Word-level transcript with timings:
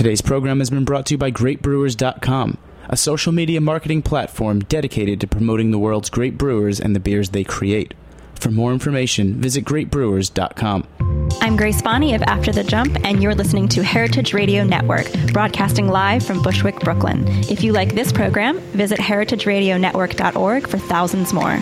Today's 0.00 0.22
program 0.22 0.60
has 0.60 0.70
been 0.70 0.86
brought 0.86 1.04
to 1.04 1.12
you 1.12 1.18
by 1.18 1.30
GreatBrewers.com, 1.30 2.56
a 2.88 2.96
social 2.96 3.32
media 3.32 3.60
marketing 3.60 4.00
platform 4.00 4.60
dedicated 4.60 5.20
to 5.20 5.26
promoting 5.26 5.72
the 5.72 5.78
world's 5.78 6.08
great 6.08 6.38
brewers 6.38 6.80
and 6.80 6.96
the 6.96 7.00
beers 7.00 7.28
they 7.28 7.44
create. 7.44 7.92
For 8.34 8.50
more 8.50 8.72
information, 8.72 9.34
visit 9.34 9.66
GreatBrewers.com. 9.66 10.86
I'm 11.42 11.54
Grace 11.54 11.82
Bonney 11.82 12.14
of 12.14 12.22
After 12.22 12.50
the 12.50 12.64
Jump, 12.64 12.96
and 13.04 13.22
you're 13.22 13.34
listening 13.34 13.68
to 13.68 13.84
Heritage 13.84 14.32
Radio 14.32 14.64
Network, 14.64 15.12
broadcasting 15.34 15.88
live 15.88 16.24
from 16.24 16.40
Bushwick, 16.40 16.80
Brooklyn. 16.80 17.26
If 17.50 17.62
you 17.62 17.74
like 17.74 17.94
this 17.94 18.10
program, 18.10 18.58
visit 18.70 18.98
heritageradionetwork.org 18.98 20.66
for 20.66 20.78
thousands 20.78 21.34
more. 21.34 21.58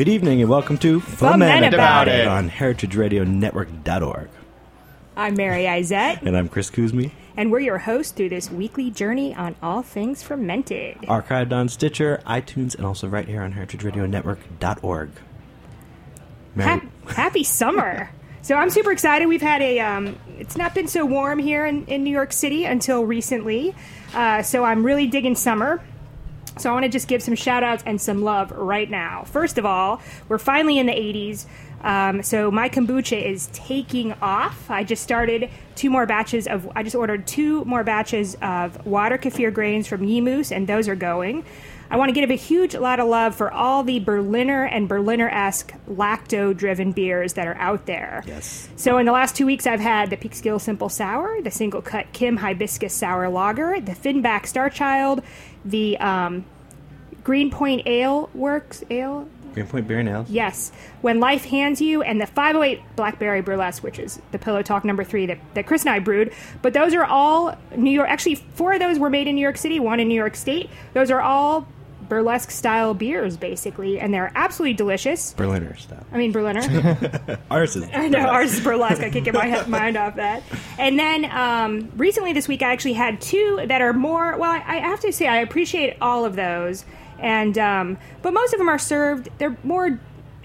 Good 0.00 0.08
evening 0.08 0.40
and 0.40 0.48
welcome 0.48 0.78
to 0.78 0.98
Foment 0.98 1.74
About 1.74 2.08
It. 2.08 2.26
on 2.26 2.48
heritageradionetwork.org. 2.48 4.30
I'm 5.14 5.34
Mary 5.34 5.64
Izett, 5.64 6.22
And 6.22 6.38
I'm 6.38 6.48
Chris 6.48 6.70
Cuzme, 6.70 7.10
and 7.36 7.52
we're 7.52 7.60
your 7.60 7.76
hosts 7.76 8.10
through 8.10 8.30
this 8.30 8.50
weekly 8.50 8.90
journey 8.90 9.34
on 9.34 9.56
all 9.62 9.82
things 9.82 10.22
fermented. 10.22 10.96
archived 11.02 11.52
on 11.52 11.68
Stitcher, 11.68 12.22
iTunes, 12.26 12.74
and 12.74 12.86
also 12.86 13.08
right 13.08 13.28
here 13.28 13.42
on 13.42 13.52
heritageradionetwork.org. 13.52 15.10
Mary, 16.54 16.80
Ha- 16.80 17.12
happy 17.12 17.44
summer! 17.44 18.10
So 18.40 18.54
I'm 18.54 18.70
super 18.70 18.92
excited. 18.92 19.26
We've 19.26 19.42
had 19.42 19.60
a. 19.60 19.80
Um, 19.80 20.18
it's 20.38 20.56
not 20.56 20.74
been 20.74 20.88
so 20.88 21.04
warm 21.04 21.38
here 21.38 21.66
in, 21.66 21.84
in 21.84 22.04
New 22.04 22.10
York 22.10 22.32
City 22.32 22.64
until 22.64 23.04
recently, 23.04 23.74
uh, 24.14 24.40
so 24.40 24.64
I'm 24.64 24.82
really 24.82 25.08
digging 25.08 25.34
summer. 25.34 25.82
So 26.60 26.70
I 26.70 26.72
want 26.72 26.84
to 26.84 26.90
just 26.90 27.08
give 27.08 27.22
some 27.22 27.34
shout 27.34 27.62
outs 27.62 27.82
and 27.86 28.00
some 28.00 28.22
love 28.22 28.50
right 28.52 28.88
now. 28.88 29.24
First 29.24 29.58
of 29.58 29.64
all, 29.64 30.00
we're 30.28 30.38
finally 30.38 30.78
in 30.78 30.86
the 30.86 30.92
80s. 30.92 31.46
Um, 31.82 32.22
so 32.22 32.50
my 32.50 32.68
kombucha 32.68 33.20
is 33.20 33.48
taking 33.52 34.12
off. 34.20 34.70
I 34.70 34.84
just 34.84 35.02
started 35.02 35.50
two 35.74 35.88
more 35.88 36.04
batches 36.04 36.46
of. 36.46 36.70
I 36.76 36.82
just 36.82 36.94
ordered 36.94 37.26
two 37.26 37.64
more 37.64 37.84
batches 37.84 38.36
of 38.42 38.84
water 38.84 39.16
kefir 39.16 39.52
grains 39.52 39.86
from 39.86 40.02
Yemoos, 40.02 40.54
and 40.54 40.66
those 40.66 40.88
are 40.88 40.94
going. 40.94 41.44
I 41.92 41.96
want 41.96 42.10
to 42.10 42.12
give 42.12 42.30
a 42.30 42.36
huge 42.36 42.76
lot 42.76 43.00
of 43.00 43.08
love 43.08 43.34
for 43.34 43.52
all 43.52 43.82
the 43.82 43.98
Berliner 43.98 44.64
and 44.64 44.88
Berliner-esque 44.88 45.72
lacto-driven 45.88 46.92
beers 46.92 47.32
that 47.32 47.48
are 47.48 47.56
out 47.56 47.86
there. 47.86 48.22
Yes. 48.28 48.68
So 48.76 48.98
in 48.98 49.06
the 49.06 49.12
last 49.12 49.34
two 49.34 49.44
weeks, 49.44 49.66
I've 49.66 49.80
had 49.80 50.08
the 50.08 50.16
Peekskill 50.16 50.60
Simple 50.60 50.88
Sour, 50.88 51.42
the 51.42 51.50
Single 51.50 51.82
Cut 51.82 52.12
Kim 52.12 52.36
Hibiscus 52.36 52.94
Sour 52.94 53.28
Lager, 53.28 53.80
the 53.80 53.92
Finback 53.92 54.42
Starchild, 54.42 55.24
the 55.64 55.98
um, 55.98 56.44
Greenpoint 57.24 57.86
Ale 57.86 58.30
Works 58.34 58.84
Ale. 58.90 59.28
Greenpoint 59.54 59.88
Beer 59.88 59.98
and 59.98 60.08
Ales. 60.08 60.30
Yes, 60.30 60.70
When 61.00 61.18
Life 61.18 61.44
Hands 61.46 61.80
You, 61.80 62.02
and 62.02 62.20
the 62.20 62.26
508 62.26 62.80
Blackberry 62.94 63.40
Burlesque, 63.40 63.82
which 63.82 63.98
is 63.98 64.20
the 64.30 64.38
Pillow 64.38 64.62
Talk 64.62 64.84
number 64.84 65.02
three 65.02 65.26
that, 65.26 65.38
that 65.54 65.66
Chris 65.66 65.82
and 65.82 65.90
I 65.90 65.98
brewed. 65.98 66.32
But 66.62 66.72
those 66.72 66.94
are 66.94 67.04
all 67.04 67.56
New 67.76 67.90
York. 67.90 68.08
Actually, 68.08 68.36
four 68.36 68.74
of 68.74 68.80
those 68.80 68.98
were 68.98 69.10
made 69.10 69.26
in 69.26 69.34
New 69.34 69.40
York 69.40 69.56
City, 69.56 69.80
one 69.80 69.98
in 69.98 70.08
New 70.08 70.14
York 70.14 70.36
State. 70.36 70.70
Those 70.94 71.10
are 71.10 71.20
all 71.20 71.66
burlesque 72.10 72.50
style 72.50 72.92
beers, 72.92 73.38
basically, 73.38 73.98
and 73.98 74.12
they're 74.12 74.30
absolutely 74.34 74.74
delicious. 74.74 75.32
Berliner 75.32 75.74
stuff. 75.76 76.04
I 76.12 76.18
mean, 76.18 76.32
Berliner. 76.32 77.38
Ours 77.50 77.76
is. 77.76 77.88
I 77.94 78.08
know 78.08 78.26
ours 78.26 78.52
is 78.52 78.60
burlesque. 78.60 79.02
I 79.02 79.08
can't 79.08 79.24
get 79.24 79.32
my 79.32 79.64
mind 79.66 79.96
off 79.96 80.16
that. 80.16 80.42
And 80.78 80.98
then 80.98 81.24
um, 81.24 81.90
recently 81.96 82.34
this 82.34 82.48
week, 82.48 82.60
I 82.60 82.72
actually 82.72 82.92
had 82.92 83.20
two 83.22 83.64
that 83.66 83.80
are 83.80 83.94
more. 83.94 84.36
Well, 84.36 84.50
I, 84.50 84.58
I 84.58 84.76
have 84.80 85.00
to 85.00 85.12
say 85.12 85.26
I 85.26 85.38
appreciate 85.38 85.96
all 86.02 86.26
of 86.26 86.36
those, 86.36 86.84
and 87.18 87.56
um, 87.56 87.98
but 88.20 88.34
most 88.34 88.52
of 88.52 88.58
them 88.58 88.68
are 88.68 88.78
served. 88.78 89.30
They're 89.38 89.56
more 89.62 89.98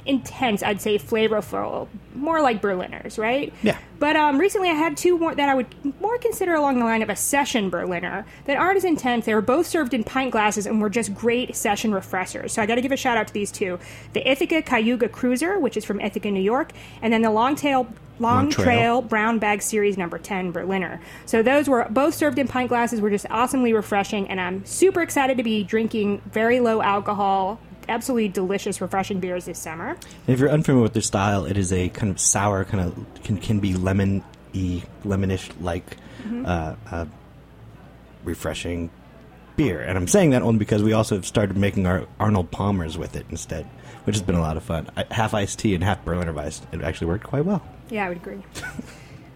intense, 0.06 0.62
I'd 0.62 0.82
say, 0.82 0.98
flavorful, 0.98 1.88
more 2.14 2.42
like 2.42 2.62
Berliners, 2.62 3.18
right? 3.18 3.54
Yeah. 3.64 3.78
But 4.00 4.16
um, 4.16 4.38
recently, 4.38 4.70
I 4.70 4.74
had 4.74 4.98
two 4.98 5.18
more 5.18 5.34
that 5.34 5.50
I 5.50 5.56
would 5.56 5.68
more 6.02 6.18
consider 6.20 6.54
along 6.54 6.80
the 6.80 6.86
line 6.86 7.02
of 7.02 7.10
a 7.10 7.16
session 7.16 7.70
Berliner 7.70 8.26
that 8.46 8.58
aren't 8.58 8.78
as 8.78 8.84
intense. 8.84 9.26
They 9.26 9.34
were 9.34 9.42
both 9.42 9.68
served 9.68 9.94
in 9.94 10.04
pint 10.04 10.32
glasses 10.32 10.66
and 10.66 10.82
were 10.82 10.90
just 10.90 11.14
great 11.16 11.56
session 11.56 11.94
refreshers. 11.94 12.54
So 12.54 12.62
I 12.62 12.66
got 12.66 12.76
to 12.76 12.82
give 12.82 12.92
a 12.92 12.98
shout 12.98 13.18
out 13.18 13.28
to 13.28 13.34
these 13.34 13.52
two: 13.52 13.80
the 14.14 14.30
Ithaca 14.30 14.62
Cayuga 14.62 15.10
Cruiser, 15.10 15.60
which 15.60 15.78
is 15.78 15.86
from 15.86 16.00
Ithaca, 16.00 16.30
New 16.30 16.42
York, 16.42 16.72
and 17.02 17.12
then 17.12 17.22
the 17.22 17.32
Longtail 17.32 17.88
Long, 18.18 18.46
Long 18.46 18.50
Trail. 18.50 18.66
Trail 18.66 19.02
Brown 19.02 19.40
Bag 19.40 19.62
Series 19.62 19.98
Number 19.98 20.18
Ten 20.18 20.52
Berliner. 20.52 21.02
So 21.26 21.42
those 21.42 21.68
were 21.68 21.86
both 21.90 22.14
served 22.14 22.40
in 22.40 22.48
pint 22.48 22.70
glasses. 22.70 23.02
Were 23.02 23.10
just 23.10 23.26
awesomely 23.30 23.74
refreshing, 23.74 24.28
and 24.30 24.40
I'm 24.40 24.66
super 24.66 25.02
excited 25.02 25.38
to 25.38 25.44
be 25.44 25.64
drinking 25.64 26.22
very 26.32 26.60
low 26.60 26.82
alcohol. 26.82 27.60
Absolutely 27.88 28.28
delicious, 28.30 28.82
refreshing 28.82 29.20
beers 29.20 29.46
this 29.46 29.60
summer. 29.60 29.90
And 29.90 30.00
if 30.28 30.40
you're 30.40 30.50
unfamiliar 30.50 30.84
with 30.84 30.94
their 30.94 31.02
style, 31.02 31.46
it 31.46 31.58
is 31.58 31.72
a 31.74 31.90
kind 31.90 32.12
of 32.12 32.20
sour, 32.20 32.66
kind 32.66 32.84
of 32.84 33.24
can 33.24 33.38
can 33.38 33.60
be 33.60 33.74
lemon 33.76 34.24
y, 34.54 34.84
lemonish 35.04 35.50
like 35.62 35.98
Mm-hmm. 36.24 36.46
uh, 36.46 36.76
uh, 36.92 37.06
refreshing 38.24 38.90
beer. 39.56 39.82
And 39.82 39.98
I'm 39.98 40.08
saying 40.08 40.32
that 40.32 40.42
only 40.42 40.58
because 40.60 40.84
we 40.84 40.94
also 40.94 41.16
have 41.16 41.26
started 41.26 41.56
making 41.58 41.86
our 41.88 42.08
Arnold 42.20 42.52
Palmers 42.52 42.98
with 42.98 43.16
it 43.16 43.26
instead, 43.30 43.66
which 44.06 44.16
has 44.16 44.24
been 44.24 44.36
a 44.36 44.42
lot 44.42 44.58
of 44.58 44.64
fun. 44.64 44.90
I, 44.98 45.06
half 45.12 45.34
iced 45.34 45.60
tea 45.60 45.76
and 45.76 45.84
half 45.84 46.04
Berliner 46.04 46.34
Weiss. 46.34 46.62
It 46.72 46.82
actually 46.82 47.08
worked 47.08 47.26
quite 47.26 47.46
well. 47.46 47.64
Yeah, 47.90 48.06
I 48.06 48.10
would 48.10 48.18
agree. 48.18 48.44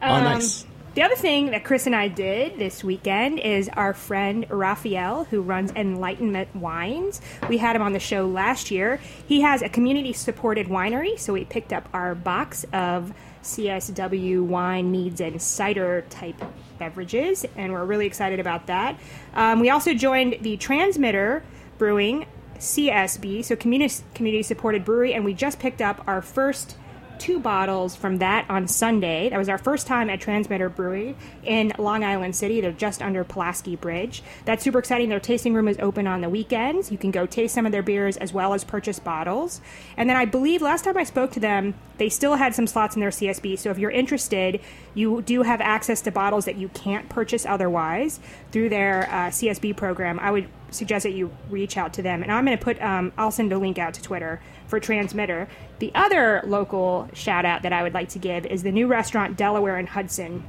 oh, 0.01 0.13
Um, 0.13 0.23
nice. 0.23 0.65
The 0.95 1.03
other 1.03 1.15
thing 1.15 1.51
that 1.51 1.63
Chris 1.63 1.85
and 1.85 1.95
I 1.95 2.07
did 2.07 2.57
this 2.57 2.83
weekend 2.83 3.39
is 3.39 3.69
our 3.69 3.93
friend 3.93 4.47
Raphael, 4.49 5.25
who 5.25 5.43
runs 5.43 5.71
Enlightenment 5.73 6.55
Wines. 6.55 7.21
We 7.47 7.59
had 7.59 7.75
him 7.75 7.83
on 7.83 7.93
the 7.93 7.99
show 7.99 8.25
last 8.25 8.71
year. 8.71 8.99
He 9.27 9.41
has 9.41 9.61
a 9.61 9.69
community 9.69 10.13
supported 10.13 10.65
winery, 10.65 11.19
so 11.19 11.33
we 11.33 11.45
picked 11.45 11.73
up 11.73 11.87
our 11.93 12.15
box 12.15 12.65
of 12.73 13.13
CSW 13.43 14.43
wine, 14.43 14.91
meads, 14.91 15.21
and 15.21 15.39
cider 15.39 16.05
type 16.09 16.43
beverages, 16.79 17.45
and 17.55 17.71
we're 17.71 17.85
really 17.85 18.07
excited 18.07 18.39
about 18.39 18.65
that. 18.65 18.99
Um, 19.35 19.59
we 19.59 19.69
also 19.69 19.93
joined 19.93 20.37
the 20.41 20.57
Transmitter 20.57 21.43
Brewing 21.77 22.25
CSB, 22.57 23.45
so 23.45 23.55
community 23.55 23.93
community 24.15 24.41
supported 24.41 24.85
brewery, 24.85 25.13
and 25.13 25.23
we 25.23 25.35
just 25.35 25.59
picked 25.59 25.83
up 25.83 26.03
our 26.07 26.23
first 26.23 26.75
two 27.19 27.39
bottles 27.39 27.95
from 27.95 28.17
that 28.19 28.49
on 28.49 28.67
Sunday. 28.67 29.29
That 29.29 29.37
was 29.37 29.49
our 29.49 29.57
first 29.57 29.85
time 29.85 30.09
at 30.09 30.21
Transmitter 30.21 30.69
Brewery 30.69 31.15
in 31.43 31.73
Long 31.77 32.03
Island 32.03 32.35
City. 32.35 32.61
They're 32.61 32.71
just 32.71 33.01
under 33.01 33.23
Pulaski 33.23 33.75
Bridge. 33.75 34.23
That's 34.45 34.63
super 34.63 34.79
exciting. 34.79 35.09
Their 35.09 35.19
tasting 35.19 35.53
room 35.53 35.67
is 35.67 35.77
open 35.79 36.07
on 36.07 36.21
the 36.21 36.29
weekends. 36.29 36.91
You 36.91 36.97
can 36.97 37.11
go 37.11 37.25
taste 37.25 37.53
some 37.53 37.65
of 37.65 37.71
their 37.71 37.83
beers 37.83 38.17
as 38.17 38.33
well 38.33 38.53
as 38.53 38.63
purchase 38.63 38.99
bottles. 38.99 39.61
And 39.97 40.09
then 40.09 40.17
I 40.17 40.25
believe 40.25 40.61
last 40.61 40.85
time 40.85 40.97
I 40.97 41.03
spoke 41.03 41.31
to 41.33 41.39
them, 41.39 41.75
they 41.97 42.09
still 42.09 42.35
had 42.35 42.55
some 42.55 42.65
slots 42.65 42.95
in 42.95 43.01
their 43.01 43.09
CSB. 43.09 43.59
So 43.59 43.69
if 43.69 43.77
you're 43.77 43.91
interested, 43.91 44.61
you 44.93 45.21
do 45.21 45.43
have 45.43 45.61
access 45.61 46.01
to 46.01 46.11
bottles 46.11 46.45
that 46.45 46.55
you 46.55 46.69
can't 46.69 47.09
purchase 47.09 47.45
otherwise 47.45 48.19
through 48.51 48.69
their 48.69 49.03
uh, 49.09 49.29
CSB 49.29 49.75
program. 49.75 50.19
I 50.19 50.31
would 50.31 50.47
suggest 50.71 51.03
that 51.03 51.11
you 51.11 51.31
reach 51.49 51.77
out 51.77 51.93
to 51.93 52.01
them. 52.01 52.23
And 52.23 52.31
I'm 52.31 52.45
going 52.45 52.57
to 52.57 52.63
put, 52.63 52.81
um, 52.81 53.11
I'll 53.17 53.31
send 53.31 53.51
a 53.51 53.57
link 53.57 53.77
out 53.77 53.93
to 53.95 54.01
Twitter 54.01 54.41
for 54.67 54.79
Transmitter. 54.79 55.47
The 55.79 55.91
other 55.95 56.41
local 56.45 57.09
shout 57.13 57.45
out 57.45 57.61
that 57.63 57.73
I 57.73 57.83
would 57.83 57.93
like 57.93 58.09
to 58.09 58.19
give 58.19 58.45
is 58.45 58.63
the 58.63 58.71
new 58.71 58.87
restaurant 58.87 59.37
Delaware 59.37 59.77
and 59.77 59.89
Hudson, 59.89 60.43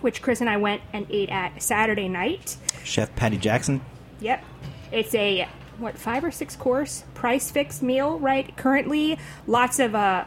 which 0.00 0.22
Chris 0.22 0.40
and 0.40 0.48
I 0.48 0.56
went 0.56 0.82
and 0.92 1.06
ate 1.10 1.30
at 1.30 1.62
Saturday 1.62 2.08
night. 2.08 2.56
Chef 2.84 3.14
Patti 3.16 3.36
Jackson. 3.36 3.80
Yep. 4.20 4.44
It's 4.92 5.14
a, 5.14 5.48
what, 5.78 5.98
five 5.98 6.24
or 6.24 6.30
six 6.30 6.56
course 6.56 7.04
price 7.14 7.50
fixed 7.50 7.82
meal, 7.82 8.18
right? 8.18 8.56
Currently, 8.56 9.18
lots 9.46 9.78
of, 9.78 9.94
uh, 9.94 10.24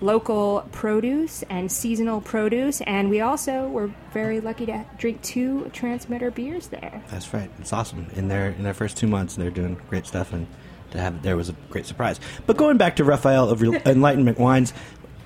local 0.00 0.66
produce 0.72 1.42
and 1.50 1.70
seasonal 1.70 2.20
produce 2.20 2.80
and 2.82 3.10
we 3.10 3.20
also 3.20 3.68
were 3.68 3.90
very 4.12 4.40
lucky 4.40 4.66
to 4.66 4.84
drink 4.98 5.20
two 5.22 5.68
transmitter 5.72 6.30
beers 6.30 6.68
there 6.68 7.02
That's 7.10 7.32
right. 7.34 7.50
It's 7.58 7.72
awesome. 7.72 8.06
In 8.14 8.28
their 8.28 8.50
in 8.50 8.62
their 8.62 8.74
first 8.74 8.96
two 8.96 9.06
months, 9.06 9.36
they're 9.36 9.50
doing 9.50 9.80
great 9.88 10.06
stuff, 10.06 10.32
and 10.32 10.46
to 10.92 10.98
have 10.98 11.16
it 11.16 11.22
there 11.22 11.36
was 11.36 11.48
a 11.48 11.54
great 11.68 11.86
surprise. 11.86 12.20
But 12.46 12.56
going 12.56 12.76
back 12.76 12.96
to 12.96 13.04
Raphael 13.04 13.50
of 13.50 13.62
Enlightenment 13.86 14.38
Wines, 14.38 14.72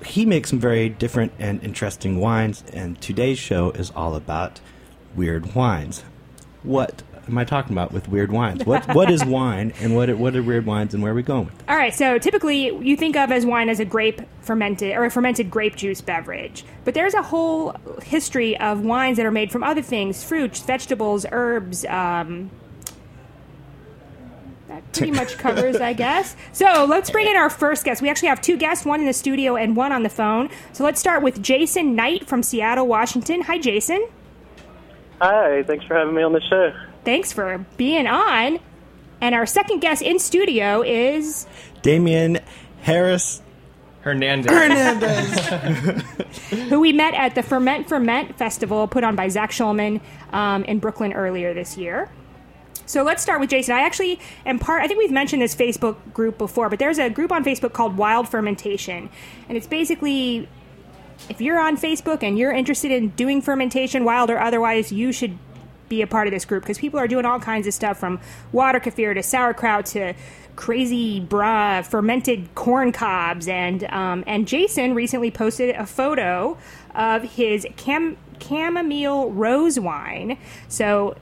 he 0.05 0.25
makes 0.25 0.49
some 0.49 0.59
very 0.59 0.89
different 0.89 1.33
and 1.39 1.63
interesting 1.63 2.19
wines, 2.19 2.63
and 2.73 2.99
today's 3.01 3.39
show 3.39 3.71
is 3.71 3.91
all 3.91 4.15
about 4.15 4.59
weird 5.15 5.55
wines. 5.55 6.03
What 6.63 7.03
am 7.27 7.37
I 7.37 7.43
talking 7.43 7.73
about 7.73 7.91
with 7.91 8.07
weird 8.07 8.31
wines? 8.31 8.65
What 8.65 8.93
what 8.93 9.09
is 9.09 9.23
wine, 9.25 9.73
and 9.81 9.95
what 9.95 10.09
are, 10.09 10.15
what 10.15 10.35
are 10.35 10.43
weird 10.43 10.65
wines, 10.65 10.93
and 10.93 11.01
where 11.01 11.11
are 11.11 11.15
we 11.15 11.23
going 11.23 11.45
with? 11.45 11.59
it? 11.59 11.69
All 11.69 11.75
right, 11.75 11.93
so 11.93 12.17
typically 12.17 12.75
you 12.85 12.95
think 12.95 13.15
of 13.15 13.31
as 13.31 13.45
wine 13.45 13.69
as 13.69 13.79
a 13.79 13.85
grape 13.85 14.21
fermented 14.41 14.95
or 14.95 15.05
a 15.05 15.11
fermented 15.11 15.49
grape 15.49 15.75
juice 15.75 16.01
beverage, 16.01 16.65
but 16.83 16.93
there's 16.93 17.13
a 17.13 17.21
whole 17.21 17.75
history 18.03 18.57
of 18.59 18.81
wines 18.81 19.17
that 19.17 19.25
are 19.25 19.31
made 19.31 19.51
from 19.51 19.63
other 19.63 19.81
things: 19.81 20.23
fruits, 20.23 20.59
vegetables, 20.61 21.25
herbs. 21.31 21.85
Um, 21.85 22.51
that 24.67 24.91
pretty 24.93 25.11
much 25.11 25.37
covers, 25.37 25.77
I 25.77 25.93
guess. 25.93 26.35
So 26.51 26.85
let's 26.87 27.09
bring 27.09 27.27
in 27.27 27.35
our 27.35 27.49
first 27.49 27.85
guest. 27.85 28.01
We 28.01 28.09
actually 28.09 28.29
have 28.29 28.41
two 28.41 28.57
guests, 28.57 28.85
one 28.85 28.99
in 28.99 29.05
the 29.05 29.13
studio 29.13 29.55
and 29.55 29.75
one 29.75 29.91
on 29.91 30.03
the 30.03 30.09
phone. 30.09 30.49
So 30.73 30.83
let's 30.83 30.99
start 30.99 31.23
with 31.23 31.41
Jason 31.41 31.95
Knight 31.95 32.27
from 32.27 32.43
Seattle, 32.43 32.87
Washington. 32.87 33.41
Hi, 33.41 33.57
Jason. 33.57 34.07
Hi, 35.21 35.63
thanks 35.63 35.85
for 35.85 35.95
having 35.95 36.13
me 36.13 36.23
on 36.23 36.33
the 36.33 36.41
show. 36.41 36.73
Thanks 37.05 37.31
for 37.31 37.65
being 37.77 38.07
on. 38.07 38.59
And 39.21 39.33
our 39.33 39.45
second 39.45 39.79
guest 39.79 40.01
in 40.01 40.19
studio 40.19 40.81
is 40.81 41.47
Damien 41.81 42.39
Harris 42.81 43.41
Hernandez. 44.01 44.51
Hernandez. 44.51 46.01
who 46.69 46.79
we 46.79 46.93
met 46.93 47.13
at 47.13 47.33
the 47.33 47.41
Ferment 47.41 47.87
Ferment 47.87 48.37
Festival 48.37 48.87
put 48.87 49.03
on 49.03 49.15
by 49.15 49.29
Zach 49.29 49.51
Schulman 49.51 50.01
um, 50.33 50.63
in 50.65 50.79
Brooklyn 50.79 51.13
earlier 51.13 51.53
this 51.53 51.77
year. 51.77 52.09
So 52.85 53.01
let's 53.01 53.23
start 53.23 53.39
with 53.39 53.49
Jason. 53.49 53.73
I 53.75 53.81
actually 53.81 54.19
am 54.45 54.59
part, 54.59 54.83
I 54.83 54.87
think 54.87 54.99
we've 54.99 55.11
mentioned 55.11 55.41
this 55.41 55.55
Facebook 55.55 55.97
group 56.13 56.37
before, 56.37 56.69
but 56.69 56.77
there's 56.77 56.99
a 56.99 57.09
group 57.09 57.31
on 57.31 57.43
Facebook 57.43 57.73
called 57.73 57.97
Wild 57.97 58.29
Fermentation. 58.29 59.09
And 59.49 59.57
it's 59.57 59.65
basically, 59.65 60.47
if 61.27 61.41
you're 61.41 61.59
on 61.59 61.77
Facebook 61.77 62.21
and 62.21 62.37
you're 62.37 62.51
interested 62.51 62.91
in 62.91 63.09
doing 63.09 63.41
fermentation, 63.41 64.03
wild 64.03 64.29
or 64.29 64.39
otherwise, 64.39 64.91
you 64.91 65.11
should 65.11 65.39
be 65.89 66.01
a 66.01 66.07
part 66.07 66.27
of 66.27 66.33
this 66.33 66.45
group 66.45 66.63
because 66.63 66.77
people 66.77 66.99
are 66.99 67.07
doing 67.07 67.25
all 67.25 67.39
kinds 67.39 67.67
of 67.67 67.73
stuff 67.73 67.97
from 67.97 68.19
water 68.51 68.79
kefir 68.79 69.13
to 69.13 69.23
sauerkraut 69.23 69.85
to 69.85 70.13
crazy 70.55 71.19
bra 71.19 71.81
fermented 71.81 72.53
corn 72.55 72.91
cobs 72.91 73.47
and 73.47 73.83
um, 73.85 74.23
and 74.25 74.47
Jason 74.47 74.95
recently 74.95 75.31
posted 75.31 75.75
a 75.75 75.85
photo 75.85 76.57
of 76.95 77.23
his 77.23 77.67
cam- 77.75 78.17
chamomile 78.39 79.31
rose 79.31 79.79
wine. 79.79 80.37
So 80.67 81.15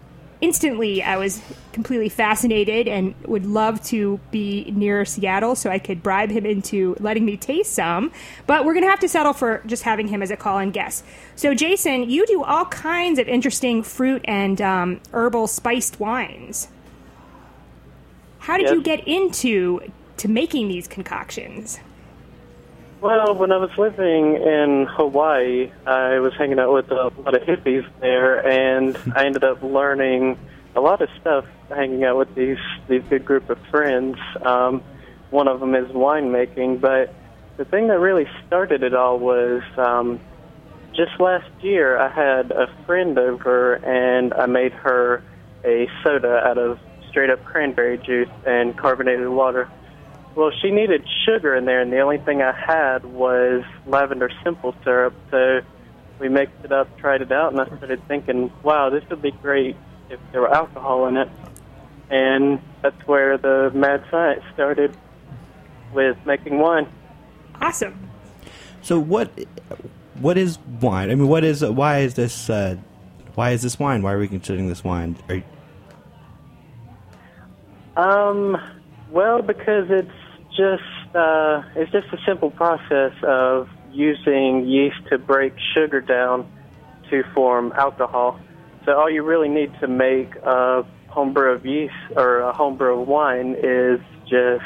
instantly 0.43 1.01
I 1.01 1.15
was 1.17 1.41
completely 1.71 2.09
fascinated 2.09 2.87
and 2.87 3.15
would 3.25 3.45
love 3.45 3.81
to 3.85 4.19
be 4.29 4.69
near 4.75 5.05
Seattle 5.05 5.55
so 5.55 5.69
I 5.69 5.79
could 5.79 6.03
bribe 6.03 6.29
him 6.29 6.45
into 6.45 6.95
letting 6.99 7.23
me 7.25 7.37
taste 7.37 7.71
some. 7.73 8.11
But 8.45 8.65
we're 8.65 8.73
going 8.73 8.83
to 8.83 8.89
have 8.89 8.99
to 8.99 9.07
settle 9.07 9.31
for 9.33 9.63
just 9.65 9.83
having 9.83 10.09
him 10.09 10.21
as 10.21 10.29
a 10.31 10.35
call 10.35 10.59
in 10.59 10.71
guest. 10.71 11.05
So, 11.37 11.53
Jason, 11.55 12.09
you 12.09 12.27
do 12.27 12.43
all 12.43 12.65
kinds 12.65 13.19
of 13.19 13.27
interesting 13.29 13.83
fruit 13.83 14.21
and 14.25 14.61
um, 14.61 14.99
herbal 15.13 15.47
spiced 15.47 15.99
wines. 15.99 16.67
How 18.39 18.57
did 18.57 18.63
Yes. 18.65 18.73
you 18.73 18.83
get 18.83 19.07
into 19.07 19.79
to 20.17 20.27
making 20.27 20.67
these 20.67 20.87
concoctions? 20.87 21.79
Well, 23.03 23.35
when 23.35 23.51
I 23.51 23.57
was 23.57 23.77
living 23.77 24.35
in 24.35 24.87
Hawaii, 24.89 25.69
I 25.85 26.19
was 26.19 26.31
hanging 26.37 26.57
out 26.57 26.73
with 26.73 26.89
a 26.89 27.11
lot 27.19 27.35
of 27.35 27.41
hippies 27.41 27.85
there, 27.99 28.39
and 28.47 28.97
I 29.13 29.25
ended 29.25 29.43
up 29.43 29.61
learning 29.61 30.39
a 30.73 30.79
lot 30.79 31.01
of 31.01 31.09
stuff 31.19 31.43
hanging 31.67 32.05
out 32.05 32.17
with 32.17 32.33
these 32.33 32.63
these 32.87 33.03
good 33.09 33.25
group 33.25 33.49
of 33.49 33.59
friends. 33.69 34.17
Um, 34.41 34.81
one 35.31 35.49
of 35.49 35.59
them 35.59 35.75
is 35.75 35.91
winemaking, 35.91 36.79
but 36.79 37.13
the 37.57 37.65
thing 37.65 37.89
that 37.89 37.99
really 37.99 38.25
started 38.47 38.83
it 38.83 38.93
all 38.93 39.19
was 39.19 39.63
um, 39.75 40.21
just 40.93 41.19
last 41.19 41.51
year. 41.59 41.97
I 41.97 42.07
had 42.07 42.51
a 42.51 42.73
friend 42.85 43.17
over, 43.17 43.73
and 43.83 44.33
I 44.33 44.45
made 44.45 44.71
her 44.71 45.21
a 45.65 45.89
soda 46.03 46.37
out 46.47 46.57
of 46.57 46.79
straight 47.09 47.29
up 47.29 47.43
cranberry 47.43 47.97
juice 47.97 48.29
and 48.45 48.77
carbonated 48.77 49.27
water. 49.27 49.69
Well, 50.35 50.51
she 50.61 50.71
needed 50.71 51.05
sugar 51.25 51.55
in 51.55 51.65
there, 51.65 51.81
and 51.81 51.91
the 51.91 51.99
only 51.99 52.17
thing 52.17 52.41
I 52.41 52.51
had 52.51 53.05
was 53.05 53.63
lavender 53.85 54.29
simple 54.43 54.73
syrup. 54.83 55.13
So 55.29 55.61
we 56.19 56.27
mixed 56.29 56.55
it 56.63 56.71
up, 56.71 56.97
tried 56.97 57.21
it 57.21 57.31
out, 57.31 57.51
and 57.51 57.61
I 57.61 57.65
started 57.65 58.01
thinking, 58.07 58.51
wow, 58.63 58.89
this 58.89 59.03
would 59.09 59.21
be 59.21 59.31
great 59.31 59.75
if 60.09 60.19
there 60.31 60.41
were 60.41 60.53
alcohol 60.53 61.05
in 61.07 61.17
it. 61.17 61.29
And 62.09 62.59
that's 62.81 62.99
where 63.07 63.37
the 63.37 63.71
mad 63.75 64.03
science 64.09 64.43
started 64.53 64.95
with 65.93 66.17
making 66.25 66.57
wine. 66.59 66.87
Awesome. 67.61 68.09
so 68.81 68.99
what? 68.99 69.29
What 70.19 70.37
is 70.37 70.57
wine? 70.81 71.09
I 71.11 71.15
mean, 71.15 71.27
what 71.27 71.43
is? 71.43 71.63
Why 71.63 71.99
is 71.99 72.15
this? 72.15 72.49
Uh, 72.49 72.77
why 73.35 73.51
is 73.51 73.61
this 73.61 73.79
wine? 73.79 74.01
Why 74.01 74.13
are 74.13 74.19
we 74.19 74.27
considering 74.27 74.67
this 74.67 74.83
wine? 74.83 75.15
Are, 75.29 75.35
you- 75.35 75.43
Um, 77.95 78.57
well, 79.11 79.41
because 79.41 79.87
it's 79.89 80.09
just 80.55 81.15
uh, 81.15 81.63
it's 81.75 81.91
just 81.91 82.07
a 82.13 82.17
simple 82.25 82.51
process 82.51 83.13
of 83.23 83.69
using 83.91 84.67
yeast 84.67 84.97
to 85.09 85.17
break 85.17 85.53
sugar 85.73 86.01
down 86.01 86.49
to 87.09 87.23
form 87.33 87.71
alcohol. 87.75 88.39
So 88.85 88.93
all 88.93 89.09
you 89.09 89.23
really 89.23 89.49
need 89.49 89.71
to 89.79 89.87
make 89.87 90.35
a 90.37 90.85
homebrew 91.07 91.51
of 91.51 91.65
yeast 91.65 91.93
or 92.15 92.39
a 92.39 92.53
homebrew 92.53 93.01
of 93.01 93.07
wine 93.07 93.55
is 93.61 93.99
just 94.27 94.65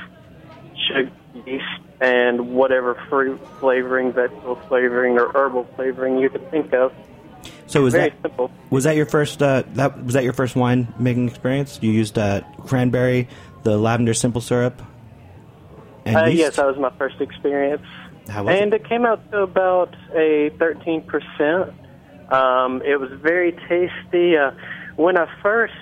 sugar, 0.88 1.12
yeast, 1.46 1.66
and 2.00 2.56
whatever 2.56 2.96
fruit 3.10 3.40
flavoring, 3.60 4.14
vegetable 4.14 4.56
flavoring, 4.68 5.20
or 5.20 5.32
herbal 5.34 5.66
flavoring 5.76 6.18
you 6.18 6.30
could 6.30 6.50
think 6.50 6.74
of. 6.74 6.94
so 7.68 7.82
was 7.82 7.94
Very 7.94 8.10
that 8.10 8.22
simple. 8.22 8.52
was 8.70 8.86
that 8.86 8.96
your 8.96 9.06
first? 9.06 9.42
Uh, 9.42 9.64
that 9.74 10.04
was 10.04 10.14
that 10.14 10.24
your 10.24 10.34
first 10.34 10.56
wine 10.56 10.94
making 10.98 11.28
experience? 11.28 11.80
You 11.82 11.92
used 11.92 12.18
uh, 12.18 12.42
cranberry, 12.66 13.28
the 13.64 13.78
lavender 13.78 14.14
simple 14.14 14.42
syrup, 14.42 14.82
Uh, 16.16 16.26
yes, 16.26 16.56
that 16.56 16.66
was 16.66 16.78
my 16.78 16.92
first 16.98 17.22
experience. 17.22 17.86
And 18.30 18.74
it? 18.74 18.82
it? 18.82 18.90
came 18.90 19.06
out 19.06 19.30
to 19.32 19.42
about 19.42 19.96
a 20.14 20.52
13%. 20.58 21.74
Um, 22.32 22.82
it 22.82 23.00
was 23.00 23.12
very 23.22 23.54
tasty. 23.70 24.38
Uh, 24.38 24.52
when 24.96 25.18
I 25.18 25.28
first 25.42 25.74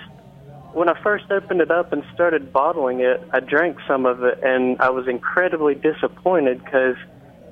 when 0.72 0.90
I 0.90 1.02
first 1.02 1.30
opened 1.30 1.62
it 1.62 1.70
up 1.70 1.92
and 1.94 2.04
started 2.12 2.52
bottling 2.52 3.00
it, 3.00 3.22
I 3.32 3.40
drank 3.40 3.78
some 3.88 4.04
of 4.04 4.22
it, 4.22 4.40
and 4.42 4.78
I 4.78 4.90
was 4.90 5.08
incredibly 5.08 5.74
disappointed 5.74 6.62
because 6.62 6.96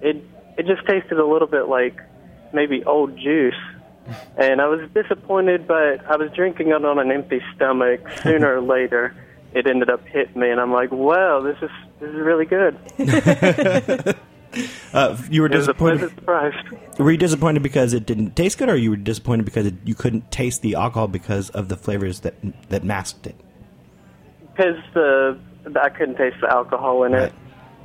it 0.02 0.22
it 0.58 0.66
just 0.66 0.86
tasted 0.86 1.18
a 1.18 1.26
little 1.26 1.48
bit 1.48 1.68
like 1.68 1.98
maybe 2.52 2.84
old 2.84 3.16
juice. 3.18 3.54
And 4.36 4.60
I 4.60 4.66
was 4.66 4.86
disappointed, 4.92 5.66
but 5.66 6.04
I 6.04 6.16
was 6.16 6.30
drinking 6.32 6.68
it 6.68 6.84
on 6.84 6.98
an 6.98 7.10
empty 7.10 7.40
stomach. 7.56 8.06
Sooner 8.22 8.58
or 8.58 8.60
later, 8.60 9.16
it 9.54 9.66
ended 9.66 9.88
up 9.88 10.06
hitting 10.06 10.38
me, 10.38 10.50
and 10.50 10.60
I'm 10.60 10.72
like, 10.72 10.92
"Wow, 10.92 11.40
this 11.40 11.56
is 11.62 11.70
this 12.04 12.14
is 12.14 12.20
really 12.20 12.46
good." 12.46 12.76
Uh, 14.92 15.16
you 15.28 15.40
were 15.42 15.48
It 15.48 15.54
a 15.54 15.58
disappointed. 15.58 16.12
Were 17.00 17.10
you 17.10 17.16
disappointed 17.16 17.64
because 17.64 17.92
it 17.92 18.06
didn't 18.06 18.36
taste 18.36 18.56
good, 18.56 18.68
or 18.68 18.76
you 18.76 18.90
were 18.90 18.96
disappointed 18.96 19.44
because 19.44 19.66
it, 19.66 19.74
you 19.84 19.96
couldn't 19.96 20.30
taste 20.30 20.62
the 20.62 20.76
alcohol 20.76 21.08
because 21.08 21.50
of 21.50 21.68
the 21.68 21.76
flavors 21.76 22.20
that 22.20 22.34
that 22.68 22.84
masked 22.84 23.26
it? 23.26 23.34
Because 24.52 24.76
the 24.92 25.36
I 25.74 25.88
couldn't 25.88 26.14
taste 26.16 26.36
the 26.40 26.48
alcohol 26.52 27.02
in 27.02 27.10
Right. 27.12 27.22
it. 27.24 27.32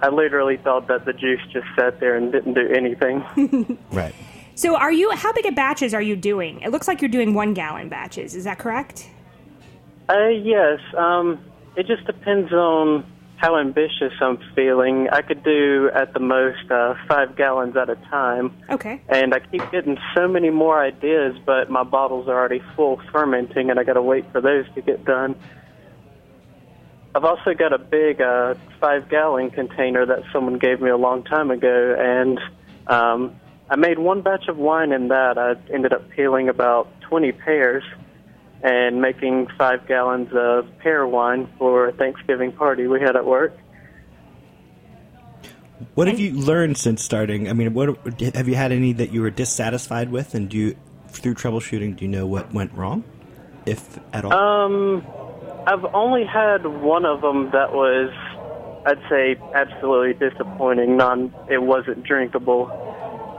I 0.04 0.10
literally 0.10 0.57
thought 0.57 0.88
that 0.89 1.06
the 1.06 1.13
juice 1.13 1.42
just 1.51 1.66
sat 1.75 2.00
there 2.00 2.16
and 2.16 2.31
didn't 2.31 2.54
do 2.54 2.68
anything. 2.69 3.80
Right. 3.92 4.14
So, 4.54 4.76
are 4.76 4.92
you? 4.92 5.09
How 5.16 5.33
big 5.33 5.47
of 5.47 5.56
batches 5.56 5.95
are 5.95 6.02
you 6.04 6.16
doing? 6.16 6.61
It 6.61 6.69
looks 6.69 6.88
like 6.88 7.02
you're 7.02 7.09
doing 7.09 7.33
one 7.33 7.56
gallon 7.56 7.90
batches. 7.90 8.35
Is 8.35 8.44
that 8.44 8.59
correct? 8.59 9.09
uh, 10.09 10.28
yes, 10.28 10.80
um, 10.95 11.40
it 11.76 11.88
just 11.88 12.06
depends 12.06 12.52
on 12.54 13.06
how 13.40 13.58
ambitious 13.58 14.12
I'm 14.19 14.38
feeling. 14.54 15.08
I 15.14 15.22
could 15.22 15.44
do 15.44 15.90
at 15.96 16.14
the 16.14 16.19
most 16.19 16.69
uh, 16.69 16.96
five 17.08 17.38
gallons 17.38 17.78
at 17.78 17.90
a 17.90 17.96
time, 17.96 18.52
Okay. 18.69 19.02
and 19.08 19.34
I 19.34 19.40
keep 19.40 19.62
getting 19.72 19.98
so 20.14 20.28
many 20.28 20.50
more 20.50 20.78
ideas, 20.84 21.38
but 21.46 21.69
my 21.69 21.84
bottles 21.84 22.28
are 22.28 22.38
already 22.38 22.62
full 22.76 23.02
fermenting, 23.14 23.69
and 23.69 23.80
I 23.80 23.86
got 23.86 23.94
to 23.94 24.02
wait 24.02 24.30
for 24.34 24.42
those 24.42 24.66
to 24.76 24.81
get 24.81 25.06
done. 25.06 25.36
I've 27.16 27.24
also 27.24 27.54
got 27.54 27.72
a 27.72 27.78
big 27.78 28.19
uh, 28.19 28.56
five 28.81 29.08
gallon 29.10 29.52
container 29.52 30.06
that 30.06 30.24
someone 30.34 30.60
gave 30.60 30.81
me 30.81 30.90
a 30.90 30.98
long 30.98 31.24
time 31.24 31.50
ago, 31.50 31.96
and 31.98 32.40
um, 32.88 33.40
I 33.69 33.78
made 33.78 34.00
one 34.00 34.22
batch 34.22 34.50
of 34.50 34.58
wine 34.58 34.92
in 34.92 35.08
that. 35.08 35.38
I 35.38 35.56
ended 35.74 35.94
up 35.94 36.10
peeling 36.10 36.50
about 36.50 36.90
20 37.04 37.31
pears 37.31 37.84
and 38.63 39.01
making 39.01 39.47
five 39.57 39.87
gallons 39.87 40.30
of 40.33 40.68
pear 40.80 41.07
wine 41.07 41.47
for 41.57 41.87
a 41.87 41.92
Thanksgiving 41.94 42.51
party 42.51 42.87
we 42.87 42.99
had 42.99 43.16
at 43.16 43.25
work. 43.25 43.57
What 45.95 46.07
have 46.07 46.19
you 46.19 46.33
learned 46.33 46.78
since 46.78 47.01
starting? 47.01 47.49
I 47.49 47.54
mean, 47.54 47.73
what 47.73 47.97
have 48.35 48.49
you 48.49 48.56
had 48.56 48.73
any 48.73 48.92
that 48.94 49.11
you 49.13 49.21
were 49.21 49.30
dissatisfied 49.30 50.11
with, 50.11 50.35
and 50.35 50.49
do 50.49 50.57
you, 50.57 50.75
through 51.07 51.35
troubleshooting, 51.35 51.95
do 51.95 52.04
you 52.04 52.11
know 52.11 52.28
what 52.28 52.54
went 52.54 52.73
wrong, 52.73 53.06
if 53.66 53.97
at 54.11 54.25
all? 54.25 54.33
Um, 54.33 55.07
I've 55.66 55.85
only 55.94 56.25
had 56.25 56.66
one 56.66 57.06
of 57.06 57.21
them 57.21 57.51
that 57.51 57.71
was, 57.71 58.11
I'd 58.85 58.99
say, 59.09 59.37
absolutely 59.54 60.30
disappointing. 60.30 60.97
Non, 60.97 61.33
it 61.49 61.61
wasn't 61.61 62.04
drinkable. 62.04 62.69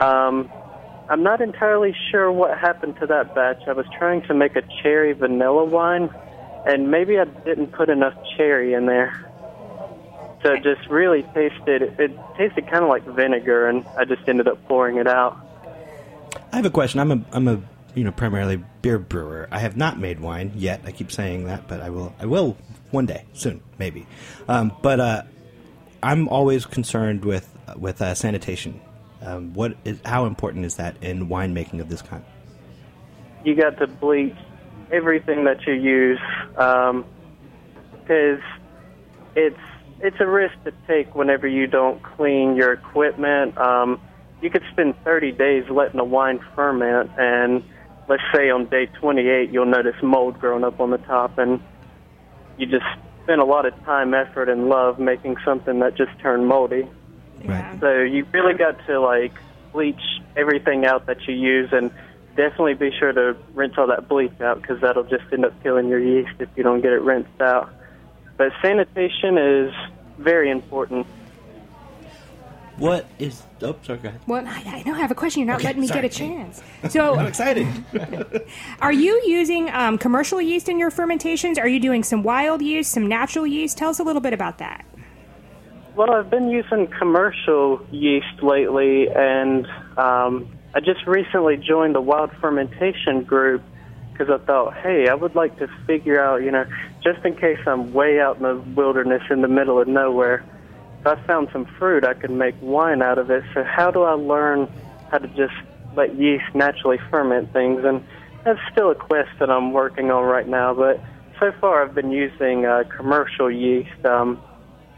Um, 0.01 0.51
I'm 1.11 1.25
not 1.25 1.41
entirely 1.41 1.93
sure 2.13 2.31
what 2.31 2.57
happened 2.57 2.97
to 3.01 3.07
that 3.09 3.35
batch. 3.35 3.67
I 3.67 3.73
was 3.73 3.85
trying 3.99 4.23
to 4.29 4.35
make 4.35 4.55
a 4.55 4.63
cherry 4.81 5.13
vanilla 5.13 5.65
wine, 5.65 6.09
and 6.65 6.89
maybe 6.89 7.19
I 7.19 7.25
didn't 7.25 7.73
put 7.73 7.89
enough 7.89 8.15
cherry 8.37 8.75
in 8.75 8.87
there. 8.87 9.27
So 10.45 10.53
it 10.53 10.63
just 10.63 10.89
really 10.89 11.25
tasted. 11.35 11.83
It 11.99 12.17
tasted 12.39 12.71
kind 12.71 12.85
of 12.85 12.89
like 12.89 13.05
vinegar, 13.05 13.69
and 13.69 13.85
I 13.99 14.05
just 14.05 14.27
ended 14.29 14.47
up 14.47 14.65
pouring 14.69 14.99
it 14.99 15.09
out. 15.09 15.37
I 16.53 16.57
have 16.57 16.65
a 16.65 16.71
question. 16.71 17.01
I'm 17.01 17.11
a 17.11 17.25
I'm 17.33 17.49
a 17.49 17.61
you 17.97 18.05
know 18.05 18.13
primarily 18.13 18.63
beer 18.81 19.01
brewer. 19.01 19.49
I 19.51 19.59
have 19.59 19.77
not 19.77 19.99
made 19.99 20.21
wine 20.21 20.53
yet. 20.55 20.83
I 20.85 20.93
keep 20.93 21.11
saying 21.11 21.45
that, 21.47 21.67
but 21.67 21.81
I 21.81 21.91
will 21.91 22.15
I 22.21 22.27
will 22.27 22.57
one 22.93 23.07
day, 23.07 23.25
soon, 23.33 23.63
maybe. 23.79 24.07
Um, 24.49 24.73
but 24.81 25.01
uh, 25.01 25.23
I'm 26.05 26.29
always 26.29 26.67
concerned 26.67 27.25
with 27.25 27.53
with 27.77 28.01
uh, 28.01 28.15
sanitation. 28.15 28.81
Um, 29.23 29.53
what 29.53 29.77
is 29.85 30.01
how 30.05 30.25
important 30.27 30.65
is 30.65 30.77
that 30.77 30.97
in 31.03 31.29
winemaking 31.29 31.81
of 31.81 31.89
this 31.89 32.03
kind? 32.03 32.25
You 33.45 33.55
got 33.55 33.79
to 33.79 33.87
bleach 33.87 34.37
everything 34.91 35.45
that 35.45 35.67
you 35.67 35.75
use 35.75 36.19
because 36.53 38.41
it's 39.37 39.61
it's 40.01 40.17
a 40.21 40.27
risk 40.27 40.55
to 40.65 40.73
take 40.87 41.15
whenever 41.15 41.47
you 41.47 41.67
don't 41.67 42.03
clean 42.03 42.57
your 42.57 42.73
equipment. 42.73 43.57
Um, 43.59 44.01
you 44.41 44.49
could 44.49 44.63
spend 44.73 44.95
30 45.05 45.33
days 45.33 45.65
letting 45.71 46.01
a 46.01 46.05
wine 46.05 46.41
ferment, 46.55 47.11
and 47.19 47.63
let's 48.09 48.23
say 48.35 48.49
on 48.49 48.67
day 48.67 48.87
28 48.87 49.51
you'll 49.51 49.67
notice 49.67 49.97
mold 50.03 50.41
growing 50.41 50.65
up 50.65 50.81
on 50.81 50.91
the 50.91 50.99
top, 50.99 51.37
and 51.37 51.61
you 52.57 52.67
just 52.67 52.87
spent 53.23 53.41
a 53.41 53.45
lot 53.45 53.67
of 53.67 53.75
time, 53.85 54.15
effort, 54.15 54.49
and 54.49 54.69
love 54.69 54.99
making 54.99 55.37
something 55.45 55.81
that 55.81 55.97
just 55.97 56.11
turned 56.21 56.49
moldy. 56.49 56.89
Right. 57.45 57.79
So 57.81 58.03
you 58.03 58.27
really 58.33 58.55
got 58.55 58.85
to 58.87 59.01
like 59.01 59.33
bleach 59.73 60.01
everything 60.37 60.85
out 60.85 61.07
that 61.07 61.27
you 61.27 61.35
use, 61.35 61.71
and 61.73 61.91
definitely 62.37 62.75
be 62.75 62.91
sure 62.99 63.13
to 63.13 63.37
rinse 63.55 63.75
all 63.79 63.87
that 63.89 64.09
bleach 64.09 64.41
out 64.41 64.61
because 64.61 64.81
that'll 64.81 65.05
just 65.05 65.25
end 65.33 65.45
up 65.45 65.63
killing 65.63 65.89
your 65.89 65.99
yeast 66.01 66.33
if 66.41 66.49
you 66.57 66.63
don't 66.63 66.81
get 66.81 66.93
it 66.93 67.03
rinsed 67.03 67.41
out. 67.41 67.71
But 68.37 68.53
sanitation 68.63 69.37
is 69.39 69.75
very 70.19 70.51
important. 70.51 71.07
What 72.79 73.07
is? 73.19 73.43
Oh, 73.61 73.77
sorry. 73.83 73.99
Go 73.99 74.09
ahead. 74.09 74.21
Well, 74.27 74.47
I, 74.47 74.63
I 74.65 74.83
know 74.87 74.95
I 74.95 74.99
have 75.01 75.11
a 75.11 75.15
question. 75.15 75.41
You're 75.41 75.49
not 75.49 75.57
Okay, 75.57 75.67
letting 75.67 75.83
me 75.83 75.87
sorry. 75.87 76.01
get 76.01 76.13
a 76.13 76.15
chance. 76.17 76.63
So, 76.89 77.15
I'm 77.19 77.27
excited. 77.27 77.67
are 78.81 78.93
you 78.93 79.21
using 79.27 79.69
um, 79.69 79.99
commercial 79.99 80.41
yeast 80.41 80.67
in 80.71 80.79
your 80.79 80.91
fermentations? 80.91 81.59
Are 81.59 81.69
you 81.69 81.79
doing 81.79 82.03
some 82.03 82.23
wild 82.23 82.63
yeast, 82.63 82.91
some 82.93 83.07
natural 83.07 83.47
yeast? 83.47 83.77
Tell 83.77 83.91
us 83.91 83.99
a 83.99 84.03
little 84.03 84.23
bit 84.23 84.33
about 84.33 84.57
that. 84.59 84.87
Well, 85.97 86.13
I've 86.13 86.31
been 86.31 86.49
using 86.49 86.87
commercial 86.99 87.81
yeast 87.91 88.43
lately, 88.43 89.09
and 89.15 89.67
um, 89.97 90.49
I 90.73 90.79
just 90.79 91.05
recently 91.07 91.57
joined 91.57 91.97
the 91.97 92.01
wild 92.01 92.31
fermentation 92.41 93.25
group 93.25 93.63
because 94.13 94.29
I 94.33 94.45
thought, 94.45 94.75
hey, 94.83 95.09
I 95.11 95.15
would 95.15 95.35
like 95.35 95.59
to 95.59 95.67
figure 95.87 96.23
out, 96.23 96.43
you 96.43 96.53
know, 96.53 96.65
just 97.03 97.25
in 97.25 97.35
case 97.35 97.59
I'm 97.67 97.93
way 97.93 98.21
out 98.21 98.37
in 98.37 98.43
the 98.45 98.63
wilderness 98.77 99.23
in 99.31 99.43
the 99.43 99.49
middle 99.49 99.81
of 99.81 99.89
nowhere, 99.89 100.45
if 101.01 101.07
I 101.07 101.17
found 101.27 101.49
some 101.53 101.67
fruit, 101.79 102.05
I 102.05 102.15
could 102.15 102.31
make 102.31 102.55
wine 102.61 103.03
out 103.03 103.19
of 103.19 103.31
it. 103.31 103.43
So, 103.53 103.65
how 103.65 103.91
do 103.91 104.03
I 104.03 104.13
learn 104.13 104.69
how 105.11 105.19
to 105.19 105.27
just 105.29 105.55
let 105.97 106.15
yeast 106.15 106.55
naturally 106.55 106.99
ferment 107.11 107.53
things? 107.53 107.81
And 107.85 108.05
that's 108.45 108.61
still 108.71 108.93
a 108.93 108.95
quest 108.95 109.31
that 109.41 109.51
I'm 109.51 109.73
working 109.73 110.13
on 110.13 110.23
right 110.23 110.47
now, 110.47 110.73
but 110.73 111.03
so 111.41 111.51
far 111.61 111.83
I've 111.83 111.95
been 111.95 112.13
using 112.13 112.65
uh, 112.65 112.85
commercial 112.97 113.51
yeast. 113.51 114.05
Um, 114.05 114.41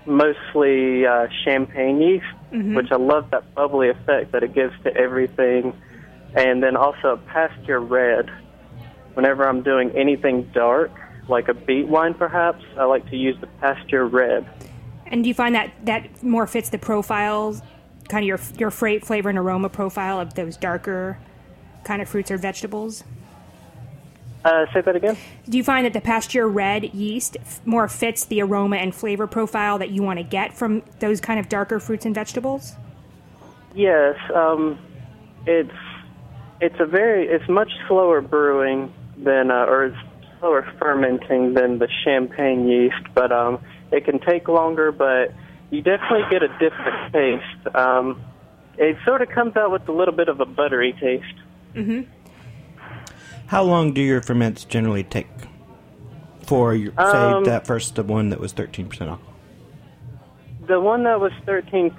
mostly 0.06 1.06
uh, 1.06 1.28
champagne 1.44 2.00
yeast, 2.00 2.24
which 2.74 2.90
I 2.90 2.96
love 2.96 3.30
that 3.30 3.54
bubbly 3.54 3.88
effect 3.88 4.32
that 4.32 4.42
it 4.42 4.54
gives 4.54 4.74
to 4.84 4.94
everything, 4.96 5.74
and 6.34 6.62
then 6.62 6.76
also 6.76 7.12
a 7.12 7.16
Pasteur 7.16 7.80
red. 7.80 8.30
Whenever 9.14 9.46
I'm 9.46 9.62
doing 9.62 9.90
anything 9.96 10.50
dark, 10.54 10.90
like 11.28 11.48
a 11.48 11.54
beet 11.54 11.86
wine 11.86 12.14
perhaps, 12.14 12.64
I 12.78 12.84
like 12.84 13.08
to 13.10 13.16
use 13.16 13.36
the 13.40 13.46
Pasteur 13.46 14.04
red. 14.06 14.48
And 15.06 15.22
do 15.22 15.28
you 15.28 15.34
find 15.34 15.54
that 15.54 15.72
that 15.84 16.22
more 16.22 16.46
fits 16.46 16.70
the 16.70 16.78
profiles, 16.78 17.60
kind 18.08 18.24
of 18.24 18.28
your 18.28 18.40
your 18.58 18.70
flavor 18.70 19.28
and 19.28 19.38
aroma 19.38 19.68
profile 19.68 20.18
of 20.20 20.34
those 20.34 20.56
darker 20.56 21.18
kind 21.84 22.00
of 22.00 22.08
fruits 22.08 22.30
or 22.30 22.38
vegetables? 22.38 23.04
Uh, 24.44 24.66
say 24.72 24.80
that 24.80 24.96
again? 24.96 25.16
Do 25.48 25.56
you 25.56 25.62
find 25.62 25.86
that 25.86 25.92
the 25.92 26.00
Pasteur 26.00 26.48
red 26.48 26.92
yeast 26.94 27.36
more 27.64 27.86
fits 27.88 28.24
the 28.24 28.42
aroma 28.42 28.76
and 28.76 28.94
flavor 28.94 29.26
profile 29.26 29.78
that 29.78 29.90
you 29.90 30.02
want 30.02 30.18
to 30.18 30.24
get 30.24 30.52
from 30.52 30.82
those 30.98 31.20
kind 31.20 31.38
of 31.38 31.48
darker 31.48 31.78
fruits 31.78 32.04
and 32.04 32.14
vegetables? 32.14 32.74
Yes, 33.74 34.16
um, 34.34 34.78
it's 35.46 35.70
it's 36.60 36.76
a 36.78 36.86
very 36.86 37.26
it's 37.26 37.48
much 37.48 37.70
slower 37.88 38.20
brewing 38.20 38.92
than 39.16 39.50
uh, 39.50 39.66
or 39.66 39.86
it's 39.86 39.96
slower 40.40 40.66
fermenting 40.78 41.54
than 41.54 41.78
the 41.78 41.88
champagne 42.04 42.66
yeast, 42.68 43.14
but 43.14 43.30
um, 43.30 43.60
it 43.92 44.04
can 44.04 44.18
take 44.18 44.48
longer. 44.48 44.90
But 44.90 45.32
you 45.70 45.82
definitely 45.82 46.24
get 46.30 46.42
a 46.42 46.48
different 46.58 47.12
taste. 47.12 47.76
Um, 47.76 48.20
it 48.76 48.96
sort 49.04 49.22
of 49.22 49.28
comes 49.28 49.56
out 49.56 49.70
with 49.70 49.88
a 49.88 49.92
little 49.92 50.14
bit 50.14 50.28
of 50.28 50.40
a 50.40 50.46
buttery 50.46 50.94
taste. 51.00 51.38
How 53.52 53.62
long 53.62 53.92
do 53.92 54.00
your 54.00 54.22
ferments 54.22 54.64
generally 54.64 55.04
take? 55.04 55.28
For 56.46 56.74
your, 56.74 56.92
say 56.96 57.02
Um, 57.02 57.44
that 57.44 57.66
first 57.66 57.98
one 57.98 58.30
that 58.30 58.40
was 58.40 58.54
13% 58.54 58.88
alcohol. 59.02 59.34
The 60.66 60.80
one 60.80 61.02
that 61.02 61.20
was 61.20 61.32
13%, 61.46 61.92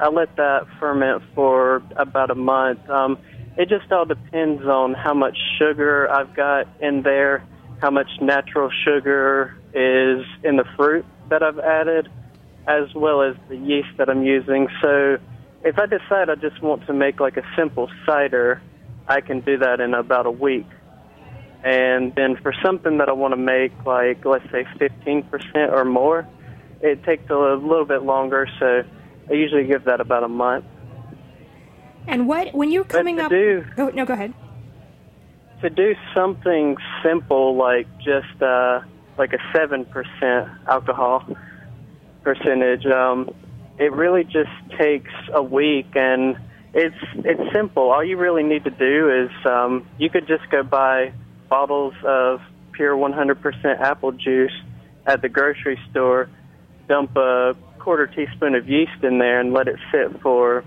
I 0.00 0.08
let 0.08 0.34
that 0.34 0.66
ferment 0.80 1.22
for 1.36 1.84
about 1.94 2.32
a 2.32 2.34
month. 2.34 2.80
Um, 2.90 3.16
it 3.56 3.68
just 3.68 3.92
all 3.92 4.04
depends 4.04 4.64
on 4.66 4.94
how 4.94 5.14
much 5.14 5.38
sugar 5.56 6.10
I've 6.10 6.34
got 6.34 6.66
in 6.80 7.02
there, 7.02 7.44
how 7.80 7.90
much 7.90 8.10
natural 8.20 8.68
sugar 8.84 9.56
is 9.72 10.26
in 10.42 10.56
the 10.56 10.64
fruit 10.76 11.04
that 11.28 11.44
I've 11.44 11.60
added, 11.60 12.08
as 12.66 12.92
well 12.96 13.22
as 13.22 13.36
the 13.48 13.56
yeast 13.56 13.96
that 13.98 14.10
I'm 14.10 14.24
using. 14.24 14.66
So 14.80 15.18
if 15.62 15.78
I 15.78 15.86
decide 15.86 16.28
I 16.28 16.34
just 16.34 16.60
want 16.60 16.84
to 16.88 16.92
make 16.92 17.20
like 17.20 17.36
a 17.36 17.44
simple 17.56 17.88
cider, 18.04 18.60
I 19.08 19.20
can 19.20 19.40
do 19.40 19.58
that 19.58 19.80
in 19.80 19.94
about 19.94 20.26
a 20.26 20.30
week. 20.30 20.66
And 21.64 22.12
then 22.14 22.36
for 22.42 22.52
something 22.64 22.98
that 22.98 23.08
I 23.08 23.12
want 23.12 23.32
to 23.32 23.36
make, 23.36 23.72
like 23.84 24.24
let's 24.24 24.44
say 24.50 24.64
15% 24.78 25.72
or 25.72 25.84
more, 25.84 26.26
it 26.80 27.04
takes 27.04 27.30
a 27.30 27.34
little 27.34 27.84
bit 27.84 28.02
longer. 28.02 28.48
So 28.58 28.82
I 29.30 29.32
usually 29.32 29.64
give 29.64 29.84
that 29.84 30.00
about 30.00 30.24
a 30.24 30.28
month. 30.28 30.64
And 32.08 32.26
what 32.26 32.52
when 32.52 32.72
you're 32.72 32.84
coming 32.84 33.20
up? 33.20 33.30
do- 33.30 33.64
Go, 33.76 33.88
no, 33.90 34.04
go 34.04 34.14
ahead. 34.14 34.34
To 35.60 35.70
do 35.70 35.94
something 36.12 36.76
simple 37.04 37.54
like 37.56 37.86
just 37.98 38.42
uh, 38.42 38.80
like 39.16 39.32
a 39.32 39.38
seven 39.54 39.84
percent 39.84 40.48
alcohol 40.66 41.24
percentage, 42.24 42.84
um, 42.86 43.30
it 43.78 43.92
really 43.92 44.24
just 44.24 44.50
takes 44.76 45.12
a 45.32 45.42
week, 45.42 45.86
and 45.94 46.36
it's 46.74 46.96
it's 47.16 47.52
simple. 47.52 47.90
All 47.90 48.04
you 48.04 48.16
really 48.16 48.42
need 48.42 48.64
to 48.64 48.70
do 48.70 49.10
is 49.24 49.46
um, 49.46 49.86
you 49.98 50.10
could 50.10 50.26
just 50.26 50.48
go 50.50 50.62
buy 50.62 51.12
bottles 51.48 51.94
of 52.04 52.40
pure 52.72 52.96
100% 52.96 53.80
apple 53.80 54.12
juice 54.12 54.52
at 55.06 55.20
the 55.20 55.28
grocery 55.28 55.78
store, 55.90 56.30
dump 56.88 57.14
a 57.16 57.54
quarter 57.78 58.06
teaspoon 58.06 58.54
of 58.54 58.68
yeast 58.68 59.02
in 59.02 59.18
there, 59.18 59.40
and 59.40 59.52
let 59.52 59.68
it 59.68 59.76
sit 59.90 60.20
for 60.22 60.64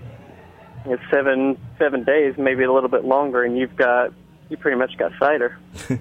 you 0.84 0.92
know, 0.92 0.98
seven 1.10 1.58
seven 1.78 2.04
days, 2.04 2.34
maybe 2.38 2.62
a 2.62 2.72
little 2.72 2.88
bit 2.88 3.04
longer, 3.04 3.42
and 3.42 3.56
you've 3.56 3.76
got 3.76 4.12
you 4.48 4.56
pretty 4.56 4.76
much 4.76 4.96
got 4.96 5.12
cider. 5.18 5.58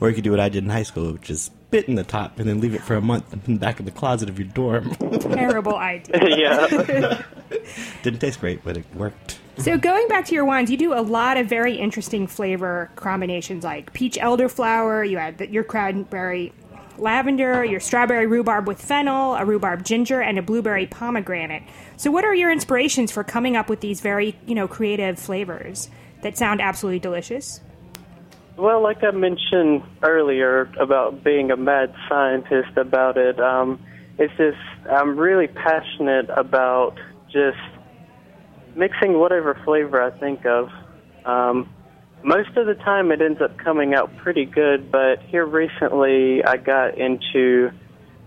Or 0.00 0.08
you 0.08 0.14
could 0.14 0.22
do 0.22 0.30
what 0.30 0.38
I 0.38 0.48
did 0.48 0.62
in 0.62 0.70
high 0.70 0.84
school, 0.84 1.12
which 1.12 1.28
is 1.28 1.42
spit 1.42 1.88
in 1.88 1.96
the 1.96 2.04
top 2.04 2.38
and 2.38 2.48
then 2.48 2.60
leave 2.60 2.72
it 2.72 2.82
for 2.82 2.94
a 2.94 3.00
month 3.00 3.32
in 3.48 3.54
the 3.54 3.58
back 3.58 3.80
of 3.80 3.84
the 3.84 3.90
closet 3.90 4.28
of 4.28 4.38
your 4.38 4.46
dorm. 4.46 4.94
Terrible 5.18 5.74
idea. 5.74 6.18
yeah. 6.38 7.22
Didn't 8.04 8.20
taste 8.20 8.38
great, 8.38 8.62
but 8.62 8.76
it 8.76 8.84
worked. 8.94 9.40
So 9.58 9.76
going 9.76 10.06
back 10.06 10.24
to 10.26 10.34
your 10.36 10.44
wines, 10.44 10.70
you 10.70 10.76
do 10.76 10.94
a 10.94 11.02
lot 11.02 11.36
of 11.36 11.48
very 11.48 11.74
interesting 11.74 12.28
flavor 12.28 12.92
combinations, 12.94 13.64
like 13.64 13.92
peach 13.92 14.14
elderflower. 14.14 15.08
You 15.08 15.18
add 15.18 15.38
the, 15.38 15.50
your 15.50 15.64
cranberry 15.64 16.52
lavender, 16.96 17.64
your 17.64 17.80
strawberry 17.80 18.28
rhubarb 18.28 18.68
with 18.68 18.80
fennel, 18.80 19.34
a 19.34 19.44
rhubarb 19.44 19.84
ginger, 19.84 20.20
and 20.20 20.38
a 20.38 20.42
blueberry 20.42 20.86
pomegranate. 20.86 21.64
So, 21.96 22.12
what 22.12 22.24
are 22.24 22.34
your 22.34 22.52
inspirations 22.52 23.10
for 23.10 23.24
coming 23.24 23.56
up 23.56 23.68
with 23.68 23.80
these 23.80 24.00
very, 24.00 24.38
you 24.46 24.54
know, 24.54 24.68
creative 24.68 25.18
flavors 25.18 25.90
that 26.22 26.38
sound 26.38 26.60
absolutely 26.60 27.00
delicious? 27.00 27.60
Well, 28.56 28.80
like 28.80 29.02
I 29.02 29.10
mentioned 29.10 29.82
earlier 30.02 30.70
about 30.78 31.24
being 31.24 31.50
a 31.50 31.56
mad 31.56 31.92
scientist 32.08 32.76
about 32.76 33.16
it, 33.16 33.40
um, 33.40 33.80
it's 34.18 34.32
just 34.36 34.58
I'm 34.88 35.18
really 35.18 35.48
passionate 35.48 36.30
about 36.30 36.96
just 37.32 37.58
mixing 38.78 39.18
whatever 39.18 39.60
flavor 39.64 40.00
I 40.00 40.16
think 40.18 40.46
of. 40.46 40.70
Um, 41.24 41.68
most 42.22 42.56
of 42.56 42.66
the 42.66 42.74
time, 42.74 43.10
it 43.10 43.20
ends 43.20 43.40
up 43.42 43.58
coming 43.58 43.94
out 43.94 44.16
pretty 44.18 44.44
good, 44.44 44.90
but 44.90 45.20
here 45.22 45.44
recently, 45.44 46.42
I 46.44 46.56
got 46.56 46.96
into 46.96 47.70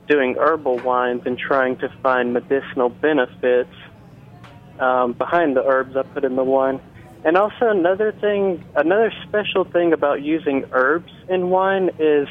doing 0.07 0.35
herbal 0.37 0.79
wines 0.79 1.21
and 1.25 1.37
trying 1.37 1.77
to 1.77 1.89
find 2.03 2.33
medicinal 2.33 2.89
benefits 2.89 3.73
um, 4.79 5.13
behind 5.13 5.55
the 5.55 5.63
herbs 5.63 5.95
I 5.95 6.03
put 6.03 6.25
in 6.25 6.35
the 6.35 6.43
wine. 6.43 6.81
And 7.23 7.37
also 7.37 7.69
another 7.69 8.11
thing, 8.11 8.65
another 8.75 9.13
special 9.27 9.63
thing 9.63 9.93
about 9.93 10.21
using 10.21 10.65
herbs 10.73 11.11
in 11.29 11.49
wine 11.49 11.91
is 11.99 12.27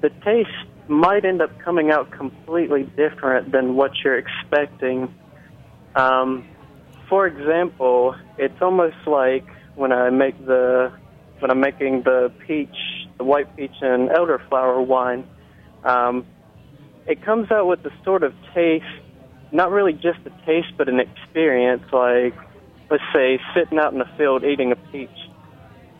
the 0.00 0.10
taste 0.24 0.50
might 0.86 1.24
end 1.24 1.40
up 1.40 1.58
coming 1.60 1.90
out 1.90 2.10
completely 2.10 2.82
different 2.82 3.50
than 3.52 3.74
what 3.74 3.92
you're 4.04 4.18
expecting. 4.18 5.14
Um, 5.94 6.46
for 7.12 7.26
example, 7.26 8.16
it's 8.38 8.62
almost 8.62 8.96
like 9.06 9.44
when 9.74 9.92
I 9.92 10.08
make 10.08 10.46
the 10.46 10.90
when 11.40 11.50
I'm 11.50 11.60
making 11.60 12.04
the 12.04 12.32
peach, 12.46 12.74
the 13.18 13.24
white 13.24 13.54
peach 13.54 13.74
and 13.82 14.08
elderflower 14.08 14.82
wine. 14.86 15.28
Um, 15.84 16.24
it 17.06 17.22
comes 17.22 17.50
out 17.50 17.66
with 17.66 17.84
a 17.84 17.92
sort 18.02 18.22
of 18.22 18.32
taste, 18.54 18.86
not 19.50 19.70
really 19.70 19.92
just 19.92 20.20
a 20.24 20.30
taste, 20.46 20.72
but 20.78 20.88
an 20.88 21.00
experience. 21.00 21.82
Like, 21.92 22.34
let's 22.90 23.04
say, 23.12 23.38
sitting 23.54 23.78
out 23.78 23.92
in 23.92 23.98
the 23.98 24.08
field 24.16 24.42
eating 24.42 24.72
a 24.72 24.76
peach. 24.76 25.10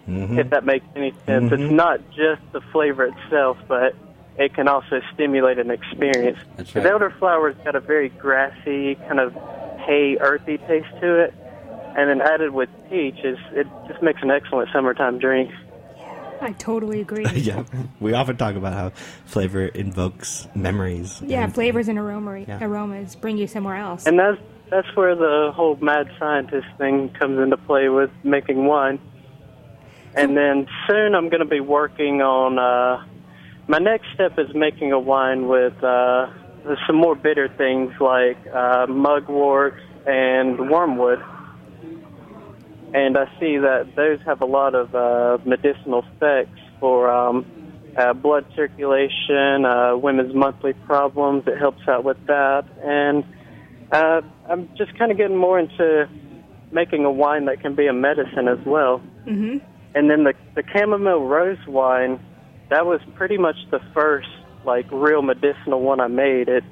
Mm-hmm. 0.08 0.38
If 0.38 0.48
that 0.48 0.64
makes 0.64 0.86
any 0.96 1.12
sense, 1.26 1.52
it's 1.52 1.70
not 1.70 2.00
just 2.12 2.40
the 2.52 2.62
flavor 2.72 3.04
itself, 3.04 3.58
but 3.68 3.94
it 4.38 4.54
can 4.54 4.66
also 4.66 5.02
stimulate 5.12 5.58
an 5.58 5.70
experience. 5.70 6.38
That's 6.56 6.72
The 6.72 6.80
elderflower's 6.80 7.62
got 7.64 7.76
a 7.76 7.80
very 7.80 8.08
grassy, 8.08 8.94
kind 8.94 9.20
of 9.20 9.36
hay, 9.86 10.16
earthy 10.20 10.58
taste 10.58 10.88
to 11.00 11.20
it, 11.24 11.34
and 11.96 12.08
then 12.08 12.20
added 12.20 12.50
with 12.52 12.68
peach, 12.90 13.18
is 13.24 13.38
it 13.52 13.66
just 13.88 14.02
makes 14.02 14.22
an 14.22 14.30
excellent 14.30 14.70
summertime 14.72 15.18
drink. 15.18 15.50
I 16.40 16.52
totally 16.52 17.00
agree. 17.00 17.24
yeah, 17.34 17.62
we 18.00 18.14
often 18.14 18.36
talk 18.36 18.56
about 18.56 18.72
how 18.72 18.90
flavor 19.26 19.66
invokes 19.66 20.48
memories. 20.56 21.22
Yeah, 21.24 21.44
and- 21.44 21.54
flavors 21.54 21.86
and 21.88 21.98
aroma, 21.98 22.38
Yeah. 22.40 22.58
aromas 22.60 23.14
bring 23.14 23.38
you 23.38 23.46
somewhere 23.46 23.76
else. 23.76 24.06
And 24.06 24.18
that's 24.18 24.40
that's 24.70 24.88
where 24.96 25.14
the 25.14 25.52
whole 25.54 25.76
mad 25.76 26.10
scientist 26.18 26.66
thing 26.78 27.10
comes 27.10 27.38
into 27.38 27.56
play 27.58 27.90
with 27.90 28.10
making 28.24 28.64
wine. 28.64 28.98
And 30.14 30.36
then 30.36 30.66
soon 30.88 31.14
I'm 31.14 31.28
going 31.28 31.40
to 31.40 31.46
be 31.46 31.60
working 31.60 32.22
on. 32.22 32.58
Uh, 32.58 33.04
my 33.68 33.78
next 33.78 34.06
step 34.14 34.38
is 34.38 34.54
making 34.54 34.90
a 34.92 34.98
wine 34.98 35.46
with 35.46 35.74
uh, 35.84 36.26
some 36.86 36.96
more 36.96 37.14
bitter 37.14 37.48
things 37.56 37.92
like 38.00 38.38
uh, 38.52 38.86
mugwort 38.88 39.74
and 40.06 40.70
wormwood. 40.70 41.22
And 42.94 43.16
I 43.16 43.24
see 43.40 43.56
that 43.56 43.94
those 43.96 44.18
have 44.26 44.42
a 44.42 44.46
lot 44.46 44.74
of 44.74 44.94
uh, 44.94 45.38
medicinal 45.44 46.04
effects 46.14 46.58
for 46.78 47.10
um, 47.10 47.46
uh, 47.96 48.12
blood 48.12 48.44
circulation, 48.54 49.64
uh, 49.64 49.96
women's 49.96 50.34
monthly 50.34 50.72
problems. 50.72 51.44
It 51.46 51.58
helps 51.58 51.86
out 51.88 52.04
with 52.04 52.18
that. 52.26 52.64
And 52.82 53.24
uh, 53.90 54.20
I'm 54.48 54.68
just 54.76 54.96
kind 54.98 55.10
of 55.10 55.16
getting 55.16 55.36
more 55.36 55.58
into 55.58 56.08
making 56.70 57.04
a 57.04 57.10
wine 57.10 57.46
that 57.46 57.60
can 57.60 57.74
be 57.74 57.86
a 57.86 57.92
medicine 57.92 58.48
as 58.48 58.64
well. 58.66 59.00
Mm-hmm. 59.26 59.58
And 59.94 60.10
then 60.10 60.24
the 60.24 60.32
the 60.54 60.62
chamomile 60.72 61.26
rose 61.26 61.58
wine, 61.66 62.18
that 62.70 62.86
was 62.86 63.00
pretty 63.14 63.36
much 63.36 63.56
the 63.70 63.80
first 63.92 64.28
like 64.64 64.86
real 64.90 65.22
medicinal 65.22 65.80
one 65.80 66.00
I 66.00 66.08
made. 66.08 66.48
It 66.48 66.64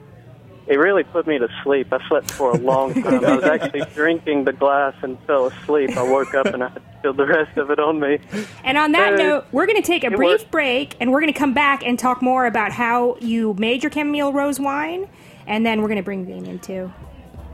it 0.66 0.78
really 0.78 1.02
put 1.02 1.26
me 1.26 1.36
to 1.38 1.48
sleep. 1.64 1.92
I 1.92 2.06
slept 2.08 2.30
for 2.30 2.52
a 2.52 2.56
long 2.58 2.94
time. 3.02 3.24
I 3.24 3.34
was 3.34 3.44
actually 3.44 3.82
drinking 3.94 4.44
the 4.44 4.52
glass 4.52 4.94
and 5.02 5.18
fell 5.26 5.46
asleep. 5.46 5.96
I 5.96 6.02
woke 6.02 6.32
up 6.34 6.46
and 6.46 6.62
I 6.62 6.68
had 6.68 6.76
to 6.76 6.82
spill 6.98 7.12
the 7.14 7.26
rest 7.26 7.56
of 7.58 7.70
it 7.70 7.80
on 7.80 7.98
me. 7.98 8.18
And 8.62 8.78
on 8.78 8.92
that 8.92 9.16
note, 9.18 9.46
we're 9.50 9.66
going 9.66 9.82
to 9.82 9.86
take 9.86 10.04
a 10.04 10.10
brief 10.10 10.42
worked. 10.42 10.50
break 10.52 10.96
and 11.00 11.10
we're 11.10 11.20
going 11.20 11.32
to 11.32 11.38
come 11.38 11.54
back 11.54 11.84
and 11.84 11.98
talk 11.98 12.22
more 12.22 12.46
about 12.46 12.70
how 12.70 13.16
you 13.16 13.54
made 13.54 13.82
your 13.82 13.90
chamomile 13.90 14.32
rose 14.32 14.60
wine. 14.60 15.08
And 15.46 15.66
then 15.66 15.82
we're 15.82 15.88
going 15.88 15.96
to 15.98 16.04
bring 16.04 16.24
Damien 16.24 16.60
too. 16.60 16.92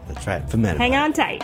That's 0.08 0.26
right. 0.26 0.46
Fermented. 0.50 0.78
Hang 0.78 0.94
on 0.94 1.14
tight. 1.14 1.42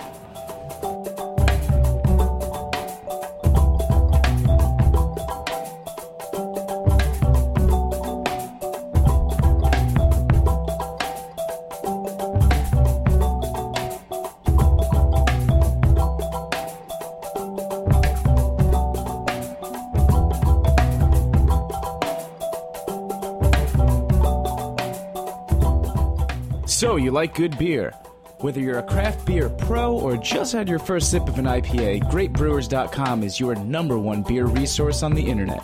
Like 27.12 27.34
good 27.34 27.56
beer? 27.58 27.92
Whether 28.38 28.60
you're 28.60 28.78
a 28.78 28.82
craft 28.82 29.26
beer 29.26 29.48
pro 29.50 29.92
or 29.92 30.16
just 30.16 30.52
had 30.52 30.68
your 30.68 30.78
first 30.78 31.10
sip 31.10 31.28
of 31.28 31.38
an 31.38 31.44
IPA, 31.44 32.04
GreatBrewers.com 32.10 33.22
is 33.22 33.38
your 33.38 33.54
number 33.54 33.98
one 33.98 34.22
beer 34.22 34.46
resource 34.46 35.02
on 35.02 35.14
the 35.14 35.22
internet. 35.22 35.60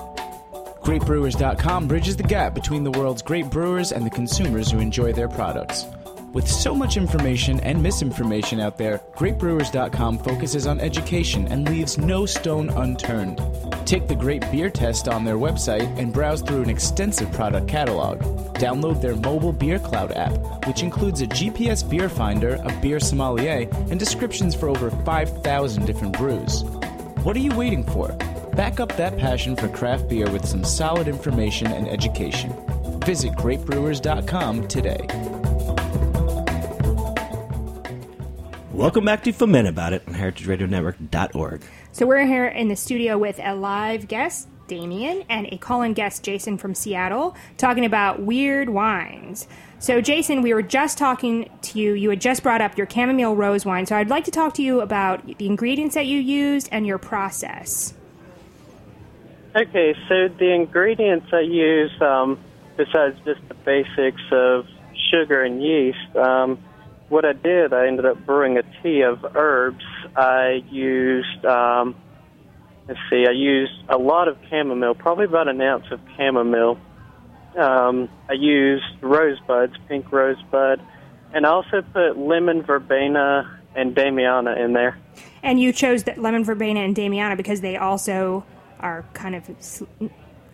GreatBrewers.com 0.82 1.88
bridges 1.88 2.16
the 2.16 2.22
gap 2.22 2.54
between 2.54 2.84
the 2.84 2.90
world's 2.90 3.22
great 3.22 3.50
brewers 3.50 3.92
and 3.92 4.04
the 4.04 4.10
consumers 4.10 4.70
who 4.70 4.78
enjoy 4.78 5.12
their 5.12 5.28
products. 5.28 5.86
With 6.32 6.46
so 6.46 6.74
much 6.74 6.98
information 6.98 7.58
and 7.60 7.82
misinformation 7.82 8.60
out 8.60 8.76
there, 8.76 9.00
GreatBrewers.com 9.16 10.18
focuses 10.18 10.66
on 10.66 10.78
education 10.78 11.48
and 11.48 11.66
leaves 11.68 11.96
no 11.96 12.26
stone 12.26 12.68
unturned. 12.70 13.40
Take 13.86 14.08
the 14.08 14.14
Great 14.14 14.48
Beer 14.52 14.68
test 14.68 15.08
on 15.08 15.24
their 15.24 15.36
website 15.36 15.98
and 15.98 16.12
browse 16.12 16.42
through 16.42 16.62
an 16.62 16.68
extensive 16.68 17.32
product 17.32 17.66
catalog. 17.66 18.20
Download 18.56 19.00
their 19.00 19.16
mobile 19.16 19.54
Beer 19.54 19.78
Cloud 19.78 20.12
app, 20.12 20.66
which 20.66 20.82
includes 20.82 21.22
a 21.22 21.26
GPS 21.26 21.88
beer 21.88 22.10
finder, 22.10 22.60
a 22.62 22.80
beer 22.82 23.00
sommelier, 23.00 23.66
and 23.90 23.98
descriptions 23.98 24.54
for 24.54 24.68
over 24.68 24.90
5,000 24.90 25.86
different 25.86 26.16
brews. 26.18 26.62
What 27.24 27.36
are 27.36 27.40
you 27.40 27.56
waiting 27.56 27.84
for? 27.84 28.08
Back 28.54 28.80
up 28.80 28.94
that 28.96 29.16
passion 29.16 29.56
for 29.56 29.68
craft 29.68 30.08
beer 30.08 30.30
with 30.30 30.46
some 30.46 30.62
solid 30.62 31.08
information 31.08 31.68
and 31.68 31.88
education. 31.88 32.52
Visit 33.00 33.32
greatbrewers.com 33.32 34.68
today. 34.68 35.37
Welcome 38.78 39.04
back 39.04 39.24
to 39.24 39.32
Ferment 39.32 39.66
About 39.66 39.92
It 39.92 40.04
on 40.06 40.14
heritageradionetwork.org. 40.14 41.62
So 41.90 42.06
we're 42.06 42.24
here 42.24 42.46
in 42.46 42.68
the 42.68 42.76
studio 42.76 43.18
with 43.18 43.40
a 43.42 43.56
live 43.56 44.06
guest, 44.06 44.46
Damien, 44.68 45.24
and 45.28 45.48
a 45.52 45.58
call-in 45.58 45.94
guest, 45.94 46.22
Jason 46.22 46.56
from 46.58 46.76
Seattle, 46.76 47.34
talking 47.56 47.84
about 47.84 48.22
weird 48.22 48.68
wines. 48.68 49.48
So, 49.80 50.00
Jason, 50.00 50.42
we 50.42 50.54
were 50.54 50.62
just 50.62 50.96
talking 50.96 51.50
to 51.62 51.80
you. 51.80 51.94
You 51.94 52.10
had 52.10 52.20
just 52.20 52.44
brought 52.44 52.60
up 52.60 52.78
your 52.78 52.88
chamomile 52.88 53.34
rose 53.34 53.66
wine. 53.66 53.84
So, 53.84 53.96
I'd 53.96 54.10
like 54.10 54.22
to 54.26 54.30
talk 54.30 54.54
to 54.54 54.62
you 54.62 54.80
about 54.80 55.26
the 55.26 55.46
ingredients 55.46 55.96
that 55.96 56.06
you 56.06 56.20
used 56.20 56.68
and 56.70 56.86
your 56.86 56.98
process. 56.98 57.94
Okay, 59.56 59.96
so 60.08 60.28
the 60.28 60.54
ingredients 60.54 61.26
I 61.32 61.40
use, 61.40 62.00
um, 62.00 62.38
besides 62.76 63.18
just 63.24 63.40
the 63.48 63.54
basics 63.54 64.22
of 64.30 64.68
sugar 65.10 65.42
and 65.42 65.60
yeast, 65.60 66.14
um, 66.14 66.62
what 67.08 67.24
I 67.24 67.32
did, 67.32 67.72
I 67.72 67.86
ended 67.86 68.04
up 68.04 68.24
brewing 68.26 68.58
a 68.58 68.62
tea 68.82 69.02
of 69.02 69.24
herbs. 69.34 69.84
I 70.16 70.62
used, 70.70 71.44
um, 71.44 71.94
let's 72.86 73.00
see, 73.10 73.26
I 73.26 73.32
used 73.32 73.72
a 73.88 73.96
lot 73.96 74.28
of 74.28 74.36
chamomile, 74.50 74.94
probably 74.94 75.24
about 75.24 75.48
an 75.48 75.60
ounce 75.60 75.86
of 75.90 76.00
chamomile. 76.16 76.78
Um, 77.56 78.08
I 78.28 78.34
used 78.34 78.84
rosebuds, 79.00 79.74
pink 79.88 80.12
rosebud, 80.12 80.82
and 81.32 81.46
I 81.46 81.48
also 81.48 81.82
put 81.82 82.18
lemon 82.18 82.62
verbena 82.62 83.58
and 83.74 83.94
damiana 83.94 84.62
in 84.62 84.72
there. 84.72 84.98
And 85.42 85.60
you 85.60 85.72
chose 85.72 86.04
the 86.04 86.14
lemon 86.16 86.44
verbena 86.44 86.80
and 86.80 86.94
damiana 86.94 87.36
because 87.36 87.60
they 87.60 87.76
also 87.76 88.44
are 88.80 89.04
kind 89.12 89.34
of 89.34 89.44